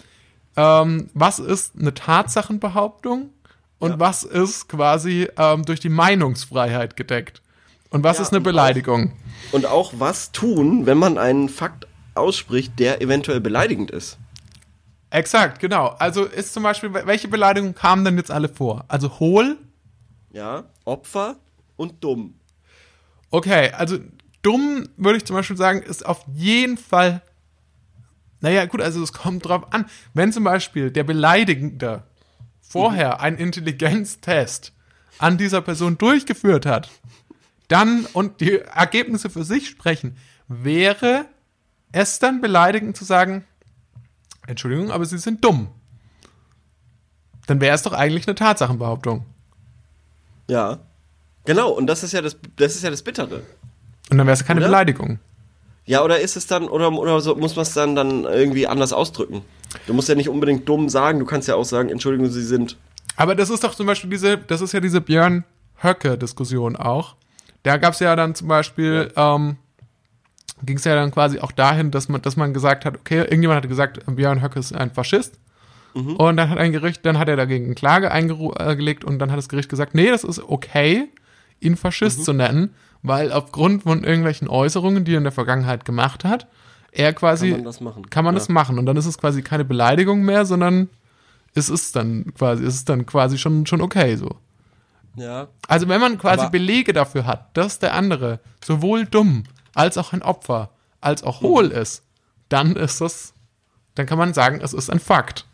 Ähm, 0.57 1.11
was 1.14 1.38
ist 1.38 1.74
eine 1.79 1.94
Tatsachenbehauptung 1.94 3.31
und 3.79 3.90
Ja. 3.92 4.01
was 4.01 4.24
ist 4.24 4.68
quasi 4.68 5.29
ähm, 5.37 5.64
durch 5.64 5.81
die 5.81 5.88
Meinungsfreiheit 5.88 6.96
gedeckt? 6.96 7.42
Und 7.90 8.05
was 8.05 8.16
Ja, 8.18 8.22
ist 8.24 8.29
eine 8.31 8.38
und 8.38 8.42
auch- 8.42 8.51
Beleidigung? 8.51 9.12
und 9.53 9.66
auch 9.66 9.92
was 9.96 10.33
tun, 10.33 10.85
wenn 10.87 10.98
man 10.98 11.16
einen 11.18 11.48
Fakt 11.48 11.87
ausspricht, 12.14 12.79
der 12.79 13.01
eventuell 13.01 13.40
beleidigend 13.40 13.90
ist. 13.90 14.18
Exakt, 15.11 15.59
genau. 15.61 15.94
Also 15.98 16.24
ist 16.24 16.53
zum 16.53 16.64
Beispiel, 16.64 16.92
welche 16.92 17.29
Beleidigungen 17.29 17.74
kamen 17.74 18.05
denn 18.05 18.16
jetzt 18.18 18.31
alle 18.31 18.48
vor? 18.48 18.85
Also 18.88 19.18
hohl, 19.20 19.57
Ja, 20.31 20.64
Opfer 20.85 21.37
und 21.79 22.05
dumm. 22.05 22.35
Okay, 23.31 23.71
also 23.71 23.99
dumm 24.43 24.88
würde 24.99 25.17
ich 25.17 25.25
zum 25.25 25.37
Beispiel 25.37 25.57
sagen, 25.57 25.83
ist 25.83 26.05
auf 26.05 26.25
jeden 26.35 26.77
Fall. 26.77 27.23
Naja, 28.41 28.67
gut, 28.67 28.83
also 28.83 29.03
es 29.03 29.12
kommt 29.12 29.47
drauf 29.47 29.73
an. 29.73 29.87
Wenn 30.12 30.33
zum 30.33 30.45
Beispiel 30.45 30.91
der 30.91 31.05
Beleidigende 31.05 32.03
vorher 32.61 33.21
einen 33.21 33.38
Intelligenztest 33.38 34.73
an 35.19 35.38
dieser 35.38 35.62
Person 35.62 35.99
durchgeführt 35.99 36.67
hat, 36.67 36.91
dann 37.69 38.07
und 38.12 38.41
die 38.41 38.59
Ergebnisse 38.59 39.31
für 39.31 39.45
sich 39.45 39.69
sprechen, 39.69 40.17
wäre 40.47 41.27
es 41.93 42.19
dann 42.19 42.41
beleidigend 42.41 42.97
zu 42.97 43.05
sagen, 43.05 43.45
Entschuldigung, 44.47 44.91
aber 44.91 45.05
Sie 45.05 45.19
sind 45.19 45.45
dumm. 45.45 45.69
Dann 47.47 47.61
wäre 47.61 47.75
es 47.75 47.83
doch 47.83 47.93
eigentlich 47.93 48.27
eine 48.27 48.35
Tatsachenbehauptung. 48.35 49.27
Ja. 50.49 50.79
Genau, 51.48 51.70
und 51.70 51.87
das 51.87 52.02
ist 52.02 52.12
ja 52.12 52.20
das, 52.20 52.37
das 52.56 52.76
ist 52.76 52.84
ja 52.84 52.90
das 52.90 53.00
Bittere. 53.00 53.42
Und 54.11 54.18
dann 54.18 54.26
wäre 54.26 54.34
es 54.34 54.44
keine 54.44 54.61
Oder? 54.61 54.68
Beleidigung. 54.68 55.18
Ja, 55.87 56.04
oder 56.04 56.20
ist 56.20 56.37
es 56.37 56.46
dann, 56.46 56.68
oder, 56.68 56.92
oder 56.92 57.22
so, 57.22 57.37
muss 57.37 57.56
man 57.56 57.62
es 57.62 57.72
dann, 57.72 57.96
dann 57.96 58.24
irgendwie 58.24 58.66
anders 58.66 58.92
ausdrücken? 58.92 59.40
Du 59.87 59.94
musst 59.94 60.11
ja 60.11 60.14
nicht 60.14 60.28
unbedingt 60.28 60.68
dumm 60.68 60.90
sagen, 60.90 61.18
du 61.18 61.24
kannst 61.24 61.48
ja 61.48 61.54
auch 61.54 61.64
sagen, 61.64 61.88
Entschuldigung, 61.88 62.30
Sie 62.30 62.44
sind. 62.44 62.76
Aber 63.16 63.34
das 63.34 63.48
ist 63.48 63.64
doch 63.64 63.74
zum 63.74 63.87
Beispiel 63.87 64.11
diese, 64.11 64.37
das 64.37 64.61
ist 64.61 64.72
ja 64.72 64.80
diese 64.80 65.00
Björn 65.00 65.44
Höcke-Diskussion 65.82 66.76
auch. 66.76 67.16
Da 67.62 67.78
gab 67.78 67.94
es 67.94 68.00
ja 68.00 68.14
dann 68.14 68.34
zum 68.34 68.48
Beispiel, 68.48 69.11
ähm, 69.16 69.56
ging 70.62 70.76
es 70.76 70.84
ja 70.84 70.94
dann 70.96 71.11
quasi 71.12 71.40
auch 71.40 71.52
dahin, 71.52 71.90
dass 71.90 72.11
man, 72.11 72.20
dass 72.20 72.37
man 72.37 72.52
gesagt 72.52 72.84
hat, 72.84 72.94
okay, 72.94 73.20
irgendjemand 73.20 73.62
hat 73.62 73.70
gesagt, 73.70 74.00
Björn 74.04 74.42
Höcke 74.42 74.58
ist 74.58 74.74
ein 74.74 74.90
Faschist. 74.90 75.38
Und 75.94 76.37
dann 76.37 76.50
hat 76.50 76.58
ein 76.58 76.72
Gericht, 76.72 77.06
dann 77.06 77.18
hat 77.18 77.28
er 77.28 77.37
dagegen 77.37 77.64
eine 77.64 77.74
Klage 77.74 78.12
eingelegt 78.12 79.04
und 79.04 79.18
dann 79.18 79.30
hat 79.30 79.38
das 79.38 79.48
Gericht 79.48 79.70
gesagt, 79.70 79.94
nee, 79.94 80.11
das 80.11 80.22
ist 80.22 80.40
okay, 80.40 81.08
ihn 81.61 81.77
Faschist 81.77 82.25
zu 82.25 82.33
nennen, 82.33 82.75
weil 83.03 83.33
aufgrund 83.33 83.85
von 83.85 84.05
irgendwelchen 84.05 84.49
Äußerungen, 84.49 85.05
die 85.05 85.14
er 85.14 85.18
in 85.18 85.25
der 85.25 85.33
Vergangenheit 85.33 85.85
gemacht 85.85 86.25
hat, 86.25 86.47
er 86.92 87.12
quasi 87.12 87.51
Kann 87.51 87.59
man 87.59 87.64
das 87.64 87.81
machen. 87.81 88.11
kann 88.11 88.25
man 88.25 88.35
Ja. 88.35 88.38
das 88.38 88.49
machen 88.49 88.79
und 88.79 88.87
dann 88.87 88.97
ist 88.97 89.07
es 89.07 89.18
quasi 89.18 89.42
keine 89.42 89.64
Beleidigung 89.64 90.23
mehr, 90.25 90.47
sondern 90.47 90.88
es 91.55 91.68
ist 91.68 91.97
dann 91.97 92.33
quasi, 92.35 92.64
es 92.64 92.75
ist 92.77 92.88
dann 92.88 93.07
quasi 93.07 93.38
schon, 93.38 93.66
schon 93.66 93.81
okay 93.83 94.16
so. 94.16 94.37
Ja. 95.16 95.49
Also 95.66 95.88
wenn 95.88 96.01
man 96.01 96.18
quasi 96.18 96.42
Aber- 96.42 96.51
Belege 96.51 96.92
dafür 96.92 97.27
hat, 97.27 97.57
dass 97.57 97.79
der 97.79 97.94
andere 97.94 98.40
sowohl 98.64 99.05
dumm 99.05 99.44
als 99.75 99.99
auch 99.99 100.12
ein 100.12 100.23
Opfer 100.23 100.71
als 101.01 101.23
auch 101.23 101.40
hohl 101.42 101.66
ist, 101.66 102.03
dann 102.49 102.75
ist 102.77 103.01
das, 103.01 103.33
dann 103.94 104.07
kann 104.07 104.18
man 104.18 104.33
sagen, 104.35 104.61
es 104.62 104.73
ist 104.73 104.90
ein 104.90 104.99
Fakt. 105.01 105.44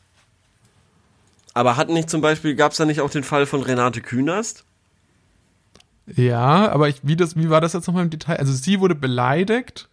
Aber 1.53 1.77
hat 1.77 1.89
nicht 1.89 2.11
zum 2.11 2.21
Beispiel, 2.21 2.55
gab 2.57 2.73
es 2.73 2.79
da 2.79 2.85
nicht 2.85 3.01
auch 3.01 3.11
den 3.11 3.25
Fall 3.25 3.47
von 3.47 3.63
Renate 3.63 4.01
Künast? 4.01 4.65
Ja, 6.07 6.71
aber 6.71 6.89
ich, 6.89 7.01
wie, 7.03 7.17
das, 7.17 7.37
wie 7.37 7.49
war 7.51 7.61
das 7.61 7.73
jetzt 7.73 7.87
nochmal 7.87 8.05
im 8.05 8.11
Detail? 8.11 8.37
Also 8.37 8.53
sie 8.53 8.81
wurde 8.81 8.95
beleidigt 8.95 9.89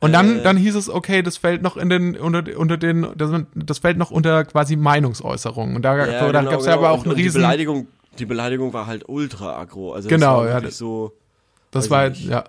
und 0.00 0.12
dann, 0.12 0.40
Äh. 0.40 0.42
dann 0.42 0.56
hieß 0.56 0.74
es, 0.74 0.90
okay, 0.90 1.22
das 1.22 1.36
fällt 1.36 1.62
noch 1.62 1.76
in 1.76 1.88
den, 1.88 2.16
unter, 2.16 2.44
unter 2.58 2.76
den, 2.76 3.06
das, 3.16 3.30
das 3.54 3.78
fällt 3.78 3.96
noch 3.96 4.10
unter 4.10 4.44
quasi 4.44 4.76
Meinungsäußerungen. 4.76 5.76
Und 5.76 5.82
da, 5.82 5.96
da 5.96 6.26
genau, 6.32 6.50
gab 6.50 6.60
es 6.60 6.66
ja 6.66 6.74
aber 6.74 6.90
auch 6.90 6.98
und, 6.98 7.02
einen 7.04 7.10
und 7.12 7.16
die 7.18 7.22
riesen, 7.24 7.40
Beleidigung, 7.40 7.86
die 8.18 8.26
Beleidigung 8.26 8.72
war 8.72 8.86
halt 8.86 9.08
ultra 9.08 9.58
aggro. 9.58 9.92
Also 9.92 10.08
Genau, 10.08 10.42
das 10.44 10.52
war 10.52 10.62
ja, 10.62 10.70
so. 10.70 11.12
das 11.70 11.90
war, 11.90 12.06
ich 12.08 12.18
nicht. 12.18 12.30
ja. 12.30 12.44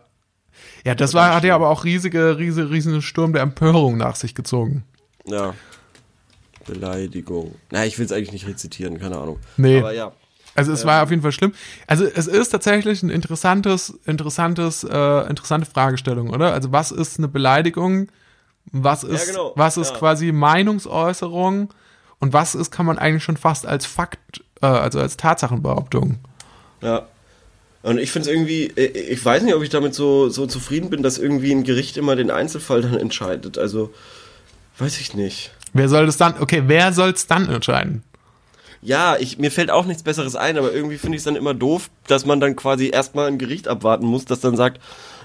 Ja, 0.85 0.95
das 0.95 1.13
war 1.13 1.35
hat 1.35 1.43
ja 1.43 1.53
aber 1.55 1.69
auch 1.69 1.83
riesige, 1.83 2.37
riesige, 2.37 2.69
riesen 2.69 3.01
Sturm 3.01 3.33
der 3.33 3.41
Empörung 3.41 3.97
nach 3.97 4.15
sich 4.15 4.35
gezogen. 4.35 4.83
Ja. 5.25 5.53
Beleidigung. 6.65 7.55
Na, 7.71 7.85
ich 7.85 7.97
will 7.99 8.05
es 8.05 8.11
eigentlich 8.11 8.31
nicht 8.31 8.47
rezitieren, 8.47 8.99
keine 8.99 9.17
Ahnung. 9.17 9.39
Nee. 9.57 9.79
Aber 9.79 9.93
ja. 9.93 10.11
Also 10.55 10.71
es 10.71 10.85
war 10.85 11.03
auf 11.03 11.09
jeden 11.09 11.21
Fall 11.21 11.33
schlimm. 11.33 11.53
Also 11.85 12.05
es 12.05 12.27
ist 12.27 12.49
tatsächlich 12.49 13.03
ein 13.03 13.09
interessantes, 13.09 13.99
interessantes, 14.05 14.85
äh, 14.85 15.29
interessante 15.29 15.69
Fragestellung, 15.69 16.29
oder? 16.29 16.53
Also 16.53 16.71
was 16.71 16.91
ist 16.91 17.17
eine 17.19 17.27
Beleidigung? 17.27 18.07
Was 18.71 19.03
ist, 19.03 19.27
genau, 19.27 19.51
was 19.55 19.77
ist 19.77 19.91
ja. 19.91 19.97
quasi 19.97 20.31
Meinungsäußerung? 20.31 21.69
Und 22.19 22.33
was 22.33 22.55
ist, 22.55 22.71
kann 22.71 22.85
man 22.85 22.97
eigentlich 22.97 23.23
schon 23.23 23.37
fast 23.37 23.67
als 23.67 23.85
Fakt, 23.85 24.43
äh, 24.61 24.65
also 24.65 24.99
als 24.99 25.17
Tatsachenbehauptung? 25.17 26.19
Ja. 26.81 27.05
Und 27.83 27.99
ich 27.99 28.11
finde 28.11 28.29
es 28.29 28.35
irgendwie, 28.35 28.71
äh, 28.75 28.87
ich 28.87 29.23
weiß 29.23 29.43
nicht, 29.43 29.53
ob 29.53 29.61
ich 29.61 29.69
damit 29.69 29.93
so, 29.93 30.29
so 30.29 30.47
zufrieden 30.47 30.89
bin, 30.89 31.03
dass 31.03 31.17
irgendwie 31.17 31.51
ein 31.51 31.63
Gericht 31.63 31.97
immer 31.97 32.15
den 32.15 32.31
Einzelfall 32.31 32.81
dann 32.81 32.97
entscheidet. 32.97 33.57
Also, 33.57 33.93
weiß 34.79 34.99
ich 35.01 35.13
nicht. 35.13 35.51
Wer 35.73 35.89
soll 35.89 36.05
das 36.05 36.17
dann, 36.17 36.35
okay, 36.39 36.63
wer 36.65 36.93
soll 36.93 37.09
es 37.09 37.27
dann 37.27 37.49
entscheiden? 37.49 38.03
Ja, 38.85 39.17
ich, 39.17 39.37
mir 39.39 39.51
fällt 39.51 39.71
auch 39.71 39.85
nichts 39.85 40.03
Besseres 40.03 40.35
ein, 40.35 40.57
aber 40.57 40.71
irgendwie 40.71 40.97
finde 40.97 41.15
ich 41.15 41.21
es 41.21 41.23
dann 41.25 41.35
immer 41.35 41.53
doof, 41.53 41.89
dass 42.07 42.25
man 42.25 42.39
dann 42.39 42.55
quasi 42.55 42.89
erstmal 42.89 43.27
ein 43.27 43.37
Gericht 43.39 43.67
abwarten 43.67 44.05
muss, 44.05 44.25
das 44.25 44.39
dann 44.41 44.55
sagt, 44.55 44.79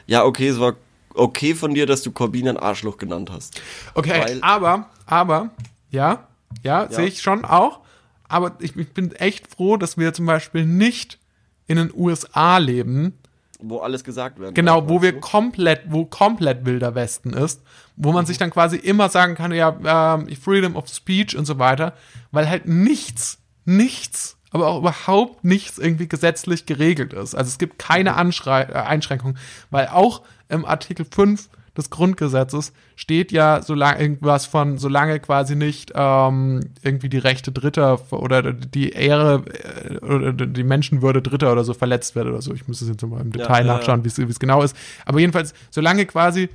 ja, 0.07 0.25
okay, 0.25 0.49
es 0.49 0.59
war 0.59 0.75
okay 1.15 1.55
von 1.55 1.75
dir, 1.75 1.87
dass 1.87 2.03
du 2.03 2.11
Corbin 2.11 2.49
ein 2.49 2.57
Arschloch 2.57 2.97
genannt 2.97 3.31
hast. 3.31 3.61
Okay, 3.95 4.19
Weil- 4.23 4.39
aber, 4.43 4.87
aber, 5.07 5.51
ja, 5.91 6.27
ja, 6.63 6.91
sehe 6.91 7.07
ich 7.07 7.21
schon 7.21 7.45
auch. 7.45 7.81
Aber 8.29 8.53
ich, 8.61 8.77
ich 8.77 8.93
bin 8.93 9.13
echt 9.13 9.47
froh, 9.55 9.77
dass 9.77 9.99
wir 9.99 10.13
zum 10.15 10.25
Beispiel 10.27 10.65
nicht 10.65 11.19
in 11.67 11.77
den 11.77 11.93
USA 11.95 12.59
leben, 12.59 13.19
Wo 13.61 13.79
alles 13.79 14.05
gesagt 14.05 14.41
werden 14.41 14.55
Genau, 14.55 14.89
wo 14.89 15.03
wir 15.03 15.21
komplett, 15.21 15.83
wo 15.89 16.07
komplett 16.07 16.65
wilder 16.65 16.95
Westen 16.95 17.35
ist, 17.35 17.61
wo 17.97 18.13
man 18.13 18.25
sich 18.27 18.39
dann 18.39 18.51
quasi 18.51 18.77
immer 18.77 19.09
sagen 19.11 19.35
kann, 19.35 19.53
ja, 19.53 20.15
ähm, 20.17 20.35
Freedom 20.37 20.77
of 20.77 20.89
Speech 20.89 21.37
und 21.37 21.45
so 21.45 21.59
weiter, 21.59 21.93
weil 22.33 22.49
halt 22.49 22.67
nichts, 22.67 23.39
nichts, 23.65 24.37
aber 24.51 24.67
auch 24.69 24.79
überhaupt 24.81 25.45
nichts 25.45 25.79
irgendwie 25.79 26.09
gesetzlich 26.09 26.67
geregelt 26.67 27.13
ist. 27.13 27.35
Also 27.35 27.49
es 27.49 27.59
gibt 27.59 27.79
keine 27.79 28.17
Anschrei 28.17 28.63
äh, 28.63 28.73
Einschränkung, 28.75 29.37
weil 29.71 29.89
auch 29.89 30.23
im 30.49 30.65
Artikel 30.65 31.07
5 31.09 31.49
des 31.77 31.89
Grundgesetzes 31.89 32.73
steht 32.97 33.31
ja 33.31 33.63
solange 33.63 34.01
irgendwas 34.01 34.45
von, 34.45 34.77
solange 34.77 35.21
quasi 35.21 35.55
nicht 35.55 35.93
ähm, 35.95 36.61
irgendwie 36.83 37.09
die 37.09 37.19
Rechte 37.19 37.53
Dritter 37.53 38.01
oder 38.13 38.53
die 38.53 38.91
Ehre 38.91 39.45
äh, 39.89 39.99
oder 40.05 40.33
die 40.33 40.65
Menschenwürde 40.65 41.23
Dritter 41.23 41.53
oder 41.53 41.63
so 41.63 41.73
verletzt 41.73 42.17
wird 42.17 42.27
oder 42.27 42.43
so. 42.43 42.53
Ich 42.53 42.67
muss 42.67 42.81
es 42.83 42.89
jetzt 42.89 43.07
mal 43.07 43.21
im 43.21 43.31
Detail 43.31 43.65
ja, 43.65 43.73
nachschauen, 43.75 44.03
wie 44.03 44.09
es- 44.09 44.19
wie 44.19 44.25
es 44.25 44.41
genau 44.41 44.63
ist. 44.63 44.77
Aber 45.07 45.21
jedenfalls, 45.21 45.55
solange 45.71 46.07
quasi 46.07 46.49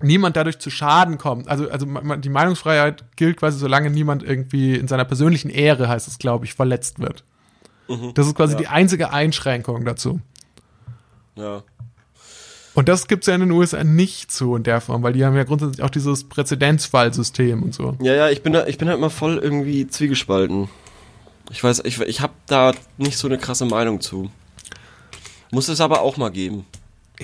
niemand 0.00 0.36
dadurch 0.36 0.58
zu 0.58 0.70
Schaden 0.70 1.18
kommt, 1.18 1.48
also, 1.48 1.68
also 1.70 1.86
die 1.86 2.28
Meinungsfreiheit 2.28 3.04
gilt 3.16 3.36
quasi, 3.36 3.58
solange 3.58 3.90
niemand 3.90 4.22
irgendwie 4.22 4.74
in 4.74 4.88
seiner 4.88 5.04
persönlichen 5.04 5.50
Ehre, 5.50 5.88
heißt 5.88 6.06
es, 6.08 6.18
glaube 6.18 6.44
ich, 6.44 6.54
verletzt 6.54 6.98
wird. 7.00 7.24
Das 8.14 8.26
ist 8.26 8.34
quasi 8.34 8.52
ja. 8.52 8.58
die 8.58 8.66
einzige 8.68 9.12
Einschränkung 9.12 9.84
dazu. 9.84 10.20
Ja. 11.36 11.62
Und 12.74 12.88
das 12.88 13.08
gibt's 13.08 13.26
ja 13.26 13.34
in 13.34 13.40
den 13.40 13.50
USA 13.50 13.82
nicht 13.82 14.30
so 14.30 14.54
in 14.54 14.62
der 14.62 14.80
Form, 14.80 15.02
weil 15.02 15.12
die 15.12 15.24
haben 15.24 15.34
ja 15.34 15.44
grundsätzlich 15.44 15.82
auch 15.82 15.90
dieses 15.90 16.28
Präzedenzfallsystem 16.28 17.62
und 17.62 17.74
so. 17.74 17.96
Ja, 18.00 18.14
ja, 18.14 18.28
ich 18.28 18.42
bin 18.42 18.52
da, 18.52 18.66
ich 18.66 18.78
bin 18.78 18.88
halt 18.88 19.00
mal 19.00 19.08
voll 19.08 19.38
irgendwie 19.38 19.88
zwiegespalten. 19.88 20.68
Ich 21.50 21.64
weiß, 21.64 21.82
ich, 21.84 22.00
ich 22.02 22.20
habe 22.20 22.34
da 22.46 22.72
nicht 22.98 23.16
so 23.16 23.26
eine 23.26 23.38
krasse 23.38 23.64
Meinung 23.64 24.00
zu. 24.00 24.30
Muss 25.50 25.68
es 25.68 25.80
aber 25.80 26.02
auch 26.02 26.18
mal 26.18 26.30
geben. 26.30 26.66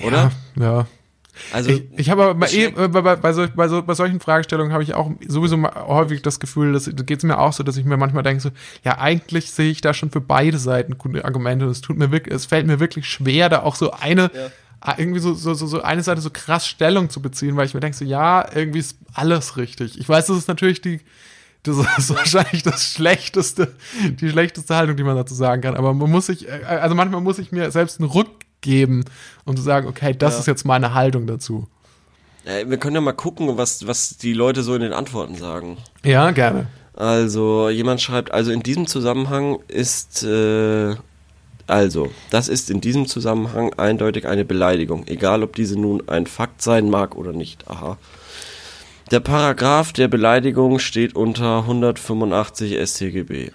Oder? 0.03 0.31
Ja. 0.57 0.63
ja. 0.63 0.87
Also, 1.53 1.69
Ich, 1.69 1.83
ich 1.97 2.09
habe 2.09 2.23
aber 2.23 2.51
eh, 2.53 2.69
bei, 2.69 3.15
bei, 3.15 3.33
sol, 3.33 3.49
bei, 3.55 3.67
so, 3.67 3.81
bei 3.83 3.93
solchen 3.93 4.19
Fragestellungen 4.19 4.73
habe 4.73 4.83
ich 4.83 4.93
auch 4.93 5.11
sowieso 5.27 5.61
häufig 5.63 6.21
das 6.21 6.39
Gefühl, 6.39 6.73
dass 6.73 6.85
da 6.85 7.03
geht 7.03 7.19
es 7.19 7.23
mir 7.23 7.39
auch 7.39 7.53
so, 7.53 7.63
dass 7.63 7.77
ich 7.77 7.85
mir 7.85 7.97
manchmal 7.97 8.23
denke 8.23 8.41
so, 8.41 8.49
ja 8.83 8.97
eigentlich 8.99 9.51
sehe 9.51 9.69
ich 9.71 9.81
da 9.81 9.93
schon 9.93 10.11
für 10.11 10.21
beide 10.21 10.57
Seiten 10.57 10.97
gute 10.97 11.25
Argumente. 11.25 11.65
Es 11.65 11.81
tut 11.81 11.97
mir 11.97 12.11
wirklich, 12.11 12.33
es 12.33 12.45
fällt 12.45 12.67
mir 12.67 12.79
wirklich 12.79 13.07
schwer, 13.09 13.49
da 13.49 13.63
auch 13.63 13.75
so 13.75 13.91
eine 13.91 14.31
Ja. 14.33 14.95
irgendwie 14.97 15.19
so, 15.19 15.33
so, 15.33 15.53
so, 15.53 15.65
so 15.67 15.81
eine 15.81 16.03
Seite 16.03 16.21
so 16.21 16.29
krass 16.29 16.67
Stellung 16.67 17.09
zu 17.09 17.21
beziehen, 17.21 17.55
weil 17.57 17.65
ich 17.65 17.73
mir 17.73 17.79
denke, 17.79 17.97
so, 17.97 18.05
ja, 18.05 18.45
irgendwie 18.53 18.79
ist 18.79 18.97
alles 19.13 19.57
richtig. 19.57 19.99
Ich 19.99 20.07
weiß, 20.07 20.27
das 20.27 20.37
ist 20.37 20.47
natürlich 20.47 20.81
die, 20.81 21.01
das 21.63 21.77
ist 21.97 22.09
wahrscheinlich 22.15 22.63
das 22.63 22.91
schlechteste, 22.91 23.73
die 24.21 24.29
schlechteste 24.29 24.75
Haltung, 24.75 24.95
die 24.95 25.03
man 25.03 25.15
dazu 25.15 25.33
sagen 25.33 25.61
kann. 25.63 25.75
Aber 25.75 25.93
man 25.93 26.11
muss 26.11 26.27
sich, 26.27 26.47
äh, 26.47 26.51
also 26.65 26.93
manchmal 26.95 27.21
muss 27.21 27.39
ich 27.39 27.51
mir 27.51 27.71
selbst 27.71 27.99
einen 27.99 28.09
Ruck 28.09 28.27
geben, 28.65 29.05
um 29.45 29.55
zu 29.55 29.63
sagen, 29.63 29.87
okay, 29.87 30.13
das 30.17 30.33
ja. 30.33 30.39
ist 30.41 30.47
jetzt 30.47 30.65
meine 30.65 30.93
Haltung 30.93 31.27
dazu. 31.27 31.67
Wir 32.43 32.77
können 32.77 32.95
ja 32.95 33.01
mal 33.01 33.13
gucken, 33.13 33.57
was, 33.57 33.87
was 33.87 34.17
die 34.17 34.33
Leute 34.33 34.61
so 34.61 34.75
in 34.75 34.81
den 34.81 34.93
Antworten 34.93 35.35
sagen. 35.35 35.77
Ja, 36.03 36.29
gerne. 36.31 36.67
Also, 36.93 37.69
jemand 37.69 38.01
schreibt, 38.01 38.31
also 38.31 38.51
in 38.51 38.61
diesem 38.61 38.87
Zusammenhang 38.87 39.59
ist, 39.67 40.23
äh, 40.23 40.95
also, 41.67 42.11
das 42.29 42.47
ist 42.47 42.69
in 42.69 42.81
diesem 42.81 43.07
Zusammenhang 43.07 43.73
eindeutig 43.73 44.27
eine 44.27 44.45
Beleidigung, 44.45 45.07
egal 45.07 45.41
ob 45.41 45.55
diese 45.55 45.79
nun 45.79 46.07
ein 46.07 46.27
Fakt 46.27 46.61
sein 46.61 46.89
mag 46.89 47.15
oder 47.15 47.33
nicht. 47.33 47.67
Aha. 47.67 47.97
Der 49.11 49.19
Paragraph 49.19 49.93
der 49.93 50.07
Beleidigung 50.07 50.79
steht 50.79 51.15
unter 51.15 51.59
185 51.59 52.77
StGB. 52.87 53.51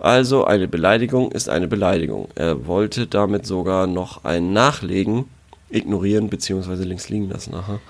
Also 0.00 0.46
eine 0.46 0.66
Beleidigung 0.66 1.30
ist 1.30 1.50
eine 1.50 1.68
Beleidigung. 1.68 2.28
Er 2.34 2.66
wollte 2.66 3.06
damit 3.06 3.44
sogar 3.44 3.86
noch 3.86 4.24
ein 4.24 4.54
Nachlegen, 4.54 5.26
ignorieren 5.68 6.30
bzw. 6.30 6.84
links 6.84 7.10
liegen 7.10 7.28
lassen. 7.28 7.54
Aha. 7.54 7.80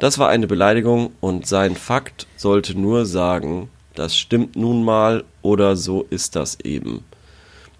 Das 0.00 0.18
war 0.18 0.28
eine 0.28 0.48
Beleidigung 0.48 1.12
und 1.20 1.46
sein 1.46 1.76
Fakt 1.76 2.26
sollte 2.36 2.76
nur 2.76 3.06
sagen, 3.06 3.70
das 3.94 4.16
stimmt 4.16 4.56
nun 4.56 4.84
mal 4.84 5.22
oder 5.40 5.76
so 5.76 6.04
ist 6.10 6.34
das 6.34 6.58
eben. 6.60 7.04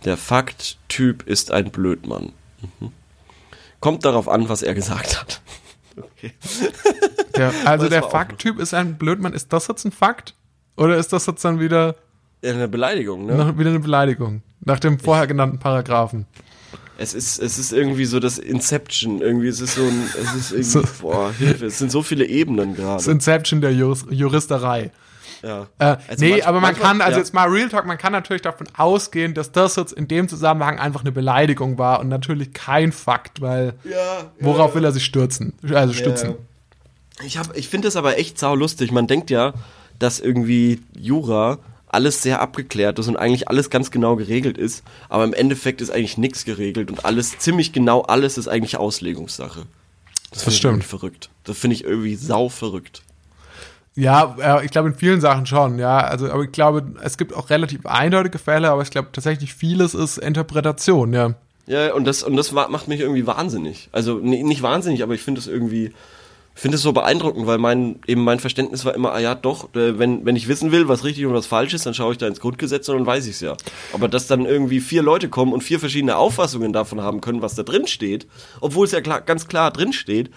Der 0.05 0.17
Fakttyp 0.17 1.27
ist 1.27 1.51
ein 1.51 1.73
Blödmann. 1.73 2.33
Mhm. 2.61 2.93
Kommt 3.81 4.05
darauf 4.05 4.29
an, 4.29 4.49
was 4.49 4.63
er 4.63 4.75
gesagt 4.75 5.21
hat. 5.21 5.41
Okay. 5.95 6.33
Der, 7.37 7.53
also 7.67 7.87
der 7.87 8.03
Fakttyp 8.03 8.59
ist 8.59 8.73
ein 8.73 8.97
Blödmann. 8.97 9.35
Ist 9.35 9.53
das 9.53 9.69
jetzt 9.69 9.85
ein 9.85 9.93
Fakt? 9.93 10.35
Oder 10.75 10.97
ist 10.97 11.13
das 11.13 11.27
jetzt 11.27 11.45
dann 11.45 11.61
wieder 11.61 11.97
eine 12.43 12.69
Beleidigung, 12.69 13.27
ne? 13.27 13.37
Noch 13.37 13.59
wieder 13.59 13.71
eine 13.71 13.81
Beleidigung. 13.81 14.43
Nach 14.65 14.79
dem 14.79 14.99
vorher 14.99 15.27
genannten 15.27 15.59
Paragraphen. 15.59 16.27
Es 16.99 17.15
ist, 17.15 17.41
es 17.41 17.59
ist 17.59 17.73
irgendwie 17.73 18.05
so 18.05 18.21
das 18.21 18.39
Inception. 18.39 19.21
Irgendwie, 19.21 19.49
es 19.49 19.61
ist 19.61 19.75
so 19.75 19.83
ein, 19.83 20.09
es 20.21 20.35
ist 20.35 20.53
irgendwie, 20.53 20.63
so, 20.63 20.83
boah, 21.01 21.33
Hilfe, 21.33 21.67
es 21.67 21.79
sind 21.79 21.91
so 21.91 22.03
viele 22.03 22.27
Ebenen 22.27 22.75
gerade. 22.75 22.97
Das 22.97 23.07
Inception 23.07 23.61
der 23.61 23.73
Jur 23.73 23.97
Juristerei. 24.11 24.91
Ja. 25.43 25.67
Äh, 25.79 25.85
also 25.85 26.25
nee, 26.25 26.31
manch, 26.31 26.47
aber 26.47 26.61
man 26.61 26.71
manchmal, 26.71 26.93
kann, 26.93 27.01
also 27.01 27.13
ja. 27.13 27.19
jetzt 27.19 27.35
mal 27.35 27.49
Real 27.49 27.69
Talk, 27.69 27.87
man 27.87 27.99
kann 27.99 28.13
natürlich 28.13 28.43
davon 28.43 28.69
ausgehen, 28.77 29.35
dass 29.35 29.51
das 29.51 29.75
jetzt 29.77 29.93
in 29.93 30.07
dem 30.07 30.29
Zusammenhang 30.29 30.79
einfach 30.79 31.01
eine 31.01 31.11
Beleidigung 31.11 31.79
war 31.79 31.99
und 32.01 32.09
natürlich 32.09 32.53
kein 32.53 32.93
Fakt, 32.93 33.41
weil 33.41 33.75
ja, 33.83 34.31
worauf 34.39 34.71
ja. 34.71 34.75
will 34.77 34.85
er 34.85 34.93
sich 34.93 35.05
stürzen? 35.05 35.55
Also 35.73 35.95
stützen. 35.95 36.37
Ich, 37.25 37.39
ich 37.55 37.69
finde 37.69 37.89
es 37.89 37.97
aber 37.97 38.19
echt 38.19 38.39
sau 38.39 38.55
lustig. 38.55 38.93
Man 38.93 39.07
denkt 39.07 39.31
ja, 39.31 39.53
dass 39.99 40.21
irgendwie 40.21 40.81
Jura 40.97 41.59
alles 41.93 42.23
sehr 42.23 42.41
abgeklärt 42.41 42.99
ist 42.99 43.09
und 43.09 43.17
eigentlich 43.17 43.49
alles 43.49 43.71
ganz 43.71 43.91
genau 43.91 44.17
geregelt 44.17 44.59
ist, 44.59 44.83
aber 45.09 45.25
im 45.25 45.35
Endeffekt 45.35 45.81
ist 45.81 45.91
eigentlich 45.91 46.19
nichts 46.19 46.45
geregelt 46.45 46.91
und 46.91 47.05
alles, 47.05 47.39
ziemlich 47.39 47.73
genau 47.73 48.03
alles 48.03 48.39
ist 48.39 48.49
eigentlich 48.49 48.77
Auslegungssache. 48.77 49.67
Das, 50.31 50.45
das 50.45 50.57
stimmt. 50.57 50.85
verrückt. 50.85 51.29
Das 51.45 51.59
finde 51.59 51.77
ich 51.77 51.85
irgendwie 51.85 52.17
sau 52.17 52.49
verrückt. 52.49 53.03
Ja, 53.95 54.61
ich 54.63 54.71
glaube 54.71 54.89
in 54.89 54.95
vielen 54.95 55.21
Sachen 55.21 55.45
schon, 55.45 55.79
ja. 55.79 55.99
Also, 55.99 56.31
aber 56.31 56.45
ich 56.45 56.53
glaube, 56.53 56.95
es 57.03 57.19
gibt 57.19 57.35
auch 57.35 57.51
relativ 57.51 57.85
eindeutige 57.85 58.39
Fälle, 58.39 58.71
aber 58.71 58.81
ich 58.83 58.91
glaube 58.91 59.09
tatsächlich 59.13 59.53
vieles 59.53 59.93
ist 59.93 60.17
Interpretation, 60.17 61.13
ja. 61.13 61.35
Ja, 61.67 61.93
und 61.93 62.05
das, 62.05 62.23
und 62.23 62.37
das 62.37 62.53
macht 62.53 62.89
mich 62.89 63.01
irgendwie 63.01 63.27
wahnsinnig. 63.27 63.89
Also 63.93 64.19
nicht 64.19 64.63
wahnsinnig, 64.63 65.03
aber 65.03 65.15
ich 65.15 65.23
finde 65.23 65.41
es 65.41 65.47
irgendwie 65.47 65.93
finde 66.55 66.77
es 66.77 66.83
so 66.83 66.93
beeindruckend, 66.93 67.47
weil 67.47 67.59
mein, 67.59 68.01
eben 68.07 68.25
mein 68.25 68.39
Verständnis 68.39 68.85
war 68.85 68.95
immer, 68.95 69.13
ah 69.13 69.19
ja, 69.19 69.35
doch, 69.35 69.75
äh, 69.75 69.99
wenn, 69.99 70.25
wenn 70.27 70.37
ich 70.37 70.49
wissen 70.49 70.73
will, 70.73 70.89
was 70.89 71.05
richtig 71.05 71.27
und 71.27 71.35
was 71.35 71.47
falsch 71.47 71.75
ist, 71.75 71.87
dann 71.87 71.95
schaue 71.95 72.13
ich 72.13 72.19
da 72.19 72.27
ins 72.27 72.41
Grundgesetz 72.41 72.89
und 72.89 72.99
dann 72.99 73.07
weiß 73.07 73.27
ich 73.27 73.37
es 73.37 73.41
ja. 73.41 73.57
Aber 73.93 74.09
dass 74.09 74.27
dann 74.27 74.45
irgendwie 74.45 74.81
vier 74.81 75.03
Leute 75.03 75.29
kommen 75.29 75.53
und 75.53 75.63
vier 75.63 75.81
verschiedene 75.81 76.17
Auffassungen 76.17 76.73
davon 76.73 77.01
haben 77.01 77.21
können, 77.21 77.43
was 77.43 77.55
da 77.55 77.63
drin 77.63 77.87
steht, 77.87 78.27
obwohl 78.61 78.87
es 78.87 78.93
ja 78.93 79.01
klar, 79.01 79.21
ganz 79.23 79.49
klar 79.49 79.71
drin 79.71 79.93
steht, 79.93 80.31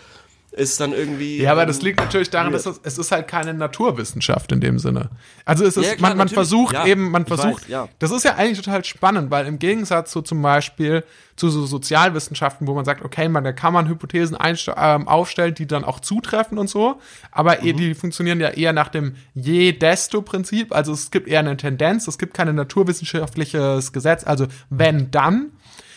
ist 0.56 0.80
dann 0.80 0.94
irgendwie. 0.94 1.42
Ja, 1.42 1.52
aber 1.52 1.66
das 1.66 1.82
liegt 1.82 2.00
natürlich 2.00 2.30
daran, 2.30 2.54
dass 2.54 2.66
es, 2.66 2.80
es 2.84 2.98
ist 2.98 3.12
halt 3.12 3.28
keine 3.28 3.54
Naturwissenschaft 3.54 4.52
in 4.52 4.62
dem 4.62 4.80
Sinne. 4.80 5.10
Also 5.44 5.66
es 5.66 5.78
ist, 5.78 5.86
ja, 5.86 5.96
klar, 5.96 6.12
man, 6.12 6.18
man 6.20 6.30
versucht 6.30 6.74
ja, 6.74 6.86
eben, 6.86 7.12
man 7.12 7.26
versucht, 7.26 7.64
weiß, 7.64 7.68
ja. 7.68 7.90
das 8.00 8.12
ist 8.12 8.24
ja 8.24 8.36
eigentlich 8.36 8.62
total 8.62 8.84
spannend, 8.86 9.32
weil 9.32 9.46
im 9.48 9.60
Gegensatz 9.60 10.12
zu 10.12 10.22
zum 10.22 10.42
Beispiel 10.42 11.04
zu 11.36 11.50
so 11.50 11.66
Sozialwissenschaften, 11.66 12.66
wo 12.68 12.74
man 12.74 12.86
sagt, 12.86 13.04
okay, 13.04 13.28
man, 13.28 13.44
da 13.44 13.52
kann 13.52 13.74
man 13.74 13.90
Hypothesen 13.90 14.38
ähm, 14.42 15.08
aufstellen, 15.08 15.54
die 15.54 15.68
dann 15.68 15.84
auch 15.84 16.00
zutreffen 16.00 16.58
und 16.58 16.70
so, 16.70 17.02
aber 17.32 17.58
mhm. 17.62 17.76
die 17.76 17.94
funktionieren 17.94 18.40
ja 18.40 18.50
eher 18.50 18.72
nach 18.72 18.88
dem 18.88 19.16
je-desto-Prinzip, 19.34 20.74
also 20.74 20.94
es 20.94 21.12
gibt 21.12 21.28
eher 21.28 21.40
eine 21.40 21.58
Tendenz, 21.58 22.08
es 22.08 22.18
gibt 22.18 22.34
kein 22.34 22.54
naturwissenschaftliches 22.56 23.92
Gesetz, 23.92 24.26
also 24.26 24.48
wenn 24.70 25.12
dann, 25.12 25.52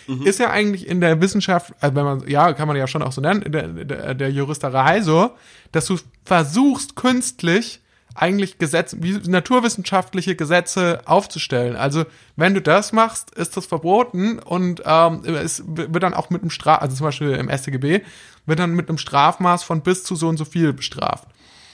mhm. 0.08 0.26
ist 0.26 0.40
ja 0.40 0.50
eigentlich 0.50 0.88
in 0.88 1.00
der 1.00 1.20
Wissenschaft, 1.20 1.72
also 1.80 1.94
wenn 1.94 2.04
man, 2.04 2.28
ja, 2.28 2.52
kann 2.54 2.66
man 2.66 2.76
ja 2.76 2.86
schon 2.86 3.02
auch 3.02 3.12
so 3.12 3.20
nennen, 3.20 3.42
in 3.42 3.52
der, 3.52 3.68
der, 3.68 4.14
der 4.14 4.30
Juristerei 4.30 5.00
so, 5.02 5.30
dass 5.70 5.86
du 5.86 5.96
versuchst 6.24 6.96
künstlich 6.96 7.80
eigentlich 8.14 8.58
Gesetze, 8.58 8.96
wie 9.00 9.12
naturwissenschaftliche 9.28 10.34
Gesetze 10.34 11.02
aufzustellen. 11.04 11.76
Also 11.76 12.04
wenn 12.34 12.54
du 12.54 12.60
das 12.60 12.92
machst, 12.92 13.30
ist 13.36 13.56
das 13.56 13.66
verboten 13.66 14.40
und 14.40 14.82
ähm, 14.84 15.22
es 15.24 15.62
wird 15.66 16.02
dann 16.02 16.14
auch 16.14 16.30
mit 16.30 16.42
einem 16.42 16.50
Straf, 16.50 16.82
also 16.82 16.96
zum 16.96 17.06
Beispiel 17.06 17.32
im 17.32 17.48
StGB, 17.48 18.02
wird 18.46 18.58
dann 18.58 18.72
mit 18.72 18.88
einem 18.88 18.98
Strafmaß 18.98 19.62
von 19.62 19.82
bis 19.82 20.02
zu 20.02 20.16
so 20.16 20.28
und 20.28 20.36
so 20.36 20.44
viel 20.44 20.72
bestraft. 20.72 21.28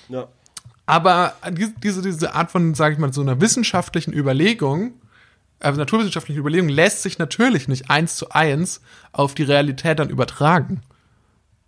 Ja. 0.08 0.28
Aber 0.86 1.34
diese, 1.50 2.02
diese 2.02 2.34
Art 2.34 2.50
von, 2.50 2.74
sage 2.74 2.94
ich 2.94 3.00
mal, 3.00 3.12
so 3.12 3.22
einer 3.22 3.40
wissenschaftlichen 3.40 4.12
Überlegung 4.12 4.92
also 5.60 5.78
naturwissenschaftliche 5.78 6.40
Überlegung 6.40 6.68
lässt 6.68 7.02
sich 7.02 7.18
natürlich 7.18 7.68
nicht 7.68 7.90
eins 7.90 8.16
zu 8.16 8.30
eins 8.30 8.80
auf 9.12 9.34
die 9.34 9.42
Realität 9.44 9.98
dann 9.98 10.10
übertragen. 10.10 10.82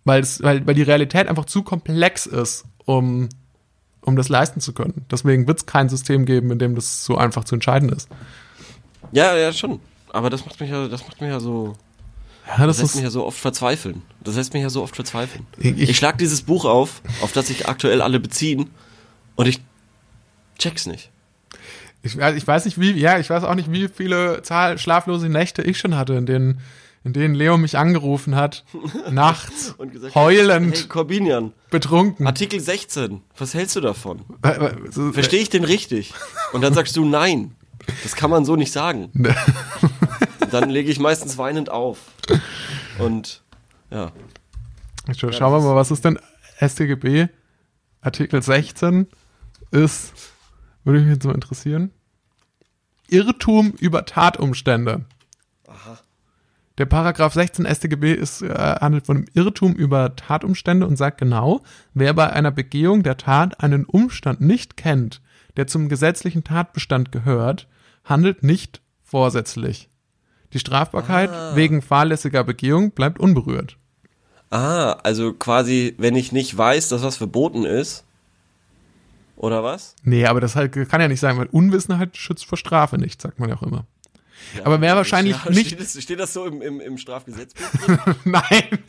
Weil, 0.05 0.21
es, 0.21 0.41
weil, 0.41 0.65
weil 0.65 0.75
die 0.75 0.83
Realität 0.83 1.27
einfach 1.27 1.45
zu 1.45 1.63
komplex 1.63 2.25
ist, 2.25 2.63
um, 2.85 3.27
um 4.01 4.15
das 4.15 4.29
leisten 4.29 4.61
zu 4.61 4.73
können. 4.73 5.05
Deswegen 5.11 5.47
wird 5.47 5.59
es 5.59 5.65
kein 5.65 5.89
System 5.89 6.25
geben, 6.25 6.51
in 6.51 6.59
dem 6.59 6.75
das 6.75 7.03
so 7.03 7.17
einfach 7.17 7.43
zu 7.43 7.55
entscheiden 7.55 7.89
ist. 7.89 8.07
Ja, 9.11 9.35
ja, 9.35 9.51
schon. 9.51 9.79
Aber 10.13 10.29
das 10.29 10.45
macht 10.45 10.59
mich 10.61 10.69
ja, 10.69 10.87
das 10.87 11.03
macht 11.03 11.19
mich 11.19 11.29
ja 11.29 11.39
so. 11.39 11.75
Ja, 12.47 12.65
das, 12.65 12.77
das 12.77 12.83
lässt 12.83 12.95
mich 12.95 13.03
ja 13.03 13.09
so 13.09 13.25
oft 13.25 13.37
verzweifeln. 13.37 14.01
Das 14.23 14.35
lässt 14.35 14.53
mich 14.53 14.63
ja 14.63 14.69
so 14.69 14.81
oft 14.81 14.95
verzweifeln. 14.95 15.45
Ich, 15.57 15.77
ich 15.77 15.97
schlag 15.97 16.17
dieses 16.17 16.43
Buch 16.43 16.63
auf, 16.63 17.01
auf 17.21 17.33
das 17.33 17.47
sich 17.47 17.67
aktuell 17.67 18.01
alle 18.01 18.21
beziehen, 18.21 18.69
und 19.35 19.47
ich 19.47 19.61
check's 20.57 20.87
nicht. 20.87 21.11
Ich, 22.03 22.17
ich 22.17 22.47
weiß 22.47 22.65
nicht, 22.65 22.79
wie, 22.79 22.91
ja, 22.91 23.19
ich 23.19 23.29
weiß 23.29 23.43
auch 23.43 23.55
nicht, 23.55 23.71
wie 23.71 23.87
viele 23.87 24.41
Zahl, 24.41 24.77
schlaflose 24.77 25.29
Nächte 25.29 25.61
ich 25.61 25.79
schon 25.79 25.95
hatte, 25.95 26.13
in 26.13 26.25
denen, 26.25 26.61
in 27.03 27.13
denen 27.13 27.35
Leo 27.35 27.57
mich 27.57 27.77
angerufen 27.77 28.35
hat, 28.35 28.63
nachts, 29.11 29.75
gesagt, 29.91 30.15
heulend, 30.15 30.77
hey, 30.77 30.87
Corbinian, 30.87 31.53
betrunken. 31.69 32.27
Artikel 32.27 32.59
16, 32.59 33.21
was 33.37 33.53
hältst 33.53 33.75
du 33.75 33.81
davon? 33.81 34.21
Verstehe 35.13 35.41
ich 35.41 35.49
den 35.49 35.63
richtig? 35.63 36.13
Und 36.53 36.61
dann 36.61 36.73
sagst 36.73 36.95
du 36.95 37.05
nein. 37.05 37.55
Das 38.03 38.15
kann 38.15 38.29
man 38.29 38.43
so 38.43 38.55
nicht 38.55 38.71
sagen. 38.71 39.11
dann 40.51 40.69
lege 40.69 40.91
ich 40.91 40.99
meistens 40.99 41.37
weinend 41.37 41.69
auf. 41.69 41.99
Und 42.99 43.41
ja. 43.91 44.11
Schauen 45.15 45.53
wir 45.53 45.61
mal, 45.61 45.75
was 45.75 45.91
ist 45.91 46.03
denn 46.03 46.19
StGB? 46.59 47.27
Artikel 48.01 48.41
16 48.41 49.07
ist 49.71 50.13
würde 50.87 51.01
mich 51.01 51.09
jetzt 51.09 51.23
so 51.23 51.31
interessieren. 51.31 51.91
Irrtum 53.09 53.73
über 53.79 54.05
Tatumstände. 54.05 55.05
Aha. 55.67 55.99
Der 56.77 56.85
Paragraph 56.85 57.33
16 57.33 57.65
StGB 57.65 58.13
ist, 58.13 58.41
äh, 58.41 58.53
handelt 58.53 59.05
von 59.05 59.17
einem 59.17 59.25
Irrtum 59.33 59.73
über 59.73 60.15
Tatumstände 60.15 60.87
und 60.87 60.95
sagt 60.95 61.17
genau, 61.17 61.61
wer 61.93 62.13
bei 62.13 62.31
einer 62.31 62.51
Begehung 62.51 63.03
der 63.03 63.17
Tat 63.17 63.61
einen 63.61 63.85
Umstand 63.85 64.41
nicht 64.41 64.77
kennt, 64.77 65.21
der 65.57 65.67
zum 65.67 65.89
gesetzlichen 65.89 66.43
Tatbestand 66.43 67.11
gehört, 67.11 67.67
handelt 68.03 68.43
nicht 68.43 68.81
vorsätzlich. 69.03 69.89
Die 70.53 70.59
Strafbarkeit 70.59 71.29
ah. 71.29 71.55
wegen 71.55 71.81
fahrlässiger 71.81 72.43
Begehung 72.43 72.91
bleibt 72.91 73.19
unberührt. 73.19 73.77
Ah, 74.49 74.93
also 75.03 75.33
quasi, 75.33 75.95
wenn 75.97 76.15
ich 76.15 76.31
nicht 76.31 76.57
weiß, 76.57 76.89
dass 76.89 77.03
was 77.03 77.17
verboten 77.17 77.65
ist, 77.65 78.05
oder 79.37 79.63
was? 79.63 79.95
Nee, 80.03 80.25
aber 80.25 80.41
das 80.41 80.55
halt, 80.55 80.73
kann 80.89 80.99
ja 80.99 81.07
nicht 81.07 81.19
sein, 81.19 81.37
weil 81.37 81.45
Unwissenheit 81.47 82.17
schützt 82.17 82.45
vor 82.45 82.57
Strafe 82.57 82.97
nicht, 82.97 83.21
sagt 83.21 83.39
man 83.39 83.49
ja 83.49 83.55
auch 83.55 83.63
immer. 83.63 83.85
Ja, 84.55 84.65
aber 84.65 84.81
wäre 84.81 84.95
wahrscheinlich 84.95 85.37
ja, 85.45 85.51
nicht. 85.51 85.67
Steht 85.67 85.79
das, 85.79 86.01
steht 86.03 86.19
das, 86.19 86.33
so 86.33 86.45
im, 86.45 86.61
im, 86.61 86.79
im 86.79 86.97
Strafgesetzbuch 86.97 87.65
Nein, 88.25 88.79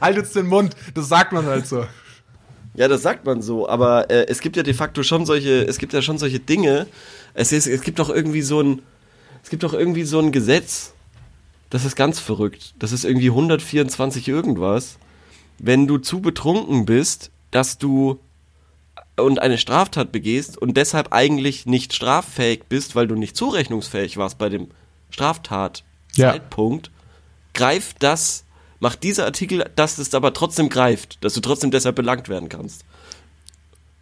halt 0.00 0.16
jetzt 0.16 0.34
den 0.34 0.46
Mund, 0.46 0.74
das 0.94 1.08
sagt 1.08 1.32
man 1.32 1.46
halt 1.46 1.66
so. 1.66 1.86
Ja, 2.74 2.88
das 2.88 3.02
sagt 3.02 3.24
man 3.24 3.40
so, 3.40 3.68
aber 3.68 4.10
äh, 4.10 4.26
es 4.28 4.40
gibt 4.40 4.56
ja 4.56 4.62
de 4.62 4.74
facto 4.74 5.02
schon 5.02 5.24
solche, 5.24 5.66
es 5.66 5.78
gibt 5.78 5.92
ja 5.92 6.02
schon 6.02 6.18
solche 6.18 6.40
Dinge. 6.40 6.86
Es, 7.32 7.52
ist, 7.52 7.66
es 7.66 7.80
gibt 7.80 7.98
doch 7.98 8.10
irgendwie 8.10 8.42
so 8.42 8.60
ein, 8.60 8.82
es 9.42 9.48
gibt 9.48 9.62
doch 9.62 9.72
irgendwie 9.72 10.04
so 10.04 10.20
ein 10.20 10.30
Gesetz, 10.30 10.92
das 11.70 11.84
ist 11.84 11.96
ganz 11.96 12.20
verrückt. 12.20 12.74
Das 12.78 12.92
ist 12.92 13.04
irgendwie 13.04 13.30
124 13.30 14.28
irgendwas. 14.28 14.98
Wenn 15.58 15.86
du 15.86 15.98
zu 15.98 16.20
betrunken 16.20 16.84
bist, 16.84 17.30
dass 17.50 17.78
du 17.78 18.20
und 19.16 19.40
eine 19.40 19.58
Straftat 19.58 20.12
begehst 20.12 20.58
und 20.58 20.76
deshalb 20.76 21.12
eigentlich 21.12 21.66
nicht 21.66 21.94
straffähig 21.94 22.64
bist, 22.68 22.94
weil 22.94 23.06
du 23.06 23.14
nicht 23.14 23.36
zurechnungsfähig 23.36 24.16
warst 24.16 24.38
bei 24.38 24.48
dem 24.48 24.68
Straftatzeitpunkt, 25.10 26.86
ja. 26.86 26.92
greift 27.54 28.02
das, 28.02 28.44
macht 28.80 29.02
dieser 29.02 29.24
Artikel, 29.24 29.70
dass 29.74 29.98
es 29.98 30.14
aber 30.14 30.32
trotzdem 30.32 30.68
greift, 30.68 31.24
dass 31.24 31.34
du 31.34 31.40
trotzdem 31.40 31.70
deshalb 31.70 31.96
belangt 31.96 32.28
werden 32.28 32.48
kannst. 32.48 32.84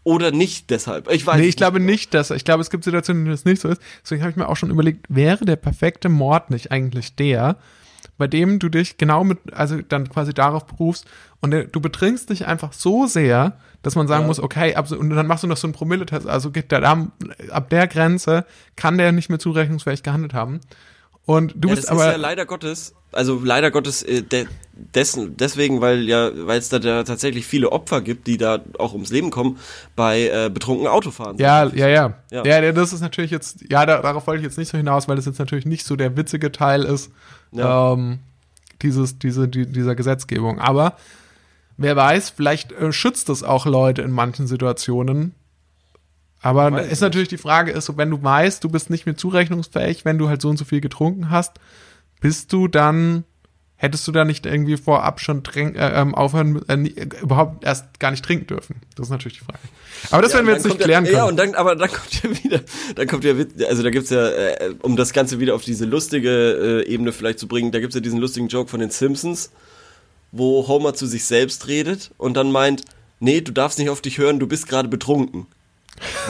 Oder 0.02 0.32
nicht 0.32 0.68
deshalb. 0.68 1.10
Ich 1.10 1.26
weiß 1.26 1.36
nee, 1.36 1.42
ich 1.42 1.46
nicht 1.46 1.56
glaube 1.56 1.78
genau. 1.78 1.90
nicht, 1.90 2.12
dass, 2.12 2.30
ich 2.30 2.44
glaube, 2.44 2.60
es 2.60 2.68
gibt 2.68 2.84
Situationen, 2.84 3.22
in 3.22 3.24
denen 3.24 3.36
das 3.36 3.46
nicht 3.46 3.62
so 3.62 3.68
ist. 3.68 3.80
Deswegen 4.02 4.20
habe 4.20 4.30
ich 4.32 4.36
mir 4.36 4.48
auch 4.48 4.56
schon 4.56 4.70
überlegt, 4.70 5.06
wäre 5.08 5.46
der 5.46 5.56
perfekte 5.56 6.10
Mord 6.10 6.50
nicht 6.50 6.70
eigentlich 6.70 7.14
der, 7.14 7.56
bei 8.16 8.26
dem 8.26 8.58
du 8.58 8.68
dich 8.68 8.96
genau 8.96 9.24
mit, 9.24 9.38
also 9.52 9.80
dann 9.82 10.08
quasi 10.08 10.32
darauf 10.32 10.66
berufst 10.66 11.06
und 11.40 11.50
du 11.50 11.80
betrinkst 11.80 12.30
dich 12.30 12.46
einfach 12.46 12.72
so 12.72 13.06
sehr, 13.06 13.58
dass 13.82 13.96
man 13.96 14.08
sagen 14.08 14.22
ja. 14.22 14.28
muss, 14.28 14.40
okay, 14.40 14.74
ab, 14.74 14.90
und 14.90 15.10
dann 15.10 15.26
machst 15.26 15.44
du 15.44 15.48
noch 15.48 15.56
so 15.56 15.66
einen 15.66 15.74
Promille-Test, 15.74 16.26
also 16.26 16.50
geht 16.50 16.72
der 16.72 16.80
da, 16.80 17.08
ab 17.50 17.70
der 17.70 17.86
Grenze 17.86 18.46
kann 18.76 18.98
der 18.98 19.12
nicht 19.12 19.28
mehr 19.28 19.38
zurechnungsfähig 19.38 20.02
gehandelt 20.02 20.34
haben. 20.34 20.60
Und 21.26 21.54
du 21.56 21.68
ja, 21.68 21.74
bist 21.74 21.88
das 21.88 21.90
aber. 21.90 22.06
Ist 22.06 22.12
ja 22.12 22.16
leider 22.18 22.46
Gottes, 22.46 22.94
also 23.14 23.40
leider 23.42 23.70
Gottes 23.70 24.02
äh, 24.02 24.22
de, 24.22 24.46
dessen, 24.72 25.36
deswegen, 25.36 25.80
weil 25.80 26.02
ja, 26.08 26.30
weil 26.46 26.58
es 26.58 26.68
da, 26.68 26.78
da 26.78 27.04
tatsächlich 27.04 27.46
viele 27.46 27.72
Opfer 27.72 28.00
gibt, 28.00 28.26
die 28.26 28.36
da 28.36 28.60
auch 28.78 28.92
ums 28.92 29.10
Leben 29.10 29.30
kommen, 29.30 29.58
bei 29.96 30.28
äh, 30.28 30.50
betrunkenen 30.50 30.90
Autofahren. 30.90 31.38
Ja, 31.38 31.66
ja, 31.66 31.88
ja, 31.88 32.14
ja. 32.30 32.44
Ja, 32.44 32.72
das 32.72 32.92
ist 32.92 33.00
natürlich 33.00 33.30
jetzt, 33.30 33.64
ja, 33.70 33.86
da, 33.86 34.02
darauf 34.02 34.26
wollte 34.26 34.40
ich 34.40 34.44
jetzt 34.44 34.58
nicht 34.58 34.68
so 34.68 34.76
hinaus, 34.76 35.08
weil 35.08 35.16
das 35.16 35.26
jetzt 35.26 35.38
natürlich 35.38 35.66
nicht 35.66 35.86
so 35.86 35.96
der 35.96 36.16
witzige 36.16 36.52
Teil 36.52 36.82
ist, 36.82 37.10
ja. 37.52 37.92
ähm, 37.92 38.18
dieses, 38.82 39.18
diese, 39.18 39.48
die, 39.48 39.66
dieser 39.66 39.94
Gesetzgebung. 39.94 40.58
Aber 40.58 40.96
wer 41.76 41.96
weiß, 41.96 42.30
vielleicht 42.30 42.72
äh, 42.72 42.92
schützt 42.92 43.28
es 43.28 43.42
auch 43.42 43.66
Leute 43.66 44.02
in 44.02 44.10
manchen 44.10 44.46
Situationen. 44.46 45.34
Aber 46.42 46.82
ist 46.82 47.00
natürlich 47.00 47.28
die 47.28 47.38
Frage, 47.38 47.72
ist, 47.72 47.96
wenn 47.96 48.10
du 48.10 48.22
weißt, 48.22 48.62
du 48.62 48.68
bist 48.68 48.90
nicht 48.90 49.06
mehr 49.06 49.16
zurechnungsfähig, 49.16 50.04
wenn 50.04 50.18
du 50.18 50.28
halt 50.28 50.42
so 50.42 50.50
und 50.50 50.58
so 50.58 50.66
viel 50.66 50.82
getrunken 50.82 51.30
hast, 51.30 51.58
bist 52.24 52.54
du 52.54 52.68
dann, 52.68 53.24
hättest 53.76 54.08
du 54.08 54.12
da 54.12 54.24
nicht 54.24 54.46
irgendwie 54.46 54.78
vorab 54.78 55.20
schon 55.20 55.44
trink, 55.44 55.76
äh, 55.76 55.90
ähm, 56.00 56.14
aufhören, 56.14 56.66
äh, 56.70 57.04
überhaupt 57.20 57.66
erst 57.66 58.00
gar 58.00 58.12
nicht 58.12 58.24
trinken 58.24 58.46
dürfen? 58.46 58.76
Das 58.96 59.08
ist 59.08 59.10
natürlich 59.10 59.40
die 59.40 59.44
Frage. 59.44 59.58
Aber 60.10 60.22
das 60.22 60.32
ja, 60.32 60.38
werden 60.38 60.46
wir 60.46 60.54
jetzt 60.54 60.64
nicht 60.64 60.80
klären 60.80 61.04
ja, 61.04 61.10
können. 61.10 61.22
Ja, 61.22 61.28
und 61.28 61.36
dann, 61.36 61.54
aber 61.54 61.76
dann 61.76 61.90
kommt 61.90 62.22
ja 62.22 62.42
wieder, 62.42 62.60
dann 62.94 63.06
kommt 63.06 63.24
ja, 63.24 63.34
also 63.68 63.82
da 63.82 63.90
gibt's 63.90 64.08
ja, 64.08 64.26
äh, 64.26 64.74
um 64.80 64.96
das 64.96 65.12
Ganze 65.12 65.38
wieder 65.38 65.54
auf 65.54 65.64
diese 65.64 65.84
lustige 65.84 66.82
äh, 66.86 66.90
Ebene 66.90 67.12
vielleicht 67.12 67.40
zu 67.40 67.46
bringen, 67.46 67.72
da 67.72 67.80
gibt's 67.80 67.94
ja 67.94 68.00
diesen 68.00 68.20
lustigen 68.20 68.48
Joke 68.48 68.70
von 68.70 68.80
den 68.80 68.88
Simpsons, 68.88 69.50
wo 70.32 70.66
Homer 70.66 70.94
zu 70.94 71.06
sich 71.06 71.26
selbst 71.26 71.68
redet 71.68 72.10
und 72.16 72.38
dann 72.38 72.50
meint, 72.50 72.86
nee, 73.20 73.42
du 73.42 73.52
darfst 73.52 73.78
nicht 73.78 73.90
auf 73.90 74.00
dich 74.00 74.16
hören, 74.16 74.38
du 74.38 74.46
bist 74.46 74.66
gerade 74.66 74.88
betrunken. 74.88 75.46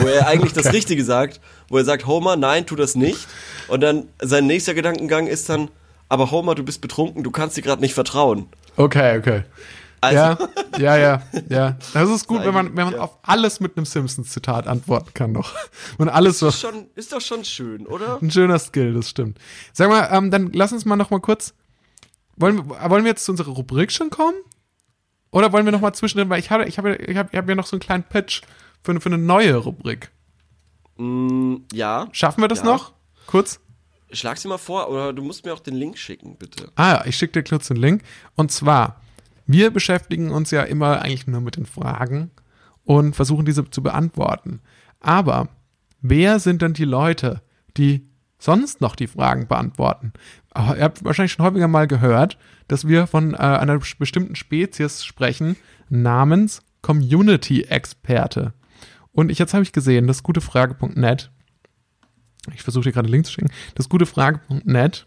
Wo 0.00 0.08
er 0.08 0.26
eigentlich 0.26 0.52
okay. 0.56 0.62
das 0.64 0.72
Richtige 0.72 1.04
sagt, 1.04 1.40
wo 1.68 1.78
er 1.78 1.84
sagt, 1.84 2.04
Homer, 2.08 2.34
nein, 2.34 2.66
tu 2.66 2.74
das 2.74 2.96
nicht. 2.96 3.28
Und 3.68 3.80
dann 3.80 4.08
sein 4.20 4.48
nächster 4.48 4.74
Gedankengang 4.74 5.28
ist 5.28 5.48
dann, 5.48 5.70
aber 6.08 6.30
Homer, 6.30 6.54
du 6.54 6.62
bist 6.62 6.80
betrunken, 6.80 7.22
du 7.22 7.30
kannst 7.30 7.56
dir 7.56 7.62
gerade 7.62 7.80
nicht 7.80 7.94
vertrauen. 7.94 8.48
Okay, 8.76 9.18
okay. 9.18 9.44
Also. 10.00 10.16
Ja, 10.16 10.38
ja, 10.78 10.96
ja, 10.96 11.22
ja. 11.48 11.78
Das 11.94 12.10
ist 12.10 12.26
gut, 12.26 12.44
wenn 12.44 12.52
man, 12.52 12.76
wenn 12.76 12.84
man 12.84 12.94
ja. 12.94 13.00
auf 13.00 13.18
alles 13.22 13.60
mit 13.60 13.76
einem 13.76 13.86
Simpsons-Zitat 13.86 14.66
antworten 14.66 15.14
kann 15.14 15.32
noch. 15.32 15.54
Und 15.98 16.10
alles. 16.10 16.42
Ist, 16.42 16.60
schon, 16.60 16.88
ist 16.94 17.12
doch 17.12 17.22
schon 17.22 17.44
schön, 17.44 17.86
oder? 17.86 18.18
Ein 18.20 18.30
schöner 18.30 18.58
Skill, 18.58 18.92
das 18.92 19.08
stimmt. 19.08 19.38
Sag 19.72 19.88
mal, 19.88 20.10
ähm, 20.12 20.30
dann 20.30 20.52
lass 20.52 20.72
uns 20.72 20.84
mal 20.84 20.96
noch 20.96 21.10
mal 21.10 21.20
kurz 21.20 21.54
wollen, 22.36 22.68
wir, 22.68 22.90
wollen 22.90 23.04
wir 23.04 23.10
jetzt 23.10 23.24
zu 23.24 23.32
unserer 23.32 23.52
Rubrik 23.52 23.92
schon 23.92 24.10
kommen? 24.10 24.36
Oder 25.30 25.52
wollen 25.52 25.64
wir 25.64 25.72
noch 25.72 25.80
mal 25.80 25.92
zwischendrin, 25.92 26.30
weil 26.30 26.38
ich 26.38 26.50
habe 26.50 26.64
ich 26.66 26.78
habe 26.78 26.96
ich 26.96 27.16
habe 27.16 27.28
ich 27.32 27.38
hab 27.38 27.48
ja 27.48 27.54
noch 27.54 27.66
so 27.66 27.74
einen 27.74 27.80
kleinen 27.80 28.04
Pitch 28.04 28.42
für, 28.82 29.00
für 29.00 29.08
eine 29.08 29.18
neue 29.18 29.56
Rubrik. 29.56 30.10
Mm, 30.96 31.56
ja. 31.72 32.08
Schaffen 32.12 32.40
wir 32.40 32.48
das 32.48 32.60
ja. 32.60 32.66
noch? 32.66 32.92
Kurz? 33.26 33.60
Schlag 34.16 34.38
sie 34.38 34.48
mal 34.48 34.58
vor, 34.58 34.90
oder 34.90 35.12
du 35.12 35.22
musst 35.22 35.44
mir 35.44 35.52
auch 35.52 35.60
den 35.60 35.74
Link 35.74 35.98
schicken, 35.98 36.36
bitte. 36.36 36.70
Ah 36.76 37.02
ich 37.06 37.16
schicke 37.16 37.42
dir 37.42 37.48
kurz 37.48 37.68
den 37.68 37.76
Link. 37.76 38.02
Und 38.34 38.52
zwar, 38.52 39.00
wir 39.46 39.70
beschäftigen 39.70 40.30
uns 40.30 40.50
ja 40.50 40.62
immer 40.62 41.02
eigentlich 41.02 41.26
nur 41.26 41.40
mit 41.40 41.56
den 41.56 41.66
Fragen 41.66 42.30
und 42.84 43.16
versuchen 43.16 43.44
diese 43.44 43.68
zu 43.70 43.82
beantworten. 43.82 44.60
Aber 45.00 45.48
wer 46.00 46.38
sind 46.38 46.62
denn 46.62 46.74
die 46.74 46.84
Leute, 46.84 47.42
die 47.76 48.08
sonst 48.38 48.80
noch 48.80 48.96
die 48.96 49.06
Fragen 49.06 49.48
beantworten? 49.48 50.12
ihr 50.56 50.84
habt 50.84 51.04
wahrscheinlich 51.04 51.32
schon 51.32 51.44
häufiger 51.44 51.68
mal 51.68 51.86
gehört, 51.86 52.38
dass 52.68 52.86
wir 52.86 53.06
von 53.06 53.34
äh, 53.34 53.38
einer 53.38 53.80
bestimmten 53.98 54.36
Spezies 54.36 55.04
sprechen, 55.04 55.56
namens 55.88 56.62
Community-Experte. 56.82 58.52
Und 59.12 59.30
ich, 59.30 59.38
jetzt 59.38 59.54
habe 59.54 59.62
ich 59.62 59.72
gesehen, 59.72 60.06
das 60.06 60.22
gutefrage.net, 60.22 61.30
ich 62.52 62.62
versuche 62.62 62.84
dir 62.84 62.92
gerade 62.92 63.08
Link 63.08 63.26
zu 63.26 63.32
schicken, 63.32 63.50
das 63.74 63.88
gutefrage.net, 63.88 65.06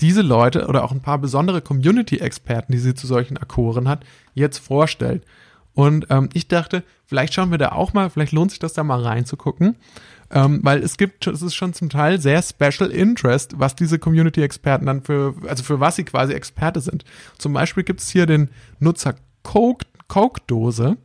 diese 0.00 0.22
Leute 0.22 0.66
oder 0.66 0.84
auch 0.84 0.92
ein 0.92 1.00
paar 1.00 1.18
besondere 1.18 1.62
Community-Experten, 1.62 2.72
die 2.72 2.78
sie 2.78 2.94
zu 2.94 3.06
solchen 3.06 3.36
Akkoren 3.36 3.88
hat, 3.88 4.04
jetzt 4.34 4.58
vorstellt. 4.58 5.24
Und 5.74 6.06
ähm, 6.10 6.28
ich 6.34 6.48
dachte, 6.48 6.82
vielleicht 7.06 7.32
schauen 7.32 7.50
wir 7.50 7.58
da 7.58 7.72
auch 7.72 7.94
mal, 7.94 8.10
vielleicht 8.10 8.32
lohnt 8.32 8.50
sich 8.50 8.60
das 8.60 8.74
da 8.74 8.84
mal 8.84 9.00
reinzugucken. 9.00 9.76
Ähm, 10.30 10.60
weil 10.62 10.82
es 10.82 10.96
gibt, 10.96 11.26
es 11.26 11.42
ist 11.42 11.54
schon 11.54 11.74
zum 11.74 11.88
Teil 11.88 12.20
sehr 12.20 12.42
Special 12.42 12.90
Interest, 12.90 13.58
was 13.58 13.76
diese 13.76 13.98
Community-Experten 13.98 14.86
dann 14.86 15.02
für, 15.02 15.34
also 15.46 15.62
für 15.62 15.78
was 15.78 15.96
sie 15.96 16.04
quasi 16.04 16.32
Experte 16.32 16.80
sind. 16.80 17.04
Zum 17.38 17.52
Beispiel 17.52 17.84
gibt 17.84 18.00
es 18.00 18.10
hier 18.10 18.26
den 18.26 18.50
Nutzer 18.80 19.14
Coke, 19.42 19.86
Coke-Dose, 20.08 20.96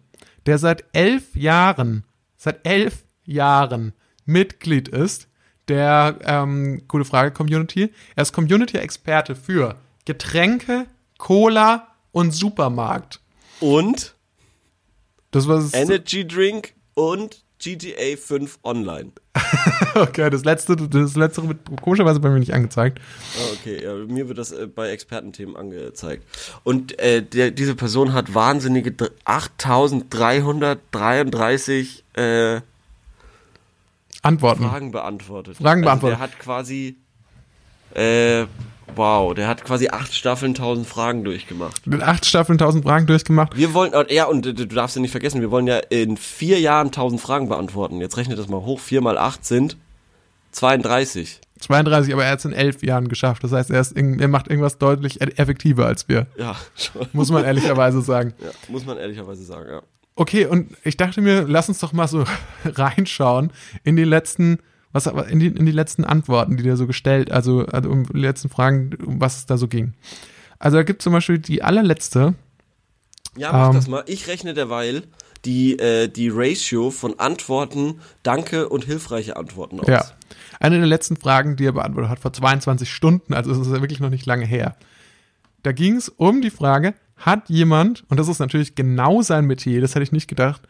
der 0.46 0.58
seit 0.58 0.86
elf 0.94 1.36
Jahren, 1.36 2.04
seit 2.38 2.66
elf 2.66 3.04
Jahren 3.26 3.94
Mitglied 4.28 4.88
ist 4.88 5.28
der 5.68 6.20
ähm, 6.24 6.84
gute 6.88 7.06
Frage 7.06 7.32
Community. 7.32 7.92
Er 8.16 8.22
ist 8.22 8.34
Community-Experte 8.34 9.36
für 9.36 9.78
Getränke, 10.06 10.86
Cola 11.18 11.88
und 12.12 12.32
Supermarkt. 12.32 13.20
Und 13.60 14.14
das 15.32 15.48
was 15.48 15.74
Energy 15.74 16.28
Drink 16.28 16.74
und 16.94 17.44
GTA 17.60 18.16
5 18.18 18.60
Online. 18.64 19.12
okay, 19.96 20.30
das 20.30 20.46
letzte, 20.46 20.76
das 20.76 21.16
letzte 21.16 21.48
wird 21.48 21.58
komischerweise 21.82 22.20
bei 22.20 22.30
mir 22.30 22.38
nicht 22.40 22.54
angezeigt. 22.54 23.00
Oh, 23.40 23.54
okay, 23.54 23.84
ja, 23.84 23.96
mir 23.96 24.28
wird 24.28 24.38
das 24.38 24.52
äh, 24.52 24.68
bei 24.68 24.90
Expertenthemen 24.90 25.56
angezeigt. 25.56 26.24
Und 26.64 27.00
äh, 27.00 27.24
der, 27.24 27.50
diese 27.52 27.74
Person 27.76 28.12
hat 28.14 28.36
wahnsinnige 28.36 28.94
8333 29.26 32.04
äh, 32.14 32.62
Antworten. 34.28 34.64
Fragen 34.64 34.92
beantwortet. 34.92 35.58
Fragen 35.58 35.82
beantwortet. 35.82 36.20
Also 36.20 36.28
der 36.28 36.34
hat 36.34 36.40
quasi 36.40 36.98
äh, 37.94 38.46
Wow, 38.96 39.34
der 39.34 39.48
hat 39.48 39.64
quasi 39.64 39.90
acht 39.90 40.14
Staffeln, 40.14 40.54
tausend 40.54 40.88
Fragen 40.88 41.24
durchgemacht. 41.24 41.86
Mit 41.86 42.02
acht 42.02 42.26
Staffeln, 42.26 42.58
tausend 42.58 42.84
Fragen 42.84 43.06
durchgemacht. 43.06 43.56
Wir 43.56 43.74
wollen, 43.74 43.92
ja, 44.10 44.26
und 44.26 44.46
du 44.46 44.54
darfst 44.66 44.96
ja 44.96 45.02
nicht 45.02 45.12
vergessen, 45.12 45.42
wir 45.42 45.52
wollen 45.52 45.68
ja 45.68 45.78
in 45.78 46.18
vier 46.18 46.60
Jahren 46.60 46.92
tausend 46.92 47.22
Fragen 47.22 47.50
beantworten. 47.50 48.00
Jetzt 48.00 48.18
rechnet 48.18 48.40
das 48.40 48.48
mal 48.48 48.62
hoch. 48.62 48.80
Vier 48.80 49.02
mal 49.02 49.18
acht 49.18 49.46
sind 49.46 49.78
32. 50.52 51.42
32, 51.60 52.14
aber 52.14 52.26
er 52.26 52.32
hat 52.32 52.40
es 52.40 52.46
in 52.46 52.54
elf 52.54 52.84
Jahren 52.84 53.10
geschafft. 53.10 53.44
Das 53.44 53.52
heißt, 53.52 53.70
er, 53.72 53.82
ist, 53.82 53.96
er 53.96 54.28
macht 54.28 54.48
irgendwas 54.48 54.78
deutlich 54.78 55.22
effektiver 55.22 55.86
als 55.86 56.08
wir. 56.08 56.28
Ja, 56.38 56.56
schon. 56.76 57.08
Muss 57.14 57.30
man 57.30 57.44
ehrlicherweise 57.44 58.02
sagen. 58.02 58.34
Ja, 58.40 58.50
muss 58.70 58.86
man 58.86 58.98
ehrlicherweise 58.98 59.44
sagen, 59.44 59.70
ja. 59.70 59.82
Okay, 60.20 60.48
und 60.48 60.76
ich 60.84 60.98
dachte 60.98 61.22
mir, 61.22 61.44
lass 61.48 61.70
uns 61.70 61.78
doch 61.78 61.94
mal 61.94 62.08
so 62.08 62.26
reinschauen 62.66 63.52
in 63.84 63.96
die 63.96 64.04
letzten 64.04 64.60
was 64.92 65.06
in 65.06 65.40
die, 65.40 65.48
in 65.48 65.66
die 65.66 65.72
letzten 65.72 66.06
Antworten, 66.06 66.58
die 66.58 66.64
der 66.64 66.76
so 66.76 66.88
gestellt, 66.88 67.32
also, 67.32 67.66
also 67.68 67.90
um 67.90 68.06
die 68.06 68.20
letzten 68.20 68.50
Fragen, 68.50 68.98
um 69.06 69.22
was 69.22 69.38
es 69.38 69.46
da 69.46 69.58
so 69.58 69.68
ging. 69.68 69.94
Also 70.58 70.78
da 70.78 70.84
gibt 70.84 71.02
es 71.02 71.04
zum 71.04 71.14
Beispiel 71.14 71.38
die 71.38 71.62
allerletzte. 71.62 72.34
Ja, 73.36 73.52
mach 73.52 73.68
ähm, 73.68 73.76
das 73.76 73.88
mal. 73.88 74.04
Ich 74.08 74.28
rechne 74.28 74.56
derweil 74.56 75.04
die, 75.46 75.78
äh, 75.78 76.08
die 76.08 76.30
Ratio 76.30 76.90
von 76.90 77.20
Antworten, 77.20 78.00
Danke 78.24 78.70
und 78.70 78.86
hilfreiche 78.86 79.38
Antworten 79.38 79.80
aus. 79.82 79.88
Ja. 79.88 80.04
Eine 80.60 80.80
der 80.80 80.88
letzten 80.88 81.18
Fragen, 81.18 81.58
die 81.58 81.66
er 81.66 81.74
beantwortet 81.74 82.10
hat, 82.10 82.20
vor 82.20 82.34
22 82.34 82.92
Stunden, 82.92 83.36
also 83.36 83.52
es 83.52 83.60
ist 83.60 83.68
ja 83.68 83.82
wirklich 83.82 84.00
noch 84.00 84.10
nicht 84.10 84.26
lange 84.26 84.46
her. 84.46 84.78
Da 85.62 85.74
ging 85.74 85.96
es 85.98 86.10
um 86.10 86.42
die 86.42 86.50
Frage, 86.50 86.96
hat 87.18 87.50
jemand, 87.50 88.04
und 88.10 88.20
das 88.20 88.28
ist 88.28 88.40
natürlich 88.40 88.76
genau 88.76 89.22
sein 89.22 89.46
Metier, 89.46 89.82
das 89.82 89.96
hätte 89.96 90.04
ich 90.04 90.12
nicht 90.12 90.28
gedacht, 90.28 90.62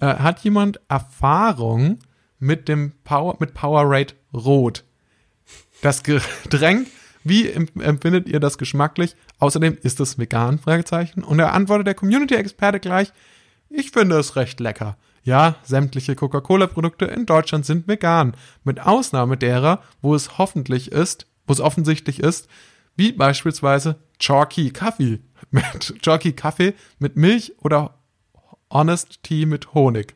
äh, 0.00 0.06
hat 0.06 0.40
jemand 0.40 0.80
Erfahrung 0.88 1.98
mit 2.38 2.68
dem 2.68 2.92
Power, 3.04 3.36
mit 3.38 3.54
Powerade 3.54 4.14
Rot. 4.34 4.84
Das 5.82 6.02
Getränk, 6.02 6.88
wie 7.24 7.50
empfindet 7.50 8.28
ihr 8.28 8.40
das 8.40 8.58
geschmacklich? 8.58 9.14
Außerdem 9.38 9.78
ist 9.82 10.00
es 10.00 10.18
vegan? 10.18 10.58
Fragezeichen. 10.58 11.22
Und 11.22 11.38
er 11.38 11.54
antwortet 11.54 11.86
der 11.86 11.94
Community-Experte 11.94 12.80
gleich, 12.80 13.12
ich 13.68 13.90
finde 13.90 14.18
es 14.18 14.36
recht 14.36 14.60
lecker. 14.60 14.96
Ja, 15.24 15.56
sämtliche 15.62 16.16
Coca-Cola-Produkte 16.16 17.04
in 17.04 17.26
Deutschland 17.26 17.64
sind 17.64 17.86
vegan, 17.86 18.34
mit 18.64 18.80
Ausnahme 18.80 19.36
derer, 19.36 19.82
wo 20.00 20.14
es 20.14 20.36
hoffentlich 20.36 20.90
ist, 20.90 21.26
wo 21.46 21.52
es 21.52 21.60
offensichtlich 21.60 22.20
ist, 22.20 22.48
wie 22.96 23.12
beispielsweise 23.12 23.96
Chalky 24.18 24.70
Kaffee 24.70 25.20
mit 25.50 26.02
Chalky 26.02 26.32
Kaffee 26.32 26.74
mit 26.98 27.16
Milch 27.16 27.52
oder 27.62 27.94
Honest 28.70 29.22
Tea 29.22 29.46
mit 29.46 29.74
Honig. 29.74 30.14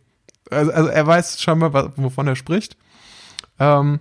Also, 0.50 0.72
also 0.72 0.88
er 0.88 1.06
weiß 1.06 1.42
schon 1.42 1.58
mal, 1.58 1.92
wovon 1.96 2.28
er 2.28 2.36
spricht. 2.36 2.76
Ähm, 3.58 4.00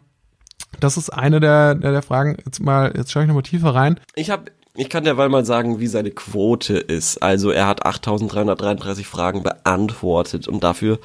das 0.79 0.97
ist 0.97 1.09
eine 1.09 1.39
der, 1.39 1.75
der, 1.75 1.91
der 1.91 2.01
Fragen. 2.01 2.37
Jetzt 2.45 2.59
mal, 2.59 2.93
jetzt 2.95 3.11
schaue 3.11 3.23
ich 3.23 3.27
nochmal 3.27 3.43
tiefer 3.43 3.73
rein. 3.73 3.99
Ich 4.15 4.29
habe 4.29 4.51
ich 4.77 4.89
kann 4.89 5.05
derweil 5.05 5.29
mal 5.29 5.45
sagen, 5.45 5.79
wie 5.79 5.87
seine 5.87 6.11
Quote 6.11 6.77
ist. 6.77 7.23
Also 7.23 7.49
er 7.49 7.65
hat 7.65 7.85
8333 7.85 9.07
Fragen 9.07 9.41
beantwortet 9.41 10.49
und 10.49 10.65
dafür 10.65 10.99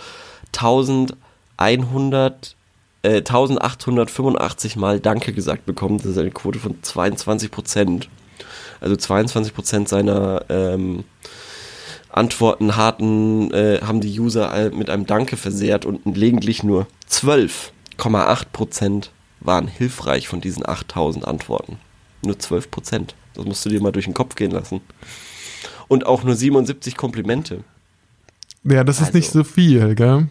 1100 0.53 2.57
äh, 3.03 3.19
1885 3.19 4.75
Mal 4.75 4.99
Danke 4.99 5.33
gesagt 5.33 5.67
bekommen. 5.67 5.99
Das 5.99 6.07
ist 6.07 6.19
eine 6.19 6.33
Quote 6.33 6.59
von 6.59 6.83
22 6.83 7.53
Prozent. 7.53 8.09
Also 8.81 8.97
22 8.97 9.55
Prozent 9.55 9.89
seiner 9.89 10.45
ähm, 10.49 11.05
Antworten 12.09 12.77
hatten, 12.77 13.53
äh, 13.53 13.81
haben 13.83 14.01
die 14.01 14.19
User 14.19 14.71
mit 14.71 14.91
einem 14.91 15.07
Danke 15.07 15.37
versehrt 15.37 15.85
und 15.85 16.05
lediglich 16.17 16.63
nur 16.63 16.87
12,8 17.11 18.47
Prozent 18.53 19.13
waren 19.41 19.69
hilfreich 19.69 20.29
von 20.29 20.41
diesen 20.41 20.69
8000 20.69 21.27
Antworten. 21.27 21.79
Nur 22.23 22.39
12 22.39 22.71
Prozent. 22.71 23.15
Das 23.35 23.45
musst 23.45 23.65
du 23.65 23.71
dir 23.71 23.81
mal 23.81 23.93
durch 23.93 24.05
den 24.05 24.15
Kopf 24.15 24.35
gehen 24.35 24.51
lassen. 24.51 24.81
Und 25.89 26.07
auch 26.07 26.23
nur 26.23 26.35
77 26.35 26.97
Komplimente. 26.97 27.65
Ja, 28.65 28.85
das 28.85 28.97
ist 28.97 29.07
also, 29.07 29.19
nicht 29.19 29.31
so 29.31 29.45
viel, 29.45 29.95
gell? 29.95 30.29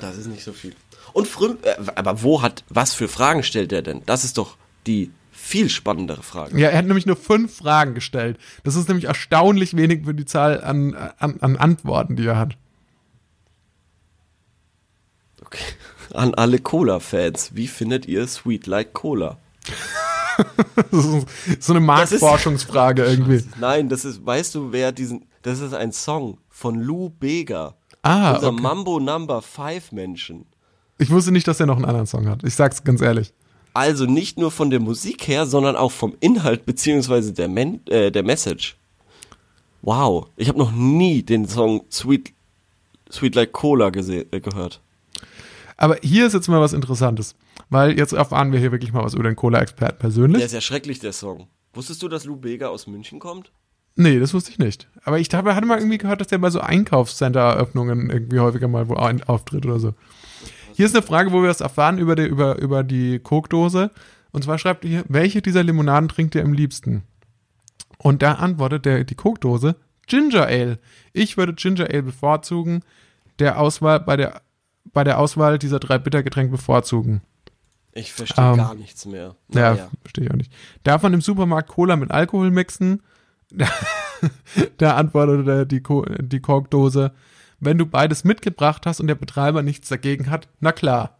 Das 0.00 0.16
ist 0.16 0.26
nicht 0.26 0.44
so 0.44 0.52
viel. 0.52 0.74
Und 1.12 1.26
früm, 1.26 1.58
äh, 1.62 1.74
aber 1.94 2.22
wo 2.22 2.42
hat, 2.42 2.64
was 2.68 2.94
für 2.94 3.08
Fragen 3.08 3.42
stellt 3.42 3.72
er 3.72 3.82
denn? 3.82 4.02
Das 4.06 4.24
ist 4.24 4.38
doch 4.38 4.56
die 4.86 5.10
viel 5.50 5.68
spannendere 5.68 6.22
Frage. 6.22 6.58
Ja, 6.58 6.68
er 6.68 6.78
hat 6.78 6.86
nämlich 6.86 7.06
nur 7.06 7.16
fünf 7.16 7.56
Fragen 7.56 7.94
gestellt. 7.94 8.38
Das 8.62 8.76
ist 8.76 8.88
nämlich 8.88 9.06
erstaunlich 9.06 9.76
wenig 9.76 10.04
für 10.04 10.14
die 10.14 10.24
Zahl 10.24 10.62
an, 10.62 10.94
an, 10.94 11.38
an 11.40 11.56
Antworten, 11.56 12.14
die 12.14 12.24
er 12.24 12.38
hat. 12.38 12.56
Okay. 15.44 15.64
An 16.14 16.34
alle 16.34 16.60
Cola-Fans, 16.60 17.50
wie 17.54 17.66
findet 17.66 18.06
ihr 18.06 18.26
Sweet 18.28 18.68
Like 18.68 18.92
Cola? 18.92 19.38
so 20.92 21.72
eine 21.72 21.80
Marktforschungsfrage 21.80 23.04
irgendwie. 23.04 23.44
Nein, 23.58 23.88
das 23.88 24.04
ist, 24.04 24.24
weißt 24.24 24.54
du, 24.54 24.70
wer 24.70 24.92
diesen, 24.92 25.26
das 25.42 25.58
ist 25.58 25.74
ein 25.74 25.92
Song 25.92 26.38
von 26.48 26.80
Lou 26.80 27.10
Bega. 27.10 27.74
Ah, 28.02 28.34
unser 28.34 28.48
okay. 28.48 28.62
Mambo 28.62 29.00
Number 29.00 29.42
5 29.42 29.90
Menschen. 29.92 30.46
Ich 30.98 31.10
wusste 31.10 31.32
nicht, 31.32 31.48
dass 31.48 31.58
er 31.58 31.66
noch 31.66 31.76
einen 31.76 31.86
anderen 31.86 32.06
Song 32.06 32.28
hat. 32.28 32.44
Ich 32.44 32.54
sag's 32.54 32.84
ganz 32.84 33.00
ehrlich. 33.00 33.32
Also 33.72 34.04
nicht 34.04 34.38
nur 34.38 34.50
von 34.50 34.70
der 34.70 34.80
Musik 34.80 35.28
her, 35.28 35.46
sondern 35.46 35.76
auch 35.76 35.92
vom 35.92 36.16
Inhalt 36.20 36.66
beziehungsweise 36.66 37.32
der, 37.32 37.48
Men 37.48 37.86
äh, 37.86 38.10
der 38.10 38.22
Message. 38.22 38.76
Wow, 39.82 40.28
ich 40.36 40.48
habe 40.48 40.58
noch 40.58 40.72
nie 40.72 41.22
den 41.22 41.46
Song 41.46 41.82
Sweet, 41.90 42.32
Sweet 43.10 43.34
Like 43.34 43.52
Cola 43.52 43.88
äh, 43.88 44.40
gehört. 44.40 44.80
Aber 45.76 45.96
hier 46.02 46.26
ist 46.26 46.34
jetzt 46.34 46.48
mal 46.48 46.60
was 46.60 46.74
Interessantes, 46.74 47.34
weil 47.70 47.96
jetzt 47.98 48.12
erfahren 48.12 48.52
wir 48.52 48.58
hier 48.58 48.72
wirklich 48.72 48.92
mal 48.92 49.02
was 49.02 49.14
über 49.14 49.22
den 49.22 49.36
Cola-Experten 49.36 49.98
persönlich. 49.98 50.38
Der 50.38 50.46
ist 50.46 50.52
ja 50.52 50.60
schrecklich, 50.60 50.98
der 50.98 51.12
Song. 51.12 51.46
Wusstest 51.72 52.02
du, 52.02 52.08
dass 52.08 52.24
Lou 52.24 52.36
Bega 52.36 52.68
aus 52.68 52.86
München 52.86 53.18
kommt? 53.18 53.50
Nee, 53.96 54.18
das 54.18 54.34
wusste 54.34 54.50
ich 54.50 54.58
nicht. 54.58 54.88
Aber 55.04 55.18
ich 55.18 55.32
habe, 55.32 55.54
hatte 55.54 55.66
mal 55.66 55.78
irgendwie 55.78 55.98
gehört, 55.98 56.20
dass 56.20 56.28
der 56.28 56.38
bei 56.38 56.50
so 56.50 56.60
Einkaufscenter-Eröffnungen 56.60 58.10
irgendwie 58.10 58.40
häufiger 58.40 58.68
mal 58.68 58.88
wo 58.88 58.94
ein, 58.94 59.22
auftritt 59.22 59.64
oder 59.64 59.78
so. 59.78 59.94
Hier 60.80 60.86
ist 60.86 60.96
eine 60.96 61.04
Frage, 61.04 61.30
wo 61.30 61.42
wir 61.42 61.48
das 61.48 61.60
erfahren 61.60 61.98
über 61.98 62.16
die, 62.16 62.24
über, 62.24 62.58
über 62.58 62.82
die 62.82 63.18
Coke-Dose. 63.18 63.90
Und 64.32 64.44
zwar 64.44 64.56
schreibt 64.56 64.82
ihr 64.86 64.90
hier, 64.90 65.04
welche 65.08 65.42
dieser 65.42 65.62
Limonaden 65.62 66.08
trinkt 66.08 66.34
ihr 66.34 66.42
am 66.42 66.54
liebsten? 66.54 67.02
Und 67.98 68.22
da 68.22 68.36
antwortet 68.36 68.86
der, 68.86 69.04
die 69.04 69.14
Coke-Dose 69.14 69.76
Ginger 70.06 70.46
Ale. 70.46 70.78
Ich 71.12 71.36
würde 71.36 71.52
Ginger 71.52 71.90
Ale 71.90 72.04
bevorzugen. 72.04 72.82
Der 73.40 73.60
Auswahl 73.60 74.00
bei 74.00 74.16
der 74.16 74.40
bei 74.90 75.04
der 75.04 75.18
Auswahl 75.18 75.58
dieser 75.58 75.80
drei 75.80 75.98
Bittergetränke 75.98 76.52
bevorzugen? 76.52 77.20
Ich 77.92 78.14
verstehe 78.14 78.42
ähm, 78.42 78.56
gar 78.56 78.74
nichts 78.74 79.04
mehr. 79.04 79.36
Ja, 79.52 79.74
ja. 79.74 79.90
verstehe 80.00 80.24
ich 80.24 80.30
auch 80.30 80.36
nicht. 80.36 80.50
Darf 80.82 81.02
man 81.02 81.12
im 81.12 81.20
Supermarkt 81.20 81.68
Cola 81.68 81.96
mit 81.96 82.10
Alkohol 82.10 82.50
mixen? 82.50 83.02
da 84.78 84.96
antwortete 84.96 85.66
die, 85.66 85.82
die 86.22 86.40
Korkdose, 86.40 87.12
wenn 87.60 87.78
du 87.78 87.86
beides 87.86 88.24
mitgebracht 88.24 88.86
hast 88.86 89.00
und 89.00 89.06
der 89.06 89.14
Betreiber 89.14 89.62
nichts 89.62 89.88
dagegen 89.88 90.30
hat, 90.30 90.48
na 90.60 90.72
klar. 90.72 91.18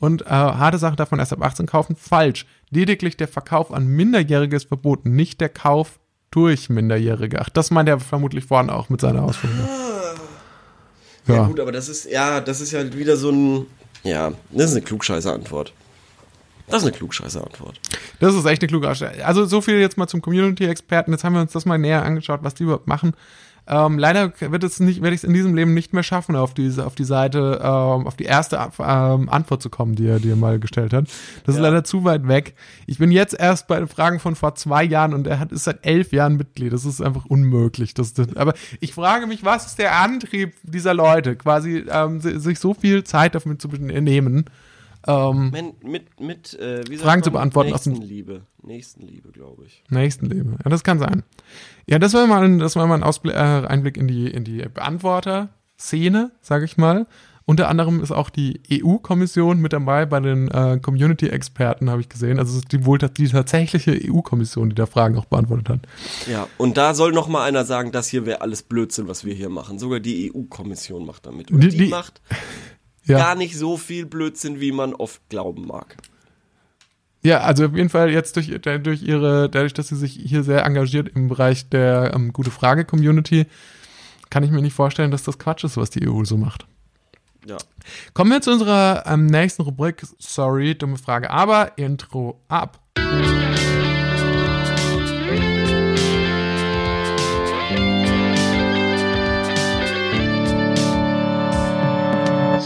Und 0.00 0.22
äh, 0.22 0.28
harte 0.28 0.78
Sachen 0.78 0.96
man 1.10 1.20
erst 1.20 1.32
ab 1.32 1.42
18 1.42 1.66
kaufen? 1.66 1.96
Falsch. 1.96 2.46
Lediglich 2.70 3.16
der 3.16 3.28
Verkauf 3.28 3.72
an 3.72 3.86
Minderjährige 3.86 4.56
ist 4.56 4.68
verboten, 4.68 5.14
nicht 5.14 5.40
der 5.40 5.48
Kauf 5.48 6.00
durch 6.30 6.68
Minderjährige. 6.68 7.40
Ach, 7.40 7.48
das 7.48 7.70
meint 7.70 7.88
er 7.88 8.00
vermutlich 8.00 8.44
vorne 8.44 8.74
auch 8.74 8.88
mit 8.88 9.00
seiner 9.00 9.22
Ausführung. 9.22 9.56
Ja. 11.26 11.34
ja, 11.36 11.46
gut, 11.46 11.60
aber 11.60 11.72
das 11.72 11.88
ist, 11.88 12.10
ja, 12.10 12.40
das 12.40 12.60
ist 12.60 12.72
ja 12.72 12.92
wieder 12.92 13.16
so 13.16 13.30
ein, 13.30 13.66
ja, 14.02 14.32
das 14.50 14.70
ist 14.70 14.76
eine 14.76 14.84
Klugscheißer-Antwort. 14.84 15.72
Das 16.66 16.78
ist 16.78 16.88
eine 16.88 16.96
Klugscheißer-Antwort. 16.96 17.80
Das 18.20 18.34
ist 18.34 18.44
echt 18.46 18.62
eine 18.62 18.68
Klugscheißer. 18.68 19.12
Also 19.24 19.44
so 19.44 19.60
viel 19.60 19.78
jetzt 19.78 19.96
mal 19.96 20.06
zum 20.06 20.22
Community-Experten. 20.22 21.12
Jetzt 21.12 21.24
haben 21.24 21.34
wir 21.34 21.40
uns 21.40 21.52
das 21.52 21.66
mal 21.66 21.78
näher 21.78 22.02
angeschaut, 22.02 22.40
was 22.42 22.54
die 22.54 22.64
überhaupt 22.64 22.86
machen. 22.86 23.14
Ähm, 23.66 23.98
leider 23.98 24.32
wird 24.38 24.62
es 24.62 24.78
nicht, 24.78 25.00
werde 25.00 25.14
ich 25.14 25.22
es 25.22 25.24
in 25.24 25.32
diesem 25.32 25.54
Leben 25.54 25.72
nicht 25.72 25.94
mehr 25.94 26.02
schaffen, 26.02 26.36
auf 26.36 26.52
diese, 26.52 26.86
auf 26.86 26.94
die 26.94 27.04
Seite, 27.04 27.60
ähm, 27.62 28.06
auf 28.06 28.14
die 28.14 28.24
erste 28.24 28.56
ähm, 28.78 29.28
Antwort 29.28 29.62
zu 29.62 29.70
kommen, 29.70 29.94
die 29.94 30.06
er 30.06 30.20
dir 30.20 30.36
mal 30.36 30.58
gestellt 30.58 30.92
hat. 30.92 31.06
Das 31.44 31.54
ja. 31.54 31.60
ist 31.60 31.64
leider 31.64 31.84
zu 31.84 32.04
weit 32.04 32.28
weg. 32.28 32.54
Ich 32.86 32.98
bin 32.98 33.10
jetzt 33.10 33.32
erst 33.38 33.66
bei 33.66 33.78
den 33.78 33.88
Fragen 33.88 34.20
von 34.20 34.36
vor 34.36 34.54
zwei 34.54 34.84
Jahren 34.84 35.14
und 35.14 35.26
er 35.26 35.40
hat, 35.40 35.50
ist 35.50 35.64
seit 35.64 35.86
elf 35.86 36.12
Jahren 36.12 36.36
Mitglied. 36.36 36.72
Das 36.72 36.84
ist 36.84 37.00
einfach 37.00 37.24
unmöglich. 37.24 37.94
Das, 37.94 38.12
das, 38.12 38.36
aber 38.36 38.52
ich 38.80 38.92
frage 38.92 39.26
mich, 39.26 39.44
was 39.44 39.66
ist 39.66 39.78
der 39.78 39.96
Antrieb 39.98 40.52
dieser 40.62 40.92
Leute, 40.92 41.36
quasi 41.36 41.84
ähm, 41.90 42.20
sich 42.20 42.58
so 42.58 42.74
viel 42.74 43.04
Zeit 43.04 43.34
dafür 43.34 43.58
zu 43.58 43.68
nehmen? 43.68 44.44
Ähm, 45.06 45.52
mit, 45.82 46.20
mit, 46.20 46.54
äh, 46.54 46.84
Fragen 46.96 47.22
zu 47.22 47.30
beantworten. 47.30 47.70
Nächstenliebe. 47.70 48.42
Nächstenliebe, 48.62 49.30
glaube 49.30 49.64
ich. 49.66 49.84
Nächstenliebe. 49.90 50.56
Ja, 50.64 50.70
das 50.70 50.84
kann 50.84 50.98
sein. 50.98 51.22
Ja, 51.86 51.98
das 51.98 52.14
war 52.14 52.26
mal 52.26 52.44
ein, 52.44 52.58
das 52.58 52.76
war 52.76 52.86
mal 52.86 52.94
ein 52.94 53.02
Ausblick, 53.02 53.34
äh, 53.34 53.38
Einblick 53.38 53.96
in 53.96 54.08
die, 54.08 54.28
in 54.28 54.44
die 54.44 54.58
Beantworter-Szene, 54.58 56.32
sage 56.40 56.64
ich 56.64 56.76
mal. 56.76 57.06
Unter 57.46 57.68
anderem 57.68 58.02
ist 58.02 58.10
auch 58.10 58.30
die 58.30 58.62
EU-Kommission 58.72 59.58
mit 59.58 59.74
dabei 59.74 60.06
bei 60.06 60.18
den 60.20 60.48
äh, 60.48 60.78
Community-Experten, 60.80 61.90
habe 61.90 62.00
ich 62.00 62.08
gesehen. 62.08 62.38
Also 62.38 62.52
es 62.52 62.58
ist 62.60 62.72
die 62.72 62.86
wohl 62.86 62.96
die 62.96 63.28
tatsächliche 63.28 63.92
EU-Kommission, 64.02 64.70
die 64.70 64.74
da 64.74 64.86
Fragen 64.86 65.18
auch 65.18 65.26
beantwortet 65.26 65.68
hat. 65.68 65.80
Ja, 66.26 66.48
und 66.56 66.78
da 66.78 66.94
soll 66.94 67.12
noch 67.12 67.28
mal 67.28 67.44
einer 67.44 67.66
sagen, 67.66 67.92
das 67.92 68.08
hier 68.08 68.24
wäre 68.24 68.40
alles 68.40 68.62
Blödsinn, 68.62 69.08
was 69.08 69.26
wir 69.26 69.34
hier 69.34 69.50
machen. 69.50 69.78
Sogar 69.78 70.00
die 70.00 70.32
EU-Kommission 70.34 71.04
macht 71.04 71.26
damit. 71.26 71.50
Und 71.50 71.60
die, 71.60 71.68
die, 71.68 71.76
die 71.76 71.88
macht 71.88 72.22
ja. 73.04 73.18
gar 73.18 73.34
nicht 73.34 73.56
so 73.56 73.76
viel 73.76 74.06
Blödsinn, 74.06 74.60
wie 74.60 74.72
man 74.72 74.94
oft 74.94 75.20
glauben 75.28 75.66
mag. 75.66 75.96
Ja, 77.22 77.40
also 77.40 77.66
auf 77.66 77.74
jeden 77.74 77.88
Fall 77.88 78.10
jetzt 78.10 78.36
durch, 78.36 78.52
durch 78.60 79.02
ihre, 79.02 79.48
dadurch, 79.48 79.72
dass 79.72 79.88
sie 79.88 79.96
sich 79.96 80.12
hier 80.12 80.42
sehr 80.42 80.64
engagiert 80.64 81.08
im 81.08 81.28
Bereich 81.28 81.68
der 81.70 82.12
ähm, 82.14 82.34
Gute 82.34 82.50
Frage-Community, 82.50 83.46
kann 84.28 84.42
ich 84.42 84.50
mir 84.50 84.60
nicht 84.60 84.74
vorstellen, 84.74 85.10
dass 85.10 85.22
das 85.22 85.38
Quatsch 85.38 85.64
ist, 85.64 85.78
was 85.78 85.90
die 85.90 86.06
EU 86.06 86.24
so 86.24 86.36
macht. 86.36 86.66
Ja. 87.46 87.56
Kommen 88.12 88.30
wir 88.30 88.42
zu 88.42 88.52
unserer 88.52 89.04
ähm, 89.06 89.26
nächsten 89.26 89.62
Rubrik. 89.62 90.02
Sorry, 90.18 90.74
dumme 90.74 90.98
Frage, 90.98 91.30
aber 91.30 91.78
Intro 91.78 92.40
ab. 92.48 92.80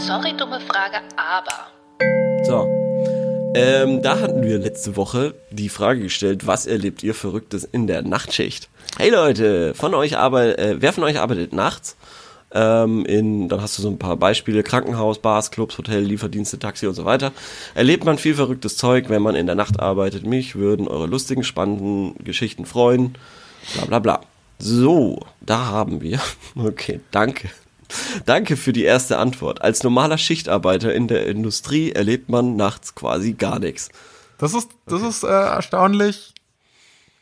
Sorry, 0.09 0.35
dumme 0.35 0.59
Frage, 0.59 1.01
aber. 1.17 1.67
So. 2.43 2.67
Ähm, 3.53 4.01
da 4.01 4.19
hatten 4.19 4.41
wir 4.41 4.57
letzte 4.57 4.95
Woche 4.95 5.35
die 5.51 5.69
Frage 5.69 6.01
gestellt, 6.01 6.47
was 6.47 6.65
erlebt 6.65 7.03
ihr 7.03 7.13
Verrücktes 7.13 7.63
in 7.63 7.85
der 7.85 8.01
Nachtschicht? 8.01 8.69
Hey 8.97 9.11
Leute, 9.11 9.75
von 9.75 9.93
euch 9.93 10.17
arbeitet, 10.17 10.57
äh, 10.57 10.81
wer 10.81 10.93
von 10.93 11.03
euch 11.03 11.19
arbeitet 11.19 11.53
nachts? 11.53 11.95
Ähm, 12.51 13.05
in, 13.05 13.49
dann 13.49 13.61
hast 13.61 13.77
du 13.77 13.83
so 13.83 13.87
ein 13.87 13.99
paar 13.99 14.17
Beispiele, 14.17 14.63
Krankenhaus, 14.63 15.19
Bars, 15.19 15.51
Clubs, 15.51 15.77
Hotel, 15.77 16.01
Lieferdienste, 16.01 16.57
Taxi 16.57 16.87
und 16.87 16.95
so 16.95 17.05
weiter. 17.05 17.31
Erlebt 17.75 18.03
man 18.03 18.17
viel 18.17 18.33
verrücktes 18.33 18.77
Zeug, 18.77 19.09
wenn 19.09 19.21
man 19.21 19.35
in 19.35 19.45
der 19.45 19.53
Nacht 19.53 19.79
arbeitet? 19.79 20.25
Mich 20.25 20.55
würden 20.55 20.87
eure 20.87 21.05
lustigen, 21.05 21.43
spannenden 21.43 22.15
Geschichten 22.23 22.65
freuen. 22.65 23.15
Bla 23.75 23.85
bla 23.85 23.99
bla. 23.99 24.21
So, 24.57 25.19
da 25.39 25.67
haben 25.67 26.01
wir. 26.01 26.19
Okay, 26.55 26.99
danke. 27.11 27.51
Danke 28.25 28.55
für 28.57 28.73
die 28.73 28.83
erste 28.83 29.17
Antwort. 29.17 29.61
Als 29.61 29.83
normaler 29.83 30.17
Schichtarbeiter 30.17 30.93
in 30.93 31.07
der 31.07 31.25
Industrie 31.27 31.91
erlebt 31.91 32.29
man 32.29 32.55
nachts 32.55 32.95
quasi 32.95 33.33
gar 33.33 33.59
nichts. 33.59 33.89
Das 34.37 34.53
ist, 34.53 34.69
das 34.85 35.01
okay. 35.01 35.09
ist 35.09 35.23
äh, 35.23 35.27
erstaunlich 35.27 36.33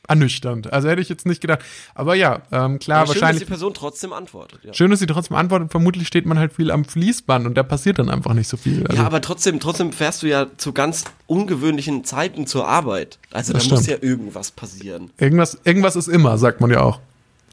ernüchternd. 0.09 0.72
Also 0.72 0.88
hätte 0.88 1.01
ich 1.01 1.09
jetzt 1.09 1.26
nicht 1.26 1.41
gedacht. 1.41 1.59
Aber 1.93 2.15
ja, 2.15 2.41
ähm, 2.51 2.80
klar, 2.80 2.99
Aber 2.99 3.07
schön, 3.07 3.15
dass 3.15 3.22
wahrscheinlich. 3.22 3.43
die 3.43 3.49
Person 3.49 3.74
trotzdem 3.74 4.13
antwortet. 4.13 4.61
Ja. 4.63 4.74
Schön, 4.74 4.89
dass 4.89 4.99
sie 4.99 5.05
trotzdem 5.05 5.36
antwortet. 5.36 5.72
Vermutlich 5.72 6.07
steht 6.07 6.26
man 6.26 6.39
halt 6.39 6.53
viel 6.53 6.72
am 6.72 6.86
Fließband 6.86 7.45
und 7.45 7.55
da 7.55 7.63
passiert 7.63 7.99
dann 7.99 8.09
einfach 8.09 8.34
nicht 8.34 8.47
so 8.47 8.55
viel. 8.55 8.86
Also, 8.88 9.01
Ja, 9.01 9.05
aber 9.05 9.20
trotzdem, 9.22 9.59
trotzdem 9.59 9.91
fährst 9.91 10.24
du 10.24 10.28
ja 10.28 10.47
zu 10.57 10.72
ganz 10.72 11.03
ungewöhnlichen 11.26 12.05
Zeiten 12.05 12.47
zur 12.47 12.68
Arbeit. 12.68 13.20
Also 13.32 13.51
da 13.51 13.59
Das 13.59 13.70
muss 13.70 13.84
stimmt. 13.84 14.01
ja 14.01 14.07
irgendwas 14.07 14.51
passieren. 14.51 15.09
irgendwas, 15.18 15.57
irgendwas 15.65 15.97
ist 15.97 16.07
immer, 16.07 16.38
sagt 16.38 16.61
man 16.61 16.72
ja 16.72 16.82
auch. 16.82 16.99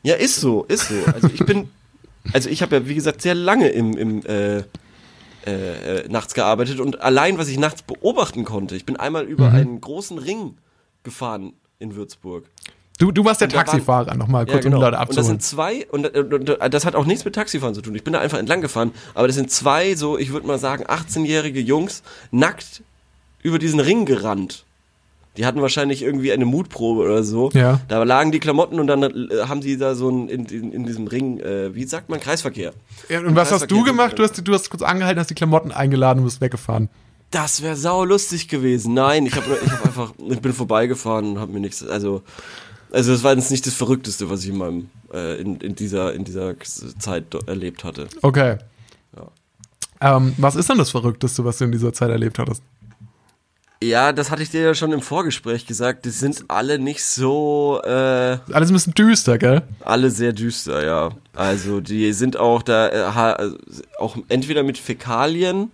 Ja, 0.05 0.15
ist 0.15 0.41
so, 0.41 0.65
ist 0.65 0.89
so. 0.91 0.95
Also 1.12 1.29
ich 1.33 1.45
bin, 1.45 1.71
also 2.33 2.49
ich 2.49 2.62
habe 2.62 2.77
ja 2.77 2.89
wie 2.89 2.95
gesagt 2.95 3.22
sehr 3.22 3.35
lange 3.35 3.68
im, 3.68 3.97
im 3.97 4.27
äh, 4.27 4.59
äh, 4.59 4.62
äh, 5.47 6.09
nachts 6.09 6.35
gearbeitet 6.35 6.81
und 6.81 7.01
allein 7.03 7.37
was 7.39 7.49
ich 7.49 7.59
nachts 7.59 7.83
beobachten 7.83 8.45
konnte, 8.45 8.77
ich 8.77 8.87
bin 8.87 8.97
einmal 8.97 9.25
über 9.25 9.51
Mhm. 9.51 9.57
einen 9.57 9.81
großen 9.81 10.18
Ring 10.18 10.57
gefahren 11.03 11.53
in 11.79 11.95
Würzburg. 11.97 12.45
Du, 12.99 13.11
du 13.11 13.25
warst 13.25 13.41
der 13.41 13.53
waren- 13.53 13.66
Taxifahrer, 13.66 14.14
nochmal 14.14 14.47
kurz, 14.47 14.55
ja, 14.57 14.61
genau. 14.62 14.77
um 14.77 14.81
die 14.81 14.85
Leute 14.85 14.97
Und 14.99 15.01
das 15.11 15.18
abzuholen. 15.18 15.27
sind 15.27 15.43
zwei, 15.43 15.87
und, 15.91 16.07
und, 16.16 16.49
und 16.51 16.72
das 16.75 16.87
hat 16.87 16.95
auch 16.95 17.05
nichts 17.07 17.25
mit 17.25 17.35
Taxifahren 17.35 17.75
zu 17.75 17.83
tun. 17.83 17.95
Ich 17.95 18.05
bin 18.05 18.12
da 18.12 18.20
einfach 18.20 18.39
entlang 18.39 18.61
gefahren, 18.61 18.93
aber 19.14 19.27
das 19.27 19.35
sind 19.37 19.51
zwei, 19.51 19.97
so, 19.97 20.16
ich 20.16 20.33
würde 20.33 20.47
mal 20.47 20.59
sagen, 20.61 20.85
18-jährige 20.87 21.61
Jungs 21.61 22.03
nackt 22.31 22.83
über 23.43 23.59
diesen 23.59 23.81
Ring 23.81 24.07
gerannt. 24.07 24.64
Die 25.37 25.47
hatten 25.47 25.61
wahrscheinlich 25.61 26.03
irgendwie 26.03 26.32
eine 26.32 26.45
Mutprobe 26.45 27.03
oder 27.03 27.24
so. 27.24 27.51
Ja. 27.55 27.80
Da 27.89 28.03
lagen 28.05 28.30
die 28.30 28.39
Klamotten 28.39 28.78
und 28.78 28.87
dann 28.87 29.03
äh, 29.03 29.47
haben 29.49 29.61
die 29.61 29.76
da 29.76 29.95
so 29.95 30.09
ein, 30.09 30.28
in, 30.28 30.47
in, 30.47 30.72
in 30.72 30.87
diesem 30.87 31.09
Ring, 31.09 31.41
äh, 31.41 31.74
wie 31.74 31.85
sagt 31.85 32.09
man, 32.09 32.20
Kreisverkehr. 32.20 32.72
Ja, 33.09 33.20
und 33.20 33.35
was 33.35 33.51
hast 33.51 33.70
du 33.70 33.82
gemacht? 33.82 34.18
Du 34.18 34.22
hast, 34.22 34.47
du 34.47 34.55
hast 34.55 34.70
kurz 34.70 34.82
angehalten, 34.82 35.18
hast 35.18 35.30
die 35.30 35.35
Klamotten 35.35 35.72
eingeladen 35.72 36.20
und 36.20 36.26
bist 36.26 36.41
weggefahren. 36.41 36.89
Das 37.32 37.62
wäre 37.62 37.74
sau 37.74 38.05
lustig 38.05 38.47
gewesen. 38.47 38.95
Nein, 38.95 39.26
ich 39.26 39.35
habe 39.35 39.59
ich 39.64 39.72
hab 39.72 39.85
einfach, 39.85 40.12
ich 40.28 40.41
bin 40.41 40.53
vorbeigefahren 40.53 41.32
und 41.32 41.41
habe 41.41 41.53
mir 41.53 41.61
nichts, 41.61 41.85
also, 41.85 42.22
also 42.93 43.11
das 43.11 43.24
war 43.24 43.35
jetzt 43.35 43.51
nicht 43.51 43.66
das 43.66 43.74
Verrückteste, 43.74 44.30
was 44.30 44.45
ich 44.45 44.51
in 44.51 44.59
meinem, 44.59 44.89
äh, 45.12 45.41
in, 45.41 45.57
in 45.57 45.74
dieser, 45.74 46.14
in 46.14 46.22
dieser 46.22 46.55
Zeit 46.61 47.24
erlebt 47.47 47.82
hatte. 47.82 48.07
Okay. 48.22 48.59
Ja. 49.16 50.16
Ähm, 50.16 50.35
was 50.37 50.55
ist 50.55 50.68
denn 50.70 50.78
das 50.78 50.91
Verrückteste, 50.91 51.45
was 51.45 51.59
du 51.59 51.64
in 51.64 51.72
dieser 51.72 51.93
Zeit 51.93 52.11
erlebt 52.11 52.39
hattest? 52.39 52.62
Ja, 53.83 54.12
das 54.12 54.31
hatte 54.31 54.43
ich 54.43 54.51
dir 54.51 54.62
ja 54.62 54.75
schon 54.75 54.93
im 54.93 55.03
Vorgespräch 55.03 55.66
gesagt. 55.66 56.05
Die 56.07 56.11
sind 56.11 56.45
alle 56.49 56.79
nicht 56.79 57.05
so, 57.05 57.81
äh, 57.85 58.39
Alles 58.53 58.70
ein 58.70 58.72
bisschen 58.72 58.95
düster, 58.95 59.37
gell? 59.37 59.62
alle 59.85 60.11
sehr 60.11 60.33
düster, 60.33 60.85
ja. 60.85 61.11
Also 61.35 61.81
die 61.81 62.12
sind 62.12 62.37
auch 62.37 62.62
da, 62.62 62.89
äh, 62.89 63.45
äh, 63.45 63.53
auch 63.99 64.16
entweder 64.29 64.62
mit 64.62 64.79
Fäkalien 64.79 65.70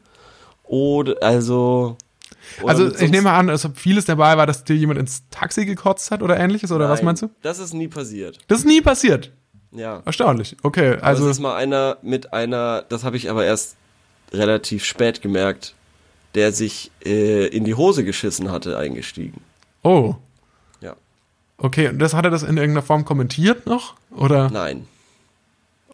oder, 0.65 1.17
also. 1.23 1.97
oder 2.63 2.69
Also 2.71 2.97
ich 2.97 3.11
nehme 3.11 3.31
an, 3.31 3.47
dass 3.49 3.69
vieles 3.75 4.07
dabei 4.07 4.37
war, 4.37 4.47
dass 4.47 4.65
dir 4.65 4.75
jemand 4.75 4.99
ins 4.99 5.23
Taxi 5.31 5.65
gekotzt 5.67 6.11
hat 6.11 6.23
oder 6.23 6.39
ähnliches, 6.39 6.73
oder 6.73 6.89
was 6.89 7.01
Nein, 7.01 7.07
meinst 7.07 7.23
du? 7.23 7.31
Das 7.43 7.59
ist 7.61 7.75
nie 7.75 7.89
passiert. 7.89 8.39
Das 8.49 8.61
ist 8.61 8.67
nie 8.67 8.81
passiert. 8.81 9.31
Ja. 9.73 10.03
Erstaunlich. 10.05 10.57
Okay, 10.65 10.97
Also 11.01 11.25
es 11.27 11.37
ist 11.37 11.41
mal 11.41 11.55
einer 11.55 11.99
mit 12.03 12.33
einer, 12.33 12.83
das 12.89 13.05
habe 13.05 13.17
ich 13.17 13.31
aber 13.31 13.45
erst 13.45 13.77
relativ 14.33 14.85
spät 14.85 15.23
gemerkt, 15.23 15.75
der 16.35 16.53
sich 16.53 16.91
äh, 17.05 17.47
in 17.47 17.65
die 17.65 17.75
Hose 17.75 18.05
geschissen 18.05 18.51
hatte, 18.51 18.77
eingestiegen. 18.79 19.41
oh, 19.83 20.15
Ja. 20.81 20.95
okay. 21.59 21.89
Und 21.89 21.99
das 21.99 22.15
hat 22.15 22.25
er 22.25 22.31
das 22.31 22.43
in 22.43 22.57
irgendeiner 22.57 22.87
Form 22.87 23.05
kommentiert 23.05 23.67
noch, 23.67 23.95
oder? 24.11 24.51
Nein. 24.51 24.87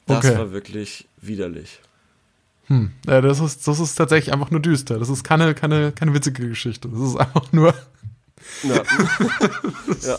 Das 0.06 0.24
Okay. 0.24 0.38
war 0.38 0.52
wirklich 0.52 1.06
widerlich. 1.20 1.80
Hm. 2.68 2.92
Ja, 3.06 3.20
das 3.20 3.40
ist 3.40 3.66
das 3.68 3.78
ist 3.80 3.94
tatsächlich 3.94 4.32
einfach 4.32 4.50
nur 4.50 4.60
düster. 4.60 4.98
Das 4.98 5.08
ist 5.08 5.22
keine 5.24 5.54
keine 5.54 5.92
keine 5.92 6.14
witzige 6.14 6.48
Geschichte. 6.48 6.88
Das 6.88 7.00
ist 7.00 7.16
einfach 7.16 7.52
nur 7.52 7.74
Ja. 8.64 8.82
das 9.86 10.18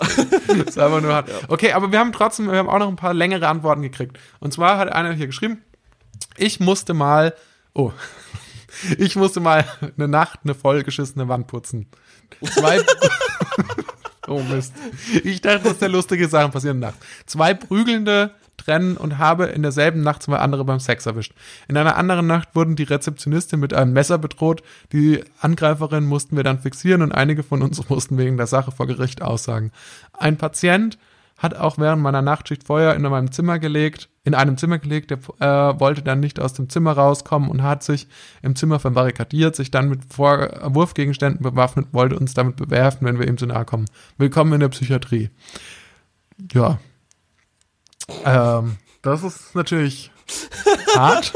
ist 0.68 0.80
einfach 0.80 1.02
nur 1.02 1.14
hart. 1.14 1.30
Okay, 1.50 1.72
aber 1.74 1.92
wir 1.92 2.00
haben 2.00 2.12
trotzdem 2.14 2.50
wir 2.50 2.58
haben 2.58 2.70
auch 2.70 2.80
noch 2.80 2.88
ein 2.88 2.96
paar 2.96 3.14
längere 3.14 3.48
Antworten 3.48 3.82
gekriegt. 3.82 4.18
Und 4.40 4.54
zwar 4.54 4.78
hat 4.78 4.92
einer 4.92 5.14
hier 5.14 5.28
geschrieben: 5.28 5.62
Ich 6.38 6.60
musste 6.60 6.94
mal 6.94 7.34
oh 7.74 7.92
ich 8.98 9.16
musste 9.16 9.40
mal 9.40 9.66
eine 9.98 10.08
Nacht 10.08 10.40
eine 10.44 10.56
vollgeschissene 10.56 11.28
Wand 11.28 11.48
putzen. 11.48 11.88
Zwei 12.44 12.82
Oh 14.28 14.42
Mist. 14.42 14.74
Ich 15.24 15.42
dachte, 15.42 15.70
dass 15.70 15.80
da 15.80 15.88
lustige 15.88 16.28
Sachen 16.28 16.52
passieren 16.52 16.80
nachts. 16.80 17.00
Zwei 17.26 17.54
prügelnde 17.54 18.32
trennen 18.58 18.98
und 18.98 19.18
habe 19.18 19.46
in 19.46 19.62
derselben 19.62 20.02
Nacht 20.02 20.24
zwei 20.24 20.38
andere 20.38 20.66
beim 20.66 20.80
Sex 20.80 21.06
erwischt. 21.06 21.34
In 21.68 21.78
einer 21.78 21.96
anderen 21.96 22.28
Nacht 22.28 22.50
wurden 22.54 22.76
die 22.76 22.84
Rezeptionistin 22.84 23.60
mit 23.60 23.74
einem 23.74 23.94
Messer 23.94 24.18
bedroht. 24.18 24.64
Die 24.92 25.24
Angreiferin 25.40 26.06
mussten 26.06 26.36
wir 26.36 26.44
dann 26.44 26.60
fixieren 26.60 27.02
und 27.02 27.14
einige 27.14 27.44
von 27.44 27.62
uns 27.62 27.88
mussten 27.90 28.18
wegen 28.18 28.36
der 28.36 28.48
Sache 28.48 28.72
vor 28.72 28.88
Gericht 28.88 29.22
aussagen. 29.22 29.72
Ein 30.12 30.38
Patient 30.38 30.98
hat 31.38 31.56
auch 31.56 31.78
während 31.78 32.02
meiner 32.02 32.24
Nachtschicht 32.24 32.66
Feuer 32.66 32.96
in 32.96 33.04
meinem 33.04 33.32
Zimmer 33.32 33.60
gelegt, 33.60 34.10
in 34.28 34.36
einem 34.36 34.58
Zimmer 34.58 34.78
gelegt, 34.78 35.10
der 35.10 35.20
äh, 35.40 35.80
wollte 35.80 36.02
dann 36.02 36.20
nicht 36.20 36.42
aus 36.42 36.52
dem 36.52 36.68
Zimmer 36.68 36.92
rauskommen 36.92 37.50
und 37.50 37.64
hat 37.64 37.82
sich 37.82 38.08
im 38.42 38.58
Zimmer 38.58 38.78
verbarrikadiert, 38.78 39.56
sich 39.56 39.72
dann 39.72 39.88
mit 39.88 40.02
Vor 40.14 40.50
Wurfgegenständen 40.66 41.42
bewaffnet, 41.42 41.88
wollte 41.94 42.20
uns 42.20 42.34
damit 42.34 42.58
bewerfen, 42.58 43.08
wenn 43.08 43.20
wir 43.20 43.28
ihm 43.30 43.38
zu 43.38 43.46
nahe 43.46 43.64
kommen. 43.64 43.86
Willkommen 44.18 44.52
in 44.52 44.60
der 44.60 44.68
Psychiatrie. 44.68 45.30
Ja. 46.52 46.78
Ähm, 48.26 48.76
das 49.02 49.24
ist 49.24 49.56
natürlich 49.56 50.12
hart. 50.94 51.32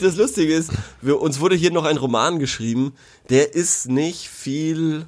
Das 0.00 0.16
Lustige 0.16 0.52
ist, 0.52 0.72
wir, 1.00 1.20
uns 1.20 1.38
wurde 1.38 1.54
hier 1.54 1.70
noch 1.70 1.84
ein 1.84 1.96
Roman 1.96 2.40
geschrieben, 2.40 2.92
der 3.30 3.54
ist 3.54 3.88
nicht 3.88 4.28
viel 4.28 5.06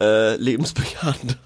äh, 0.00 0.34
lebensbejahend. 0.36 1.36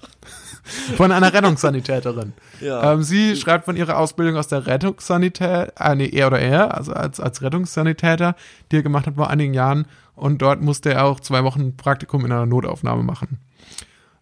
Von 0.95 1.11
einer 1.11 1.33
Rettungssanitäterin. 1.33 2.33
Ja. 2.61 2.93
Ähm, 2.93 3.03
sie 3.03 3.35
schreibt 3.35 3.65
von 3.65 3.75
ihrer 3.75 3.97
Ausbildung 3.97 4.37
aus 4.37 4.47
der 4.47 4.67
Rettungssanität, 4.67 5.73
äh, 5.79 5.95
nee, 5.95 6.09
er 6.09 6.27
oder 6.27 6.39
er, 6.39 6.75
also 6.75 6.93
als, 6.93 7.19
als 7.19 7.41
Rettungssanitäter, 7.41 8.35
die 8.71 8.77
er 8.77 8.83
gemacht 8.83 9.07
hat 9.07 9.15
vor 9.15 9.29
einigen 9.29 9.53
Jahren. 9.53 9.85
Und 10.15 10.41
dort 10.41 10.61
musste 10.61 10.93
er 10.93 11.05
auch 11.05 11.19
zwei 11.19 11.43
Wochen 11.43 11.77
Praktikum 11.77 12.25
in 12.25 12.31
einer 12.31 12.45
Notaufnahme 12.45 13.03
machen. 13.03 13.39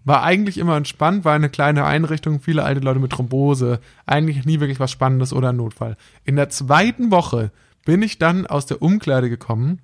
War 0.04 0.22
eigentlich 0.22 0.60
immer 0.60 0.78
entspannt, 0.78 1.26
war 1.26 1.34
eine 1.34 1.50
kleine 1.50 1.86
Einrichtung, 1.86 2.40
viele 2.40 2.64
alte 2.64 2.82
Leute 2.82 3.00
mit 3.00 3.12
Thrombose. 3.12 3.80
Eigentlich 4.06 4.46
nie 4.46 4.60
wirklich 4.60 4.80
was 4.80 4.92
Spannendes 4.92 5.34
oder 5.34 5.50
ein 5.50 5.56
Notfall. 5.56 5.98
In 6.26 6.36
der 6.36 6.50
zweiten 6.50 7.10
Woche 7.10 7.52
bin 7.86 8.02
ich 8.04 8.20
dann 8.20 8.46
aus 8.46 8.68
der 8.68 8.82
Umkleide 8.82 9.30
gekommen, 9.30 9.80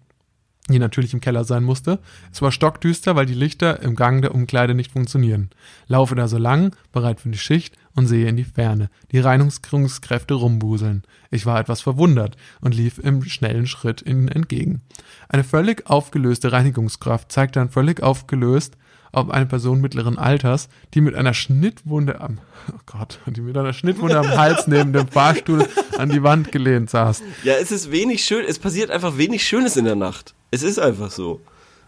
die 0.71 0.79
natürlich 0.79 1.13
im 1.13 1.21
Keller 1.21 1.43
sein 1.43 1.63
musste. 1.63 1.99
Es 2.31 2.41
war 2.41 2.51
stockdüster, 2.51 3.15
weil 3.15 3.25
die 3.25 3.33
Lichter 3.33 3.81
im 3.81 3.95
Gang 3.95 4.21
der 4.21 4.33
Umkleide 4.33 4.73
nicht 4.73 4.91
funktionieren. 4.91 5.49
Laufe 5.87 6.15
da 6.15 6.27
so 6.27 6.37
lang, 6.37 6.75
bereit 6.91 7.21
für 7.21 7.29
die 7.29 7.37
Schicht 7.37 7.75
und 7.95 8.07
sehe 8.07 8.27
in 8.27 8.37
die 8.37 8.43
Ferne, 8.43 8.89
die 9.11 9.19
Reinigungskräfte 9.19 10.33
rumbuseln. 10.33 11.03
Ich 11.29 11.45
war 11.45 11.59
etwas 11.59 11.81
verwundert 11.81 12.37
und 12.61 12.75
lief 12.75 12.97
im 12.97 13.23
schnellen 13.23 13.67
Schritt 13.67 14.05
ihnen 14.05 14.27
entgegen. 14.27 14.81
Eine 15.29 15.43
völlig 15.43 15.89
aufgelöste 15.89 16.51
Reinigungskraft 16.51 17.31
zeigte 17.31 17.59
dann 17.59 17.69
völlig 17.69 18.01
aufgelöst 18.01 18.77
auf 19.11 19.29
eine 19.29 19.45
Person 19.45 19.81
mittleren 19.81 20.17
Alters, 20.17 20.69
die 20.93 21.01
mit 21.01 21.15
einer 21.15 21.33
Schnittwunde 21.33 22.21
am, 22.21 22.39
oh 22.71 22.79
Gott, 22.85 23.19
die 23.25 23.41
mit 23.41 23.57
einer 23.57 23.73
Schnittwunde 23.73 24.17
am 24.17 24.29
Hals 24.29 24.67
neben 24.67 24.93
dem 24.93 25.07
Fahrstuhl 25.07 25.67
an 25.97 26.09
die 26.09 26.23
Wand 26.23 26.51
gelehnt 26.51 26.89
saß. 26.89 27.21
Ja, 27.43 27.55
es 27.55 27.71
ist 27.71 27.91
wenig 27.91 28.23
schön, 28.23 28.45
es 28.45 28.59
passiert 28.59 28.89
einfach 28.89 29.17
wenig 29.17 29.45
Schönes 29.45 29.75
in 29.75 29.85
der 29.85 29.95
Nacht. 29.95 30.33
Es 30.51 30.63
ist 30.63 30.79
einfach 30.79 31.11
so. 31.11 31.41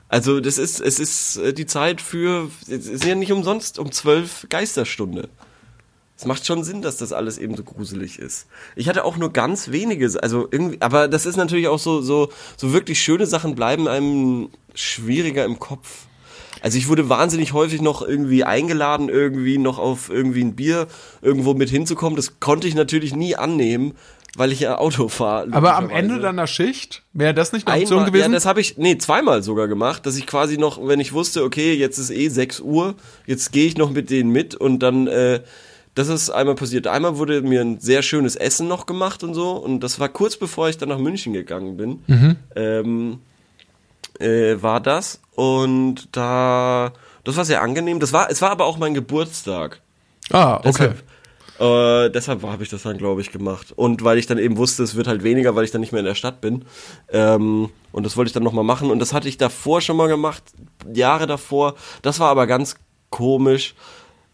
Also 0.07 0.39
das 0.39 0.57
ist, 0.57 0.79
es 0.79 0.99
ist 0.99 1.37
äh, 1.37 1.53
die 1.53 1.65
Zeit 1.65 2.01
für, 2.01 2.49
es 2.67 2.87
ist 2.87 3.03
ja 3.03 3.15
nicht 3.15 3.31
umsonst 3.31 3.79
um 3.79 3.91
zwölf 3.91 4.45
Geisterstunde. 4.49 5.29
Es 6.15 6.25
macht 6.25 6.45
schon 6.45 6.63
Sinn, 6.63 6.81
dass 6.81 6.97
das 6.97 7.11
alles 7.11 7.37
eben 7.37 7.55
so 7.57 7.63
gruselig 7.63 8.19
ist. 8.19 8.45
Ich 8.75 8.87
hatte 8.87 9.03
auch 9.03 9.17
nur 9.17 9.33
ganz 9.33 9.71
wenige, 9.71 10.11
also 10.21 10.47
irgendwie, 10.51 10.79
aber 10.79 11.07
das 11.07 11.25
ist 11.25 11.35
natürlich 11.35 11.67
auch 11.67 11.79
so, 11.79 12.01
so, 12.01 12.29
so 12.55 12.71
wirklich 12.71 13.01
schöne 13.01 13.25
Sachen 13.25 13.55
bleiben 13.55 13.87
einem 13.87 14.49
schwieriger 14.75 15.43
im 15.43 15.59
Kopf. 15.59 16.05
Also 16.61 16.77
ich 16.77 16.87
wurde 16.87 17.09
wahnsinnig 17.09 17.51
häufig 17.51 17.81
noch 17.81 18.01
irgendwie 18.01 18.43
eingeladen, 18.45 19.09
irgendwie 19.09 19.57
noch 19.57 19.79
auf 19.79 20.09
irgendwie 20.09 20.43
ein 20.43 20.55
Bier 20.55 20.87
irgendwo 21.21 21.55
mit 21.55 21.69
hinzukommen. 21.69 22.15
Das 22.15 22.39
konnte 22.39 22.67
ich 22.67 22.75
natürlich 22.75 23.15
nie 23.15 23.35
annehmen, 23.35 23.95
weil 24.35 24.51
ich 24.51 24.61
ja 24.61 24.77
Auto 24.77 25.07
fahre. 25.09 25.47
Aber 25.51 25.75
am. 25.75 25.89
Ende 25.89 26.19
deiner 26.19 26.47
Schicht 26.47 27.03
wäre 27.13 27.33
das 27.33 27.53
nicht 27.53 27.67
eine 27.67 27.81
Option 27.81 27.99
Einmal, 27.99 28.11
gewesen? 28.11 28.31
Ja, 28.31 28.37
das 28.37 28.45
habe 28.45 28.61
ich, 28.61 28.77
nee, 28.77 28.97
zweimal 28.97 29.43
sogar 29.43 29.67
gemacht, 29.67 30.05
dass 30.05 30.17
ich 30.17 30.25
quasi 30.25 30.57
noch, 30.57 30.85
wenn 30.87 30.99
ich 30.99 31.13
wusste, 31.13 31.43
okay, 31.43 31.73
jetzt 31.73 31.97
ist 31.99 32.09
eh 32.09 32.29
6 32.29 32.61
Uhr, 32.61 32.95
jetzt 33.25 33.51
gehe 33.51 33.67
ich 33.67 33.77
noch 33.77 33.91
mit 33.91 34.09
denen 34.09 34.31
mit 34.31 34.55
und 34.55 34.79
dann, 34.79 35.07
äh, 35.07 35.41
das 35.95 36.07
ist 36.07 36.31
einmal 36.31 36.55
passiert. 36.55 36.87
Einmal 36.87 37.17
wurde 37.17 37.41
mir 37.43 37.61
ein 37.61 37.79
sehr 37.79 38.01
schönes 38.01 38.35
Essen 38.35 38.67
noch 38.67 38.87
gemacht 38.87 39.23
und 39.23 39.35
so 39.35 39.51
und 39.51 39.81
das 39.81 39.99
war 39.99 40.09
kurz 40.09 40.37
bevor 40.37 40.69
ich 40.69 40.77
dann 40.77 40.89
nach 40.89 40.97
München 40.97 41.33
gegangen 41.33 41.77
bin. 41.77 42.03
Mhm. 42.07 42.35
Ähm, 42.55 43.19
äh, 44.19 44.61
war 44.61 44.79
das 44.79 45.21
und 45.35 46.07
da, 46.11 46.93
das 47.23 47.37
war 47.37 47.45
sehr 47.45 47.61
angenehm. 47.61 47.99
Das 47.99 48.13
war, 48.13 48.31
es 48.31 48.41
war 48.41 48.49
aber 48.49 48.65
auch 48.65 48.77
mein 48.77 48.95
Geburtstag. 48.95 49.81
ah, 50.31 50.55
okay. 50.57 50.67
Deshalb, 50.67 51.03
äh, 51.59 52.09
deshalb 52.09 52.43
habe 52.43 52.63
ich 52.63 52.69
das 52.69 52.83
dann, 52.83 52.97
glaube 52.97 53.21
ich, 53.21 53.31
gemacht. 53.31 53.73
Und 53.75 54.03
weil 54.03 54.17
ich 54.17 54.25
dann 54.25 54.37
eben 54.37 54.57
wusste, 54.57 54.83
es 54.83 54.95
wird 54.95 55.07
halt 55.07 55.23
weniger, 55.23 55.55
weil 55.55 55.65
ich 55.65 55.71
dann 55.71 55.81
nicht 55.81 55.91
mehr 55.91 55.99
in 55.99 56.05
der 56.05 56.15
Stadt 56.15 56.41
bin. 56.41 56.65
Ähm, 57.11 57.69
und 57.91 58.05
das 58.05 58.17
wollte 58.17 58.29
ich 58.29 58.33
dann 58.33 58.43
nochmal 58.43 58.63
machen. 58.63 58.89
Und 58.89 58.99
das 58.99 59.13
hatte 59.13 59.27
ich 59.27 59.37
davor 59.37 59.81
schon 59.81 59.97
mal 59.97 60.07
gemacht, 60.07 60.43
Jahre 60.91 61.27
davor. 61.27 61.75
Das 62.01 62.19
war 62.19 62.29
aber 62.29 62.47
ganz 62.47 62.75
komisch. 63.09 63.75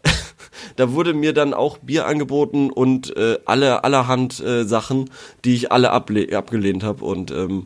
da 0.76 0.92
wurde 0.92 1.12
mir 1.12 1.34
dann 1.34 1.52
auch 1.52 1.78
Bier 1.78 2.06
angeboten 2.06 2.70
und 2.70 3.14
äh, 3.16 3.38
alle 3.44 3.84
allerhand 3.84 4.40
äh, 4.40 4.64
Sachen, 4.64 5.10
die 5.44 5.54
ich 5.54 5.72
alle 5.72 5.90
abgelehnt 5.90 6.82
habe 6.82 7.04
und 7.04 7.30
ähm, 7.30 7.64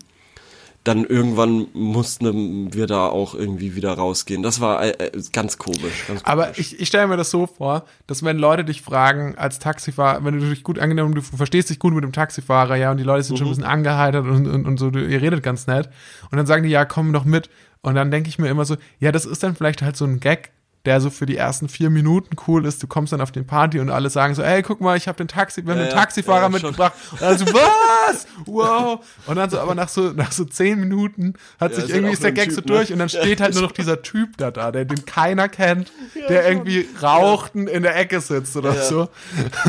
dann 0.85 1.07
irgendwann 1.07 1.67
mussten 1.73 2.73
wir 2.75 2.87
da 2.87 3.07
auch 3.07 3.35
irgendwie 3.35 3.75
wieder 3.75 3.95
rausgehen. 3.95 4.43
Das 4.43 4.61
war 4.61 4.83
äh, 4.83 4.91
äh 4.91 5.23
ganz 5.33 5.57
komisch. 5.57 6.05
Ganz 6.07 6.23
Aber 6.25 6.45
komisch. 6.45 6.59
ich, 6.59 6.81
ich 6.81 6.89
stelle 6.89 7.07
mir 7.07 7.17
das 7.17 7.31
so 7.31 7.47
vor, 7.47 7.87
dass 8.07 8.23
wenn 8.23 8.37
Leute 8.37 8.67
dich 8.67 8.83
fragen 8.83 9.35
als 9.37 9.59
Taxifahrer, 9.59 10.23
wenn 10.25 10.39
du 10.39 10.51
dich 10.51 10.63
gut 10.63 10.79
angenommen, 10.79 11.15
du 11.15 11.23
verstehst 11.23 11.71
dich 11.71 11.79
gut 11.79 11.95
mit 11.95 12.05
dem 12.05 12.13
Taxifahrer, 12.13 12.77
ja, 12.77 12.91
und 12.91 12.99
die 12.99 13.03
Leute 13.03 13.23
sind 13.23 13.35
mhm. 13.35 13.39
schon 13.39 13.47
ein 13.47 13.51
bisschen 13.51 13.65
angeheitert 13.65 14.27
und, 14.27 14.47
und, 14.47 14.67
und 14.67 14.79
so, 14.79 14.91
ihr 14.91 15.23
redet 15.23 15.43
ganz 15.43 15.67
nett. 15.67 15.89
Und 16.31 16.37
dann 16.37 16.47
sagen 16.47 16.63
die, 16.65 16.71
ja, 16.71 16.85
komm 16.85 17.15
doch 17.15 17.25
mit. 17.25 17.49
Und 17.81 17.95
dann 17.95 18.11
denke 18.11 18.29
ich 18.29 18.39
mir 18.39 18.49
immer 18.49 18.67
so, 18.67 18.77
ja, 18.99 19.11
das 19.11 19.25
ist 19.25 19.43
dann 19.43 19.57
vielleicht 19.57 19.81
halt 19.81 19.97
so 19.97 20.05
ein 20.05 20.21
Gag, 20.21 20.53
der 20.85 21.01
so 21.01 21.11
für 21.11 21.25
die 21.25 21.37
ersten 21.37 21.69
vier 21.69 21.89
Minuten 21.91 22.37
cool 22.47 22.67
ist. 22.67 22.83
Du 22.83 22.87
kommst 22.87 23.13
dann 23.13 23.21
auf 23.21 23.33
den 23.33 23.47
Party 23.47 23.81
und 23.81 23.91
alle 23.91 24.11
sagen 24.11 24.35
so, 24.35 24.43
ey, 24.43 24.63
guck 24.63 24.81
mal, 24.81 24.97
ich 24.97 25.09
habe 25.09 25.17
den 25.17 25.29
Taxi, 25.29 25.65
wir 25.65 25.73
haben 25.73 25.81
ja, 25.81 25.87
den 25.87 25.95
Taxifahrer 25.95 26.43
ja, 26.43 26.49
mitgebracht. 26.49 26.93
Und 27.13 27.23
dann 27.23 27.39
so, 27.39 27.47
was? 27.55 28.27
Wow. 28.45 29.01
Und 29.27 29.37
dann 29.37 29.49
so, 29.49 29.59
aber 29.59 29.75
nach 29.75 29.89
so, 29.89 30.13
nach 30.13 30.33
so 30.33 30.45
zehn 30.45 30.79
Minuten 30.79 31.35
hat 31.59 31.75
sich 31.75 31.89
irgendwie 31.89 32.13
ist 32.13 32.23
der 32.23 32.33
Gag 32.33 32.47
typ, 32.47 32.55
so 32.55 32.61
durch 32.61 32.91
ne? 32.91 32.95
und 32.95 32.99
dann 32.99 33.09
steht 33.09 33.41
halt 33.41 33.55
nur 33.55 33.63
noch 33.65 33.73
dieser 33.73 34.03
Typ 34.03 34.37
da 34.37 34.51
da, 34.51 34.71
der 34.73 34.85
den 34.85 35.07
keiner 35.07 35.49
kennt, 35.49 35.91
der 36.29 36.49
irgendwie 36.49 36.87
rauchten 37.03 37.67
in 37.67 37.83
der 37.83 37.97
Ecke 37.97 38.21
sitzt 38.21 38.57
oder 38.57 38.75
so. 38.75 39.09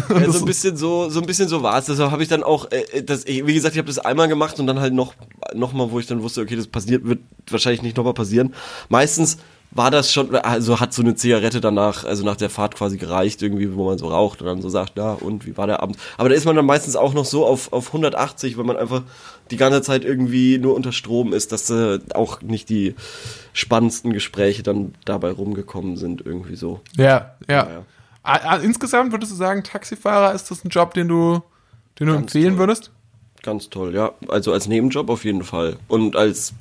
Ja, 0.09 0.31
so 0.31 0.39
ein 0.39 0.45
bisschen 0.45 0.75
so, 0.75 1.09
so 1.09 1.21
ein 1.21 1.25
bisschen 1.25 1.47
so 1.47 1.63
war 1.63 1.77
es. 1.77 1.85
Deshalb 1.85 2.11
habe 2.11 2.23
ich 2.23 2.29
dann 2.29 2.43
auch, 2.43 2.71
äh, 2.71 3.03
das, 3.03 3.25
wie 3.25 3.53
gesagt, 3.53 3.75
ich 3.75 3.79
habe 3.79 3.87
das 3.87 3.99
einmal 3.99 4.27
gemacht 4.27 4.59
und 4.59 4.67
dann 4.67 4.79
halt 4.79 4.93
noch, 4.93 5.13
noch 5.53 5.71
mal, 5.71 5.91
wo 5.91 5.99
ich 5.99 6.07
dann 6.07 6.21
wusste, 6.21 6.41
okay, 6.41 6.55
das 6.57 6.67
passiert, 6.67 7.05
wird 7.05 7.19
wahrscheinlich 7.49 7.81
nicht 7.81 7.95
nochmal 7.95 8.13
passieren. 8.13 8.53
Meistens 8.89 9.37
war 9.75 9.91
das 9.91 10.11
schon, 10.11 10.33
also 10.33 10.79
hat 10.79 10.93
so 10.93 11.01
eine 11.01 11.15
Zigarette 11.15 11.59
danach, 11.59 12.05
also 12.05 12.23
nach 12.23 12.37
der 12.37 12.49
Fahrt 12.49 12.75
quasi 12.75 12.97
gereicht, 12.97 13.41
irgendwie, 13.41 13.75
wo 13.75 13.85
man 13.85 13.97
so 13.97 14.07
raucht 14.07 14.41
und 14.41 14.47
dann 14.47 14.61
so 14.61 14.69
sagt, 14.69 14.97
ja, 14.97 15.11
und 15.11 15.45
wie 15.45 15.57
war 15.57 15.67
der 15.67 15.83
Abend? 15.83 15.97
Aber 16.17 16.29
da 16.29 16.35
ist 16.35 16.45
man 16.45 16.55
dann 16.55 16.65
meistens 16.65 16.95
auch 16.95 17.13
noch 17.13 17.25
so 17.25 17.45
auf, 17.45 17.73
auf 17.73 17.87
180, 17.87 18.57
wenn 18.57 18.65
man 18.65 18.77
einfach 18.77 19.03
die 19.51 19.57
ganze 19.57 19.81
Zeit 19.81 20.05
irgendwie 20.05 20.57
nur 20.57 20.75
unter 20.75 20.93
Strom 20.93 21.33
ist, 21.33 21.51
dass 21.51 21.69
äh, 21.69 21.99
auch 22.13 22.41
nicht 22.41 22.69
die 22.69 22.95
spannendsten 23.51 24.13
Gespräche 24.13 24.63
dann 24.63 24.95
dabei 25.03 25.31
rumgekommen 25.31 25.97
sind, 25.97 26.25
irgendwie 26.25 26.55
so. 26.55 26.79
Ja, 26.95 27.35
ja. 27.49 27.83
ja. 28.23 28.55
Insgesamt 28.55 29.11
würdest 29.11 29.33
du 29.33 29.35
sagen, 29.35 29.63
Taxifahrer 29.63 30.33
ist 30.33 30.49
das 30.49 30.63
ein 30.63 30.69
Job, 30.69 30.93
den 30.93 31.09
du, 31.09 31.43
den 31.99 32.07
du 32.07 32.13
empfehlen 32.13 32.53
toll. 32.53 32.59
würdest? 32.59 32.91
Ganz 33.43 33.69
toll, 33.69 33.93
ja. 33.93 34.13
Also 34.29 34.53
als 34.53 34.67
Nebenjob 34.67 35.09
auf 35.09 35.25
jeden 35.25 35.43
Fall. 35.43 35.75
Und 35.89 36.15
als 36.15 36.53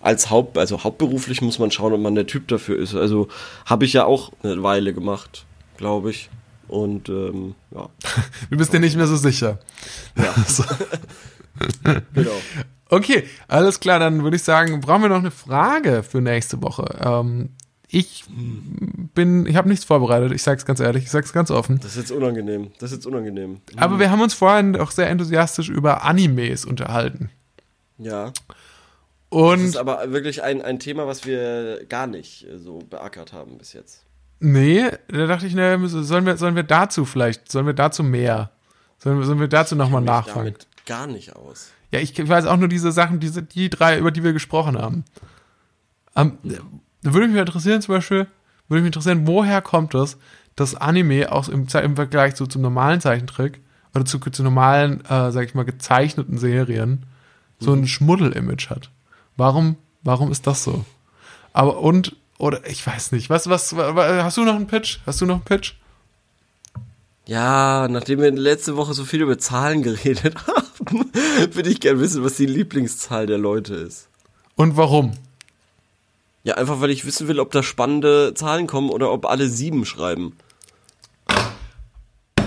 als 0.00 0.30
Haupt, 0.30 0.58
also 0.58 0.84
hauptberuflich 0.84 1.42
muss 1.42 1.58
man 1.58 1.70
schauen, 1.70 1.92
ob 1.92 2.00
man 2.00 2.14
der 2.14 2.26
Typ 2.26 2.48
dafür 2.48 2.78
ist. 2.78 2.94
Also 2.94 3.28
habe 3.66 3.84
ich 3.84 3.92
ja 3.92 4.04
auch 4.04 4.32
eine 4.42 4.62
Weile 4.62 4.94
gemacht, 4.94 5.44
glaube 5.76 6.10
ich. 6.10 6.30
Und 6.68 7.08
ähm, 7.08 7.54
ja. 7.74 7.88
Du 8.50 8.56
bist 8.56 8.72
dir 8.72 8.80
nicht 8.80 8.96
mehr 8.96 9.06
so 9.06 9.16
sicher. 9.16 9.58
Ja. 10.16 10.34
so. 10.46 10.64
genau. 12.14 12.30
Okay, 12.90 13.24
alles 13.48 13.80
klar, 13.80 13.98
dann 13.98 14.22
würde 14.22 14.36
ich 14.36 14.42
sagen, 14.42 14.80
brauchen 14.80 15.02
wir 15.02 15.08
noch 15.08 15.16
eine 15.16 15.30
Frage 15.30 16.02
für 16.02 16.20
nächste 16.20 16.62
Woche. 16.62 16.98
Ähm, 17.00 17.50
ich 17.90 18.24
bin, 19.14 19.46
ich 19.46 19.56
habe 19.56 19.68
nichts 19.68 19.84
vorbereitet, 19.84 20.32
ich 20.32 20.42
sag's 20.42 20.64
ganz 20.64 20.80
ehrlich, 20.80 21.04
ich 21.04 21.10
sag's 21.10 21.32
ganz 21.32 21.50
offen. 21.50 21.80
Das 21.80 21.92
ist 21.92 21.96
jetzt 21.96 22.12
unangenehm, 22.12 22.72
das 22.78 22.92
ist 22.92 22.98
jetzt 22.98 23.06
unangenehm. 23.06 23.60
Aber 23.76 23.98
wir 23.98 24.10
haben 24.10 24.20
uns 24.20 24.34
vorhin 24.34 24.76
auch 24.76 24.90
sehr 24.90 25.08
enthusiastisch 25.08 25.68
über 25.68 26.04
Animes 26.04 26.64
unterhalten. 26.64 27.30
Ja. 27.98 28.32
Und 29.30 29.60
das 29.60 29.68
ist 29.68 29.76
aber 29.76 30.10
wirklich 30.10 30.42
ein, 30.42 30.62
ein 30.62 30.78
Thema, 30.78 31.06
was 31.06 31.26
wir 31.26 31.84
gar 31.88 32.06
nicht 32.06 32.46
äh, 32.48 32.58
so 32.58 32.78
beackert 32.78 33.32
haben 33.32 33.58
bis 33.58 33.72
jetzt. 33.72 34.04
Nee, 34.40 34.88
da 35.08 35.26
dachte 35.26 35.46
ich, 35.46 35.54
ne, 35.54 35.78
sollen 35.86 36.24
wir, 36.24 36.36
sollen 36.36 36.54
wir 36.54 36.62
dazu 36.62 37.04
vielleicht, 37.04 37.50
sollen 37.50 37.66
wir 37.66 37.74
dazu 37.74 38.02
mehr? 38.02 38.50
Sollen, 38.98 39.22
sollen 39.24 39.40
wir 39.40 39.48
dazu 39.48 39.74
nochmal 39.76 40.02
nachfragen? 40.02 40.46
Damit 40.46 40.66
gar 40.86 41.06
nicht 41.06 41.36
aus. 41.36 41.70
Ja, 41.90 42.00
ich 42.00 42.16
weiß 42.16 42.46
auch 42.46 42.56
nur 42.56 42.68
diese 42.68 42.92
Sachen, 42.92 43.20
diese, 43.20 43.42
die 43.42 43.70
drei, 43.70 43.98
über 43.98 44.10
die 44.10 44.24
wir 44.24 44.32
gesprochen 44.32 44.78
haben. 44.78 45.04
Um, 46.14 46.38
da 47.02 47.12
würde 47.14 47.28
mich 47.28 47.38
interessieren, 47.38 47.82
zum 47.82 47.94
Beispiel, 47.94 48.26
würde 48.68 48.82
mich 48.82 48.88
interessieren, 48.88 49.26
woher 49.26 49.62
kommt 49.62 49.94
es, 49.94 50.18
dass 50.56 50.74
Anime 50.74 51.30
auch 51.30 51.48
im, 51.48 51.66
im 51.72 51.96
Vergleich 51.96 52.36
so 52.36 52.46
zum 52.46 52.62
normalen 52.62 53.00
Zeichentrick 53.00 53.60
oder 53.94 54.04
zu, 54.04 54.18
zu 54.18 54.42
normalen, 54.42 55.04
äh, 55.04 55.30
sag 55.30 55.44
ich 55.44 55.54
mal, 55.54 55.64
gezeichneten 55.64 56.38
Serien 56.38 57.06
so 57.60 57.72
ein 57.72 57.80
mhm. 57.80 57.86
Schmuddel-Image 57.86 58.70
hat? 58.70 58.90
Warum, 59.38 59.76
warum 60.02 60.32
ist 60.32 60.48
das 60.48 60.64
so? 60.64 60.84
Aber 61.52 61.78
und, 61.78 62.16
oder 62.38 62.66
ich 62.68 62.84
weiß 62.84 63.12
nicht, 63.12 63.30
was, 63.30 63.48
was, 63.48 63.72
hast 63.72 64.36
du 64.36 64.44
noch 64.44 64.56
einen 64.56 64.66
Pitch? 64.66 64.98
Hast 65.06 65.20
du 65.20 65.26
noch 65.26 65.36
einen 65.36 65.44
Pitch? 65.44 65.74
Ja, 67.24 67.86
nachdem 67.88 68.20
wir 68.20 68.32
letzte 68.32 68.76
Woche 68.76 68.94
so 68.94 69.04
viel 69.04 69.22
über 69.22 69.38
Zahlen 69.38 69.82
geredet 69.84 70.34
haben, 70.48 71.12
würde 71.52 71.70
ich 71.70 71.78
gerne 71.78 72.00
wissen, 72.00 72.24
was 72.24 72.34
die 72.34 72.46
Lieblingszahl 72.46 73.26
der 73.26 73.38
Leute 73.38 73.76
ist. 73.76 74.08
Und 74.56 74.76
warum? 74.76 75.12
Ja, 76.42 76.54
einfach 76.54 76.80
weil 76.80 76.90
ich 76.90 77.06
wissen 77.06 77.28
will, 77.28 77.38
ob 77.38 77.52
da 77.52 77.62
spannende 77.62 78.34
Zahlen 78.34 78.66
kommen 78.66 78.90
oder 78.90 79.12
ob 79.12 79.24
alle 79.24 79.48
sieben 79.48 79.84
schreiben. 79.84 80.36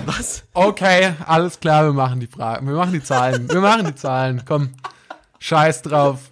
Was? 0.05 0.43
Okay, 0.53 1.13
alles 1.25 1.61
klar, 1.61 1.85
wir 1.85 1.93
machen 1.93 2.19
die 2.19 2.27
Fragen. 2.27 2.67
Wir 2.67 2.75
machen 2.75 2.91
die 2.91 3.03
Zahlen. 3.03 3.47
Wir 3.49 3.61
machen 3.61 3.85
die 3.85 3.95
Zahlen. 3.95 4.43
Komm. 4.45 4.71
Scheiß 5.39 5.83
drauf. 5.83 6.30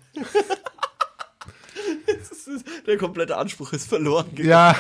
Der 2.88 2.98
komplette 2.98 3.38
Anspruch 3.38 3.74
ist 3.74 3.88
verloren 3.88 4.34
gegangen. 4.34 4.50
Ja. 4.50 4.76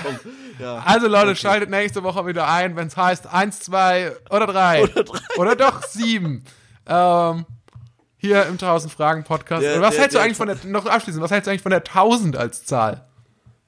ja. 0.59 0.83
Also 0.85 1.07
Leute, 1.07 1.31
okay. 1.31 1.35
schaltet 1.35 1.69
nächste 1.69 2.03
Woche 2.03 2.25
wieder 2.25 2.47
ein, 2.47 2.75
wenn 2.75 2.87
es 2.87 2.97
heißt 2.97 3.27
1, 3.27 3.59
2 3.61 4.11
oder 4.29 4.47
3. 4.47 4.83
Oder, 4.89 5.03
drei. 5.03 5.19
oder 5.37 5.55
doch 5.55 5.83
7. 5.83 6.43
Ähm, 6.87 7.45
hier 8.17 8.45
im 8.45 8.53
1000 8.53 8.91
Fragen 8.91 9.23
Podcast. 9.23 9.63
Der, 9.63 9.81
was 9.81 9.91
der, 9.91 10.01
hältst 10.01 10.15
du 10.15 10.21
eigentlich 10.21 10.37
von 10.37 10.47
der, 10.47 10.57
noch 10.65 10.85
abschließend, 10.85 11.23
was 11.23 11.31
hältst 11.31 11.47
du 11.47 11.51
eigentlich 11.51 11.61
von 11.61 11.71
der 11.71 11.79
1000 11.79 12.35
als 12.35 12.65
Zahl? 12.65 13.05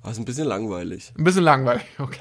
Das 0.03 0.13
ist 0.13 0.19
ein 0.19 0.25
bisschen 0.25 0.47
langweilig. 0.47 1.13
Ein 1.17 1.23
bisschen 1.23 1.43
langweilig, 1.43 1.85
okay. 1.99 2.19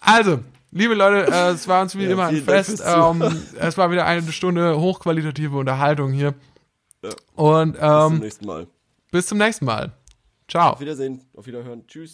also, 0.00 0.40
Liebe 0.70 0.92
Leute, 0.92 1.32
äh, 1.32 1.50
es 1.52 1.66
war 1.66 1.80
uns 1.80 1.96
wie 1.96 2.04
ja, 2.04 2.10
immer 2.10 2.26
ein 2.26 2.42
Fest. 2.42 2.82
Ähm, 2.84 3.24
es 3.58 3.78
war 3.78 3.90
wieder 3.90 4.04
eine 4.04 4.30
Stunde 4.30 4.78
hochqualitative 4.78 5.56
Unterhaltung 5.56 6.12
hier. 6.12 6.34
Ja. 7.08 7.42
Und 7.42 7.76
ähm, 7.80 7.80
bis 7.80 8.08
zum 8.08 8.18
nächsten 8.20 8.46
Mal. 8.46 8.66
Bis 9.10 9.26
zum 9.26 9.38
nächsten 9.38 9.64
Mal. 9.64 9.92
Ciao. 10.48 10.72
Auf 10.72 10.80
Wiedersehen, 10.80 11.22
auf 11.36 11.46
Wiederhören. 11.46 11.86
Tschüss. 11.86 12.12